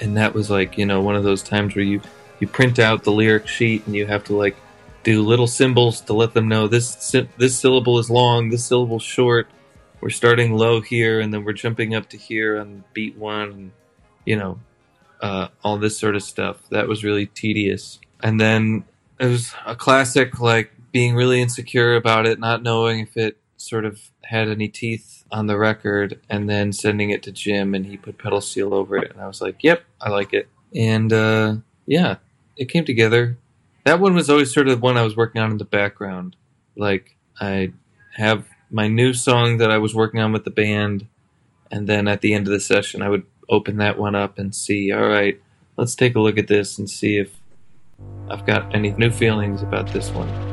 And 0.02 0.14
that 0.18 0.34
was 0.34 0.50
like, 0.50 0.76
you 0.76 0.84
know, 0.84 1.00
one 1.00 1.16
of 1.16 1.24
those 1.24 1.42
times 1.42 1.74
where 1.74 1.86
you, 1.86 2.02
you 2.38 2.46
print 2.46 2.78
out 2.78 3.02
the 3.02 3.12
lyric 3.12 3.48
sheet 3.48 3.86
and 3.86 3.96
you 3.96 4.06
have 4.06 4.24
to 4.24 4.36
like 4.36 4.56
do 5.04 5.22
little 5.22 5.46
symbols 5.46 6.02
to 6.02 6.12
let 6.12 6.34
them 6.34 6.48
know 6.48 6.68
this 6.68 7.14
this 7.38 7.58
syllable 7.58 7.98
is 7.98 8.10
long, 8.10 8.50
this 8.50 8.66
syllable 8.66 8.98
short. 8.98 9.48
We're 10.02 10.10
starting 10.10 10.52
low 10.52 10.82
here 10.82 11.20
and 11.20 11.32
then 11.32 11.44
we're 11.44 11.54
jumping 11.54 11.94
up 11.94 12.10
to 12.10 12.18
here 12.18 12.60
on 12.60 12.84
beat 12.92 13.16
one 13.16 13.48
and 13.52 13.72
you 14.26 14.36
know, 14.36 14.60
uh, 15.22 15.48
all 15.64 15.78
this 15.78 15.98
sort 15.98 16.14
of 16.14 16.22
stuff. 16.22 16.58
That 16.68 16.88
was 16.88 17.02
really 17.02 17.24
tedious. 17.24 18.00
And 18.22 18.38
then 18.38 18.84
it 19.18 19.28
was 19.28 19.54
a 19.64 19.74
classic, 19.74 20.40
like 20.40 20.72
being 20.97 21.14
really 21.14 21.43
insecure 21.43 21.94
about 21.94 22.24
it, 22.24 22.39
not 22.39 22.62
knowing 22.62 23.01
if 23.01 23.18
it 23.18 23.36
sort 23.59 23.85
of 23.85 24.01
had 24.24 24.48
any 24.48 24.66
teeth 24.66 25.24
on 25.31 25.47
the 25.47 25.59
record, 25.59 26.18
and 26.31 26.48
then 26.48 26.73
sending 26.73 27.10
it 27.10 27.23
to 27.23 27.31
Jim, 27.31 27.74
and 27.74 27.85
he 27.85 27.98
put 27.98 28.16
pedal 28.16 28.40
steel 28.40 28.73
over 28.73 28.97
it, 28.97 29.10
and 29.10 29.20
I 29.20 29.27
was 29.27 29.43
like, 29.43 29.56
"Yep, 29.62 29.85
I 30.01 30.09
like 30.09 30.32
it." 30.32 30.48
And 30.74 31.12
uh, 31.12 31.56
yeah, 31.85 32.16
it 32.56 32.70
came 32.70 32.86
together. 32.86 33.36
That 33.85 34.01
one 34.01 34.14
was 34.14 34.31
always 34.31 34.55
sort 34.55 34.68
of 34.68 34.81
one 34.81 34.97
I 34.97 35.02
was 35.02 35.18
working 35.18 35.43
on 35.43 35.51
in 35.51 35.59
the 35.59 35.66
background. 35.66 36.35
Like 36.78 37.14
I 37.39 37.74
have 38.14 38.47
my 38.70 38.89
new 38.89 39.12
song 39.12 39.59
that 39.59 39.70
I 39.70 39.77
was 39.77 39.94
working 39.94 40.20
on 40.20 40.32
with 40.32 40.44
the 40.44 40.51
band, 40.51 41.09
and 41.70 41.86
then 41.86 42.09
at 42.09 42.23
the 42.23 42.32
end 42.32 42.47
of 42.47 42.55
the 42.55 42.60
session, 42.60 43.02
I 43.02 43.10
would 43.10 43.27
open 43.51 43.77
that 43.77 43.98
one 43.98 44.14
up 44.14 44.39
and 44.39 44.55
see. 44.55 44.93
All 44.93 45.06
right, 45.06 45.39
let's 45.77 45.94
take 45.94 46.14
a 46.14 46.20
look 46.20 46.39
at 46.39 46.48
this 46.48 46.78
and 46.78 46.89
see 46.89 47.18
if 47.18 47.36
I've 48.31 48.47
got 48.47 48.74
any 48.74 48.93
new 48.93 49.10
feelings 49.10 49.60
about 49.60 49.93
this 49.93 50.09
one. 50.09 50.45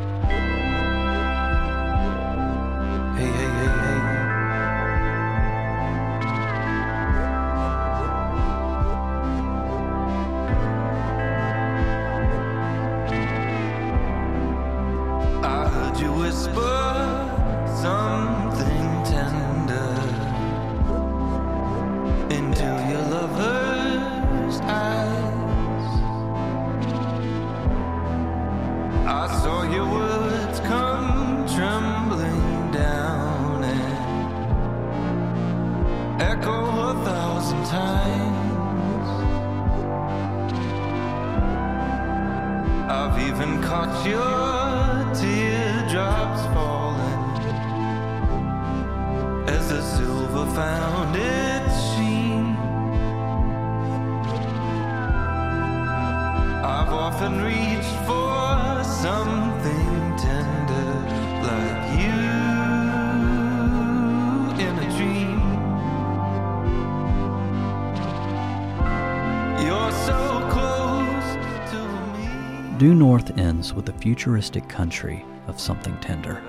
Futuristic 74.04 74.68
country 74.68 75.24
of 75.48 75.62
something 75.62 75.98
tender. 76.00 76.44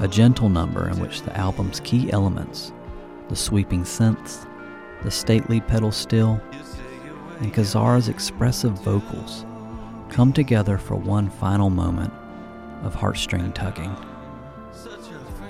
A 0.00 0.06
gentle 0.06 0.50
number 0.50 0.90
in 0.90 1.00
which 1.00 1.22
the 1.22 1.34
album's 1.34 1.80
key 1.80 2.12
elements, 2.12 2.74
the 3.30 3.36
sweeping 3.36 3.84
synths, 3.84 4.46
the 5.02 5.10
stately 5.10 5.62
pedal 5.62 5.90
steel, 5.90 6.38
and 7.40 7.54
Kazar's 7.54 8.10
expressive 8.10 8.74
vocals 8.82 9.46
come 10.10 10.30
together 10.30 10.76
for 10.76 10.94
one 10.94 11.30
final 11.30 11.70
moment 11.70 12.12
of 12.82 12.94
heartstring 12.94 13.54
tugging. 13.54 13.96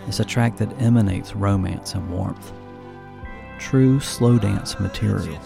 It's 0.07 0.21
a 0.21 0.25
track 0.25 0.57
that 0.59 0.81
emanates 0.81 1.35
romance 1.35 1.97
and 1.97 2.09
warmth, 2.11 2.53
true 3.59 3.99
slow 3.99 4.39
dance 4.39 4.79
material, 4.79 5.41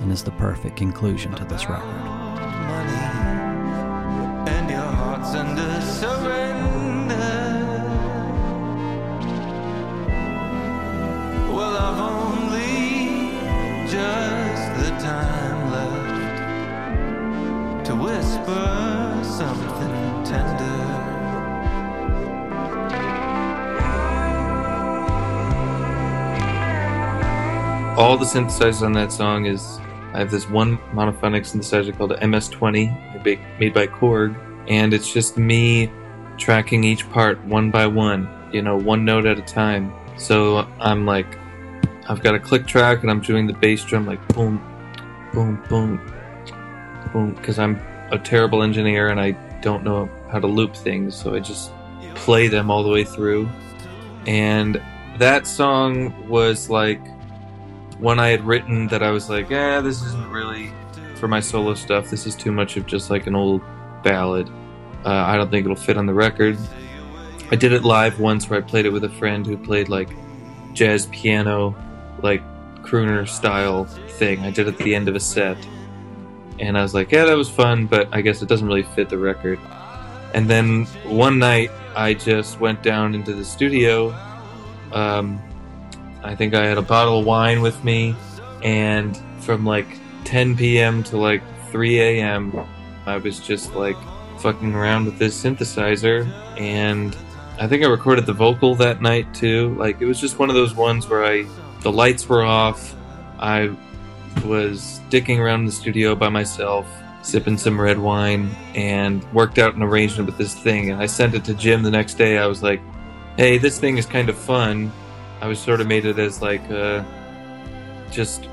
and 0.00 0.10
is 0.10 0.24
the 0.24 0.30
perfect 0.30 0.78
conclusion 0.78 1.34
to 1.34 1.44
this 1.44 1.68
record. 1.68 3.45
Under 5.36 5.80
surrender. 5.82 7.28
Well, 11.54 11.74
I've 11.86 12.00
only 12.14 12.74
just 13.86 14.66
the 14.80 14.90
time 14.98 15.58
left 15.76 16.16
to 17.86 17.94
whisper 17.94 18.66
something 19.24 20.24
tender. 20.24 20.76
all 27.98 28.18
the 28.18 28.26
synthesizers 28.26 28.82
on 28.82 28.92
that 28.92 29.10
song 29.10 29.46
is 29.46 29.80
I 30.12 30.18
have 30.18 30.30
this 30.30 30.48
one 30.48 30.76
monophonic 30.92 31.44
synthesizer 31.44 31.96
called 31.96 32.12
a 32.12 32.26
MS-20 32.26 33.22
made- 33.24 33.40
made 33.58 33.72
by 33.72 33.86
Korg, 33.86 34.34
and 34.68 34.92
it's 34.92 35.12
just 35.12 35.36
me 35.36 35.90
tracking 36.38 36.84
each 36.84 37.08
part 37.10 37.42
one 37.44 37.70
by 37.70 37.86
one, 37.86 38.28
you 38.52 38.62
know, 38.62 38.76
one 38.76 39.04
note 39.04 39.26
at 39.26 39.38
a 39.38 39.42
time. 39.42 39.92
So 40.16 40.66
I'm 40.80 41.06
like, 41.06 41.38
I've 42.08 42.22
got 42.22 42.34
a 42.34 42.38
click 42.38 42.66
track, 42.66 43.02
and 43.02 43.10
I'm 43.10 43.20
doing 43.20 43.46
the 43.46 43.52
bass 43.52 43.84
drum 43.84 44.06
like 44.06 44.26
boom, 44.28 44.62
boom, 45.32 45.62
boom, 45.68 46.12
boom, 47.12 47.34
because 47.34 47.58
I'm 47.58 47.80
a 48.10 48.18
terrible 48.18 48.62
engineer 48.62 49.08
and 49.08 49.20
I 49.20 49.32
don't 49.60 49.82
know 49.82 50.08
how 50.30 50.38
to 50.38 50.46
loop 50.46 50.76
things, 50.76 51.14
so 51.14 51.34
I 51.34 51.40
just 51.40 51.72
play 52.14 52.48
them 52.48 52.70
all 52.70 52.82
the 52.82 52.90
way 52.90 53.04
through. 53.04 53.48
And 54.26 54.80
that 55.18 55.46
song 55.46 56.28
was 56.28 56.70
like 56.70 57.00
one 57.98 58.20
I 58.20 58.28
had 58.28 58.44
written 58.44 58.86
that 58.88 59.02
I 59.02 59.10
was 59.10 59.28
like, 59.28 59.50
eh, 59.50 59.80
this 59.80 60.02
isn't 60.02 60.30
really 60.30 60.70
for 61.16 61.28
my 61.28 61.40
solo 61.40 61.74
stuff. 61.74 62.10
This 62.10 62.26
is 62.26 62.36
too 62.36 62.52
much 62.52 62.76
of 62.76 62.86
just 62.86 63.10
like 63.10 63.26
an 63.26 63.34
old 63.34 63.62
ballad. 64.06 64.48
Uh, 65.04 65.10
I 65.10 65.36
don't 65.36 65.50
think 65.50 65.64
it'll 65.64 65.76
fit 65.76 65.96
on 65.96 66.06
the 66.06 66.14
record. 66.14 66.56
I 67.50 67.56
did 67.56 67.72
it 67.72 67.82
live 67.82 68.20
once 68.20 68.48
where 68.48 68.60
I 68.60 68.62
played 68.62 68.86
it 68.86 68.90
with 68.90 69.02
a 69.02 69.08
friend 69.08 69.44
who 69.44 69.56
played 69.56 69.88
like 69.88 70.10
jazz 70.72 71.06
piano, 71.06 71.74
like 72.22 72.42
crooner 72.82 73.28
style 73.28 73.84
thing. 73.84 74.40
I 74.40 74.50
did 74.50 74.68
it 74.68 74.74
at 74.74 74.78
the 74.78 74.94
end 74.94 75.08
of 75.08 75.16
a 75.16 75.20
set. 75.20 75.58
And 76.60 76.78
I 76.78 76.82
was 76.82 76.94
like, 76.94 77.10
yeah, 77.10 77.24
that 77.24 77.36
was 77.36 77.50
fun, 77.50 77.86
but 77.86 78.08
I 78.12 78.20
guess 78.20 78.42
it 78.42 78.48
doesn't 78.48 78.66
really 78.66 78.84
fit 78.84 79.08
the 79.08 79.18
record. 79.18 79.58
And 80.34 80.48
then 80.48 80.84
one 81.04 81.38
night, 81.38 81.70
I 81.96 82.14
just 82.14 82.60
went 82.60 82.82
down 82.82 83.14
into 83.14 83.34
the 83.34 83.44
studio. 83.44 84.14
Um, 84.92 85.40
I 86.22 86.34
think 86.34 86.54
I 86.54 86.64
had 86.64 86.78
a 86.78 86.82
bottle 86.82 87.20
of 87.20 87.26
wine 87.26 87.60
with 87.60 87.82
me, 87.84 88.14
and 88.62 89.20
from 89.40 89.64
like 89.66 89.98
10 90.24 90.56
p.m. 90.56 91.02
to 91.04 91.16
like 91.16 91.42
3 91.70 92.00
a.m., 92.00 92.66
I 93.06 93.16
was 93.18 93.40
just 93.40 93.74
like 93.74 93.96
fucking 94.38 94.74
around 94.74 95.06
with 95.06 95.18
this 95.18 95.42
synthesizer, 95.42 96.26
and 96.58 97.16
I 97.58 97.66
think 97.66 97.84
I 97.84 97.86
recorded 97.86 98.26
the 98.26 98.32
vocal 98.32 98.74
that 98.76 99.00
night 99.00 99.32
too. 99.34 99.74
Like 99.76 100.00
it 100.00 100.06
was 100.06 100.20
just 100.20 100.38
one 100.38 100.50
of 100.50 100.56
those 100.56 100.74
ones 100.74 101.08
where 101.08 101.24
I, 101.24 101.46
the 101.82 101.92
lights 101.92 102.28
were 102.28 102.42
off, 102.42 102.94
I 103.38 103.74
was 104.44 105.00
dicking 105.10 105.38
around 105.38 105.60
in 105.60 105.66
the 105.66 105.72
studio 105.72 106.14
by 106.14 106.28
myself, 106.28 106.86
sipping 107.22 107.56
some 107.56 107.80
red 107.80 107.98
wine, 107.98 108.50
and 108.74 109.24
worked 109.32 109.58
out 109.58 109.74
an 109.74 109.82
arrangement 109.82 110.26
with 110.26 110.36
this 110.36 110.54
thing. 110.54 110.90
And 110.90 111.00
I 111.00 111.06
sent 111.06 111.34
it 111.34 111.44
to 111.44 111.54
Jim 111.54 111.82
the 111.82 111.90
next 111.90 112.14
day. 112.14 112.38
I 112.38 112.46
was 112.46 112.62
like, 112.62 112.80
"Hey, 113.36 113.58
this 113.58 113.78
thing 113.78 113.98
is 113.98 114.06
kind 114.06 114.28
of 114.28 114.36
fun." 114.36 114.92
I 115.40 115.46
was 115.46 115.58
sort 115.58 115.80
of 115.80 115.86
made 115.86 116.06
it 116.06 116.18
as 116.18 116.42
like 116.42 116.68
uh, 116.70 117.04
just 118.10 118.48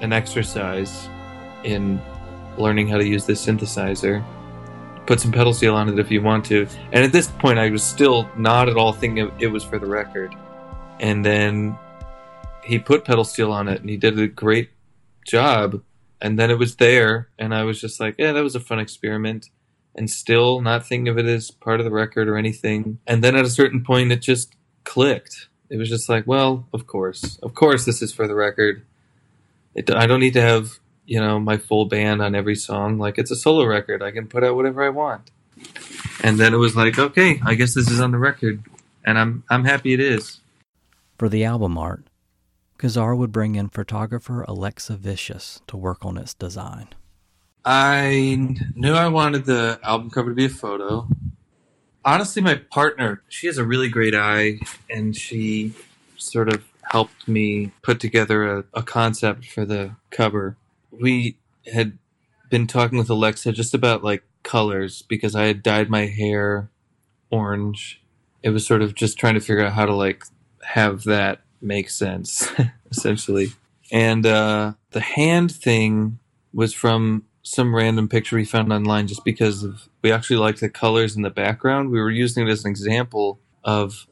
an 0.00 0.12
exercise 0.12 1.08
in 1.62 2.00
learning 2.58 2.88
how 2.88 2.98
to 2.98 3.06
use 3.06 3.26
this 3.26 3.44
synthesizer. 3.44 4.24
Put 5.06 5.20
some 5.20 5.32
pedal 5.32 5.52
steel 5.52 5.74
on 5.74 5.88
it 5.88 5.98
if 5.98 6.10
you 6.10 6.22
want 6.22 6.44
to. 6.46 6.66
And 6.92 7.04
at 7.04 7.12
this 7.12 7.28
point, 7.28 7.58
I 7.58 7.70
was 7.70 7.82
still 7.82 8.30
not 8.36 8.68
at 8.68 8.76
all 8.76 8.92
thinking 8.92 9.30
it 9.40 9.48
was 9.48 9.64
for 9.64 9.78
the 9.78 9.86
record. 9.86 10.34
And 11.00 11.24
then 11.24 11.76
he 12.62 12.78
put 12.78 13.04
pedal 13.04 13.24
steel 13.24 13.52
on 13.52 13.68
it, 13.68 13.80
and 13.80 13.90
he 13.90 13.96
did 13.96 14.18
a 14.18 14.28
great 14.28 14.70
job. 15.26 15.82
And 16.20 16.38
then 16.38 16.50
it 16.50 16.58
was 16.58 16.76
there, 16.76 17.28
and 17.38 17.54
I 17.54 17.64
was 17.64 17.80
just 17.80 17.98
like, 17.98 18.16
yeah, 18.18 18.32
that 18.32 18.42
was 18.42 18.54
a 18.54 18.60
fun 18.60 18.78
experiment. 18.78 19.48
And 19.96 20.08
still 20.08 20.60
not 20.60 20.86
thinking 20.86 21.08
of 21.08 21.18
it 21.18 21.26
as 21.26 21.50
part 21.50 21.80
of 21.80 21.84
the 21.84 21.90
record 21.90 22.28
or 22.28 22.36
anything. 22.36 22.98
And 23.06 23.24
then 23.24 23.34
at 23.34 23.44
a 23.44 23.50
certain 23.50 23.82
point, 23.82 24.12
it 24.12 24.20
just 24.20 24.54
clicked. 24.84 25.48
It 25.70 25.78
was 25.78 25.88
just 25.88 26.08
like, 26.08 26.26
well, 26.26 26.66
of 26.72 26.86
course, 26.86 27.38
of 27.42 27.54
course, 27.54 27.84
this 27.84 28.02
is 28.02 28.12
for 28.12 28.28
the 28.28 28.34
record. 28.34 28.84
It, 29.74 29.90
I 29.90 30.06
don't 30.06 30.20
need 30.20 30.34
to 30.34 30.42
have 30.42 30.78
you 31.10 31.20
know 31.20 31.40
my 31.40 31.56
full 31.56 31.86
band 31.86 32.22
on 32.22 32.36
every 32.36 32.54
song. 32.54 32.98
Like 32.98 33.18
it's 33.18 33.32
a 33.32 33.36
solo 33.36 33.66
record. 33.66 34.00
I 34.00 34.12
can 34.12 34.28
put 34.28 34.44
out 34.44 34.54
whatever 34.54 34.84
I 34.84 34.90
want. 34.90 35.32
And 36.22 36.38
then 36.38 36.54
it 36.54 36.56
was 36.56 36.76
like, 36.76 36.98
okay, 37.00 37.40
I 37.44 37.54
guess 37.56 37.74
this 37.74 37.90
is 37.90 38.00
on 38.00 38.12
the 38.12 38.18
record, 38.18 38.62
and 39.04 39.18
I'm 39.18 39.42
I'm 39.50 39.64
happy 39.64 39.92
it 39.92 39.98
is. 39.98 40.40
For 41.18 41.28
the 41.28 41.44
album 41.44 41.76
art, 41.76 42.04
Kazar 42.78 43.16
would 43.16 43.32
bring 43.32 43.56
in 43.56 43.68
photographer 43.70 44.42
Alexa 44.42 44.96
Viscius 44.96 45.60
to 45.66 45.76
work 45.76 46.04
on 46.04 46.16
its 46.16 46.32
design. 46.32 46.88
I 47.64 48.56
knew 48.76 48.94
I 48.94 49.08
wanted 49.08 49.44
the 49.46 49.80
album 49.82 50.10
cover 50.10 50.30
to 50.30 50.34
be 50.36 50.46
a 50.46 50.48
photo. 50.48 51.08
Honestly, 52.04 52.40
my 52.40 52.54
partner, 52.54 53.20
she 53.28 53.48
has 53.48 53.58
a 53.58 53.64
really 53.64 53.88
great 53.88 54.14
eye, 54.14 54.60
and 54.88 55.16
she 55.16 55.74
sort 56.16 56.48
of 56.48 56.64
helped 56.84 57.26
me 57.26 57.72
put 57.82 57.98
together 57.98 58.58
a, 58.58 58.64
a 58.74 58.82
concept 58.84 59.46
for 59.46 59.64
the 59.64 59.90
cover. 60.10 60.56
We 60.90 61.38
had 61.72 61.98
been 62.50 62.66
talking 62.66 62.98
with 62.98 63.10
Alexa 63.10 63.52
just 63.52 63.74
about 63.74 64.02
like 64.04 64.24
colors 64.42 65.02
because 65.02 65.34
I 65.34 65.44
had 65.44 65.62
dyed 65.62 65.88
my 65.90 66.06
hair 66.06 66.70
orange. 67.30 68.02
It 68.42 68.50
was 68.50 68.66
sort 68.66 68.82
of 68.82 68.94
just 68.94 69.18
trying 69.18 69.34
to 69.34 69.40
figure 69.40 69.64
out 69.64 69.72
how 69.72 69.86
to 69.86 69.94
like 69.94 70.24
have 70.62 71.04
that 71.04 71.40
make 71.60 71.90
sense, 71.90 72.50
essentially. 72.90 73.48
And 73.92 74.24
uh, 74.26 74.74
the 74.90 75.00
hand 75.00 75.52
thing 75.52 76.18
was 76.52 76.72
from 76.74 77.24
some 77.42 77.74
random 77.74 78.08
picture 78.08 78.36
we 78.36 78.44
found 78.44 78.72
online 78.72 79.06
just 79.06 79.24
because 79.24 79.62
of 79.62 79.88
we 80.02 80.12
actually 80.12 80.36
liked 80.36 80.60
the 80.60 80.68
colors 80.68 81.16
in 81.16 81.22
the 81.22 81.30
background. 81.30 81.90
We 81.90 82.00
were 82.00 82.10
using 82.10 82.46
it 82.46 82.50
as 82.50 82.64
an 82.64 82.70
example 82.70 83.40
of 83.64 84.06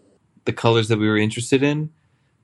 the 0.44 0.52
colors 0.52 0.88
that 0.88 0.98
we 0.98 1.08
were 1.08 1.18
interested 1.18 1.62
in, 1.62 1.90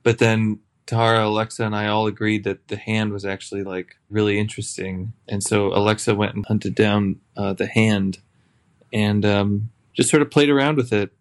but 0.03 0.19
then 0.19 0.59
Tara, 0.85 1.27
Alexa, 1.27 1.63
and 1.63 1.75
I 1.75 1.87
all 1.87 2.05
agreed 2.05 2.43
that 2.43 2.67
the 2.67 2.75
hand 2.77 3.11
was 3.11 3.25
actually 3.25 3.63
like 3.63 3.95
really 4.09 4.37
interesting, 4.39 5.13
and 5.27 5.41
so 5.41 5.67
Alexa 5.73 6.13
went 6.13 6.35
and 6.35 6.45
hunted 6.45 6.75
down 6.75 7.19
uh, 7.35 7.53
the 7.53 7.65
hand, 7.65 8.19
and 8.93 9.25
um, 9.25 9.71
just 9.93 10.09
sort 10.09 10.21
of 10.21 10.29
played 10.29 10.49
around 10.49 10.77
with 10.77 10.93
it. 10.93 11.11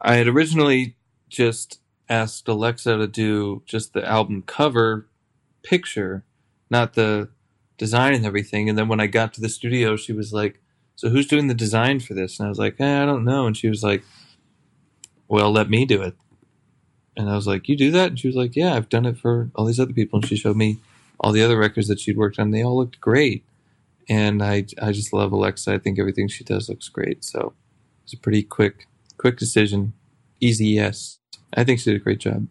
I 0.00 0.16
had 0.16 0.28
originally 0.28 0.96
just 1.28 1.80
asked 2.08 2.48
Alexa 2.48 2.96
to 2.98 3.06
do 3.06 3.62
just 3.66 3.92
the 3.92 4.06
album 4.06 4.42
cover 4.42 5.06
picture, 5.62 6.24
not 6.70 6.94
the 6.94 7.28
design 7.78 8.14
and 8.14 8.26
everything. 8.26 8.68
And 8.68 8.76
then 8.76 8.88
when 8.88 9.00
I 9.00 9.06
got 9.06 9.32
to 9.34 9.40
the 9.40 9.48
studio, 9.48 9.96
she 9.96 10.12
was 10.12 10.32
like, 10.32 10.60
"So 10.96 11.08
who's 11.08 11.26
doing 11.26 11.46
the 11.46 11.54
design 11.54 12.00
for 12.00 12.12
this?" 12.12 12.38
And 12.38 12.46
I 12.46 12.48
was 12.50 12.58
like, 12.58 12.76
eh, 12.78 13.02
"I 13.02 13.06
don't 13.06 13.24
know." 13.24 13.46
And 13.46 13.56
she 13.56 13.68
was 13.68 13.82
like, 13.82 14.04
"Well, 15.28 15.50
let 15.50 15.70
me 15.70 15.86
do 15.86 16.02
it." 16.02 16.14
And 17.18 17.28
I 17.28 17.34
was 17.34 17.46
like, 17.46 17.68
"You 17.68 17.76
do 17.76 17.90
that?" 17.90 18.10
And 18.10 18.18
she 18.18 18.28
was 18.28 18.36
like, 18.36 18.56
"Yeah, 18.56 18.74
I've 18.74 18.88
done 18.88 19.04
it 19.04 19.18
for 19.18 19.50
all 19.54 19.66
these 19.66 19.80
other 19.80 19.92
people." 19.92 20.20
And 20.20 20.28
she 20.28 20.36
showed 20.36 20.56
me 20.56 20.78
all 21.20 21.32
the 21.32 21.42
other 21.42 21.58
records 21.58 21.88
that 21.88 22.00
she'd 22.00 22.16
worked 22.16 22.38
on. 22.38 22.50
They 22.50 22.62
all 22.62 22.76
looked 22.76 23.00
great. 23.00 23.44
And 24.08 24.42
I, 24.42 24.64
I 24.80 24.92
just 24.92 25.12
love 25.12 25.32
Alexa. 25.32 25.72
I 25.72 25.78
think 25.78 25.98
everything 25.98 26.28
she 26.28 26.44
does 26.44 26.68
looks 26.68 26.88
great. 26.88 27.24
So 27.24 27.52
it's 28.04 28.14
a 28.14 28.18
pretty 28.18 28.42
quick, 28.42 28.86
quick 29.18 29.36
decision. 29.36 29.92
Easy 30.40 30.66
yes. 30.66 31.18
I 31.54 31.64
think 31.64 31.80
she 31.80 31.90
did 31.90 32.00
a 32.00 32.04
great 32.04 32.20
job. 32.20 32.46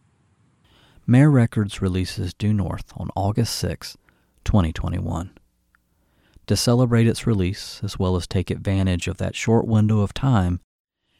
Mare 1.07 1.31
Records 1.31 1.81
releases 1.81 2.33
Due 2.33 2.53
North 2.53 2.91
on 2.97 3.09
August 3.15 3.55
6, 3.55 3.97
2021. 4.43 5.31
To 6.47 6.55
celebrate 6.55 7.07
its 7.07 7.25
release, 7.25 7.79
as 7.83 7.97
well 7.97 8.15
as 8.15 8.27
take 8.27 8.51
advantage 8.51 9.07
of 9.07 9.17
that 9.17 9.35
short 9.35 9.65
window 9.65 10.01
of 10.01 10.13
time 10.13 10.59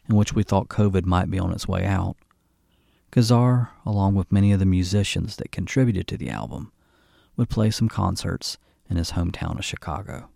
in 0.09 0.15
which 0.15 0.33
we 0.33 0.43
thought 0.43 0.67
COVID 0.67 1.05
might 1.05 1.31
be 1.31 1.39
on 1.39 1.51
its 1.51 1.67
way 1.67 1.85
out, 1.85 2.15
Kazar, 3.11 3.69
along 3.85 4.15
with 4.15 4.31
many 4.31 4.51
of 4.51 4.59
the 4.59 4.65
musicians 4.65 5.38
that 5.38 5.51
contributed 5.51 6.07
to 6.07 6.17
the 6.17 6.29
album, 6.29 6.71
would 7.35 7.49
play 7.49 7.69
some 7.69 7.88
concerts 7.88 8.57
in 8.89 8.97
his 8.97 9.11
hometown 9.11 9.57
of 9.57 9.65
Chicago. 9.65 10.29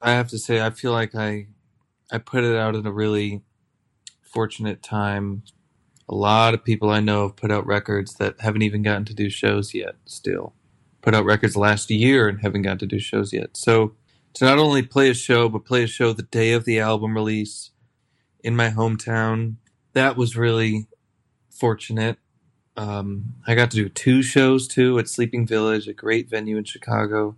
I 0.00 0.12
have 0.12 0.28
to 0.28 0.38
say, 0.38 0.60
I 0.60 0.70
feel 0.70 0.92
like 0.92 1.14
I, 1.14 1.46
I 2.10 2.18
put 2.18 2.44
it 2.44 2.56
out 2.56 2.76
at 2.76 2.86
a 2.86 2.92
really 2.92 3.42
fortunate 4.20 4.82
time. 4.82 5.42
A 6.08 6.14
lot 6.14 6.54
of 6.54 6.64
people 6.64 6.90
I 6.90 7.00
know 7.00 7.22
have 7.22 7.36
put 7.36 7.50
out 7.50 7.66
records 7.66 8.14
that 8.14 8.40
haven't 8.40 8.62
even 8.62 8.82
gotten 8.82 9.04
to 9.06 9.14
do 9.14 9.30
shows 9.30 9.74
yet. 9.74 9.96
Still, 10.04 10.52
put 11.00 11.14
out 11.14 11.24
records 11.24 11.56
last 11.56 11.90
year 11.90 12.28
and 12.28 12.40
haven't 12.40 12.62
gotten 12.62 12.78
to 12.78 12.86
do 12.86 12.98
shows 12.98 13.32
yet. 13.32 13.56
So 13.56 13.94
to 14.34 14.44
not 14.44 14.58
only 14.58 14.82
play 14.82 15.08
a 15.08 15.14
show, 15.14 15.48
but 15.48 15.64
play 15.64 15.84
a 15.84 15.88
show 15.88 16.12
the 16.12 16.22
day 16.22 16.52
of 16.52 16.64
the 16.64 16.78
album 16.78 17.14
release 17.14 17.70
in 18.44 18.54
my 18.54 18.70
hometown, 18.70 19.56
that 19.94 20.16
was 20.16 20.36
really 20.36 20.86
fortunate. 21.58 22.18
Um, 22.76 23.34
I 23.46 23.54
got 23.54 23.70
to 23.70 23.76
do 23.76 23.88
two 23.88 24.22
shows 24.22 24.68
too 24.68 24.98
at 24.98 25.08
Sleeping 25.08 25.46
Village, 25.46 25.88
a 25.88 25.92
great 25.92 26.28
venue 26.28 26.58
in 26.58 26.64
Chicago. 26.64 27.36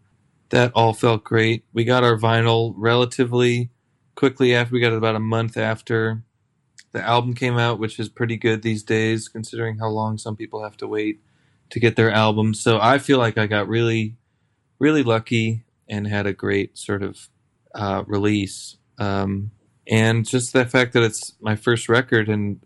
That 0.51 0.73
all 0.75 0.95
felt 0.95 1.25
great. 1.25 1.65
We 1.73 1.85
got 1.85 2.05
our 2.05 2.17
vinyl 2.17 2.75
relatively 2.77 3.71
quickly 4.15 4.55
after 4.55 4.75
we 4.75 4.81
got 4.81 4.93
it 4.93 4.99
about 4.99 5.15
a 5.15 5.21
month 5.21 5.57
after 5.57 6.25
the 6.93 7.03
album 7.03 7.35
came 7.35 7.59
out, 7.59 7.79
which 7.79 7.99
is 7.99 8.09
pretty 8.09 8.37
good 8.37 8.63
these 8.63 8.83
days 8.83 9.29
considering 9.29 9.79
how 9.79 9.89
long 9.89 10.19
some 10.19 10.37
people 10.37 10.63
have 10.63 10.77
to 10.79 10.89
wait 10.89 11.21
to 11.71 11.81
get 11.81 11.97
their 11.97 12.11
album. 12.11 12.55
So 12.55 12.81
I 12.81 12.99
feel 12.99 13.19
like 13.19 13.39
I 13.39 13.47
got 13.47 13.69
really, 13.69 14.17
really 14.79 15.03
lucky 15.03 15.65
and 15.89 16.07
had 16.07 16.27
a 16.27 16.33
great 16.33 16.79
sort 16.79 17.03
of 17.03 17.29
uh, 17.75 18.05
release. 18.07 18.77
Um, 18.99 19.53
and 19.87 20.27
just 20.27 20.53
the 20.53 20.65
fact 20.65 20.93
that 20.95 21.03
it's 21.03 21.35
my 21.41 21.57
first 21.57 21.89
record 21.89 22.29
and 22.29 22.61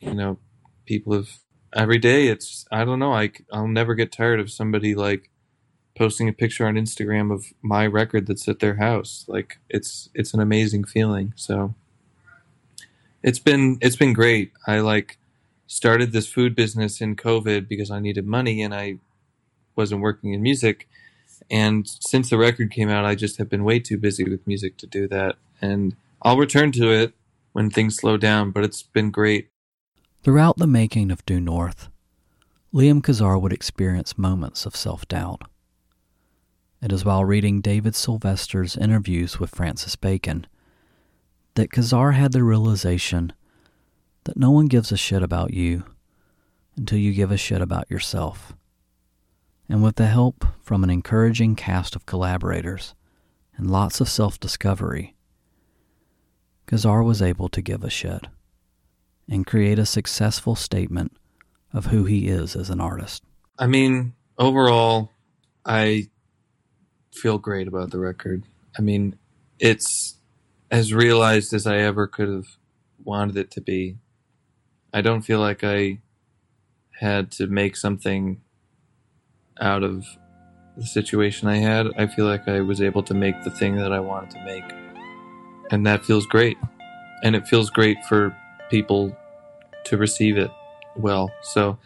you 0.00 0.14
know 0.14 0.38
people 0.86 1.14
have 1.14 1.38
every 1.74 1.98
day 1.98 2.28
it's 2.28 2.64
i 2.70 2.84
don't 2.84 2.98
know 2.98 3.12
I, 3.12 3.30
i'll 3.52 3.68
never 3.68 3.94
get 3.94 4.10
tired 4.10 4.40
of 4.40 4.50
somebody 4.50 4.94
like 4.94 5.30
posting 5.98 6.28
a 6.28 6.32
picture 6.32 6.64
on 6.64 6.76
instagram 6.76 7.32
of 7.32 7.52
my 7.60 7.84
record 7.84 8.28
that's 8.28 8.48
at 8.48 8.60
their 8.60 8.76
house. 8.76 9.24
Like 9.26 9.58
it's 9.68 10.08
it's 10.14 10.32
an 10.32 10.40
amazing 10.40 10.84
feeling. 10.84 11.32
So 11.34 11.74
it's 13.22 13.40
been 13.40 13.78
it's 13.80 13.96
been 13.96 14.12
great. 14.12 14.52
I 14.66 14.78
like 14.78 15.18
started 15.66 16.12
this 16.12 16.28
food 16.28 16.54
business 16.54 17.00
in 17.02 17.14
covid 17.14 17.68
because 17.68 17.90
i 17.90 18.00
needed 18.00 18.26
money 18.26 18.62
and 18.62 18.74
i 18.74 18.96
wasn't 19.76 20.00
working 20.00 20.32
in 20.32 20.40
music. 20.40 20.88
And 21.50 21.86
since 21.86 22.30
the 22.30 22.38
record 22.38 22.70
came 22.70 22.88
out 22.88 23.04
i 23.04 23.16
just 23.16 23.36
have 23.38 23.50
been 23.50 23.64
way 23.64 23.80
too 23.80 23.98
busy 23.98 24.24
with 24.24 24.46
music 24.46 24.76
to 24.78 24.86
do 24.86 25.08
that. 25.08 25.36
And 25.60 25.96
i'll 26.22 26.38
return 26.38 26.70
to 26.72 26.92
it 26.92 27.12
when 27.52 27.70
things 27.70 27.96
slow 27.96 28.16
down 28.16 28.52
but 28.52 28.62
it's 28.62 28.82
been 28.82 29.10
great 29.10 29.48
Throughout 30.24 30.56
the 30.56 30.66
making 30.66 31.12
of 31.12 31.24
Due 31.26 31.40
North, 31.40 31.88
Liam 32.74 33.00
Kazar 33.00 33.40
would 33.40 33.52
experience 33.52 34.18
moments 34.18 34.66
of 34.66 34.74
self 34.74 35.06
doubt. 35.06 35.42
It 36.82 36.90
is 36.90 37.04
while 37.04 37.24
reading 37.24 37.60
David 37.60 37.94
Sylvester's 37.94 38.76
interviews 38.76 39.38
with 39.38 39.54
Francis 39.54 39.94
Bacon 39.94 40.48
that 41.54 41.70
Kazar 41.70 42.14
had 42.14 42.32
the 42.32 42.42
realization 42.42 43.32
that 44.24 44.36
no 44.36 44.50
one 44.50 44.66
gives 44.66 44.90
a 44.90 44.96
shit 44.96 45.22
about 45.22 45.54
you 45.54 45.84
until 46.76 46.98
you 46.98 47.12
give 47.12 47.30
a 47.30 47.36
shit 47.36 47.62
about 47.62 47.88
yourself. 47.88 48.54
And 49.68 49.84
with 49.84 49.96
the 49.96 50.08
help 50.08 50.44
from 50.60 50.82
an 50.82 50.90
encouraging 50.90 51.54
cast 51.54 51.94
of 51.94 52.06
collaborators 52.06 52.96
and 53.56 53.70
lots 53.70 54.00
of 54.00 54.08
self 54.08 54.40
discovery, 54.40 55.14
Kazar 56.66 57.04
was 57.04 57.22
able 57.22 57.48
to 57.50 57.62
give 57.62 57.84
a 57.84 57.90
shit 57.90 58.26
and 59.30 59.46
create 59.46 59.78
a 59.78 59.86
successful 59.86 60.54
statement 60.54 61.16
of 61.72 61.86
who 61.86 62.04
he 62.04 62.28
is 62.28 62.56
as 62.56 62.70
an 62.70 62.80
artist. 62.80 63.22
I 63.58 63.66
mean, 63.66 64.14
overall, 64.38 65.10
I 65.64 66.08
feel 67.12 67.38
great 67.38 67.68
about 67.68 67.90
the 67.90 67.98
record. 67.98 68.44
I 68.78 68.82
mean, 68.82 69.18
it's 69.58 70.16
as 70.70 70.94
realized 70.94 71.52
as 71.52 71.66
I 71.66 71.78
ever 71.78 72.06
could 72.06 72.28
have 72.28 72.46
wanted 73.02 73.36
it 73.36 73.50
to 73.52 73.60
be. 73.60 73.96
I 74.92 75.00
don't 75.00 75.22
feel 75.22 75.40
like 75.40 75.62
I 75.62 76.00
had 77.00 77.30
to 77.32 77.46
make 77.46 77.76
something 77.76 78.40
out 79.60 79.82
of 79.82 80.04
the 80.76 80.86
situation 80.86 81.48
I 81.48 81.56
had. 81.56 81.88
I 81.98 82.06
feel 82.06 82.26
like 82.26 82.48
I 82.48 82.60
was 82.60 82.80
able 82.80 83.02
to 83.04 83.14
make 83.14 83.42
the 83.42 83.50
thing 83.50 83.76
that 83.76 83.92
I 83.92 84.00
wanted 84.00 84.30
to 84.30 84.44
make. 84.44 84.64
And 85.70 85.86
that 85.86 86.04
feels 86.04 86.26
great. 86.26 86.56
And 87.22 87.34
it 87.34 87.48
feels 87.48 87.68
great 87.70 88.04
for 88.04 88.34
people 88.70 89.16
to 89.88 89.96
receive 89.96 90.38
it 90.38 90.50
well. 90.96 91.30
So 91.42 91.78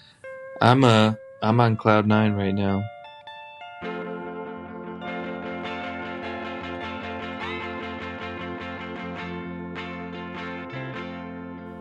I'm 0.61 0.85
uh 0.85 1.15
I'm 1.43 1.61
on 1.61 1.77
cloud 1.77 2.07
nine 2.07 2.35
right 2.35 2.55
now. 2.55 2.85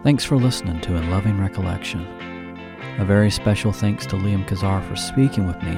Thanks 0.03 0.25
for 0.25 0.35
listening 0.35 0.81
to 0.81 0.95
In 0.95 1.11
Loving 1.11 1.39
Recollection. 1.39 2.01
A 2.97 3.05
very 3.05 3.29
special 3.29 3.71
thanks 3.71 4.07
to 4.07 4.15
Liam 4.15 4.47
Kazar 4.47 4.83
for 4.87 4.95
speaking 4.95 5.45
with 5.45 5.61
me 5.61 5.77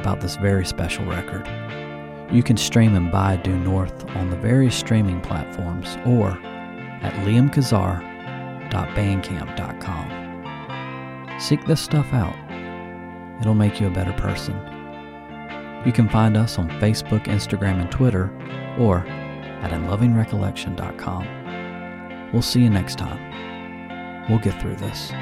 about 0.00 0.20
this 0.20 0.36
very 0.36 0.66
special 0.66 1.06
record. 1.06 1.46
You 2.30 2.42
can 2.42 2.58
stream 2.58 2.94
and 2.94 3.10
buy 3.10 3.36
Due 3.36 3.56
North 3.56 4.04
on 4.16 4.28
the 4.28 4.36
various 4.36 4.76
streaming 4.76 5.22
platforms 5.22 5.96
or 6.04 6.38
at 7.00 7.14
liamkazar.bandcamp.com. 8.70 11.40
Seek 11.40 11.64
this 11.66 11.80
stuff 11.80 12.12
out. 12.12 12.36
It'll 13.40 13.54
make 13.54 13.80
you 13.80 13.86
a 13.86 13.90
better 13.90 14.12
person. 14.14 14.56
You 15.86 15.92
can 15.92 16.08
find 16.08 16.36
us 16.36 16.58
on 16.58 16.68
Facebook, 16.80 17.26
Instagram, 17.26 17.80
and 17.80 17.88
Twitter 17.90 18.32
or 18.78 19.06
at 19.62 19.70
inlovingrecollection.com. 19.70 22.32
We'll 22.32 22.42
see 22.42 22.60
you 22.60 22.70
next 22.70 22.98
time. 22.98 24.26
We'll 24.28 24.40
get 24.40 24.60
through 24.60 24.76
this. 24.76 25.12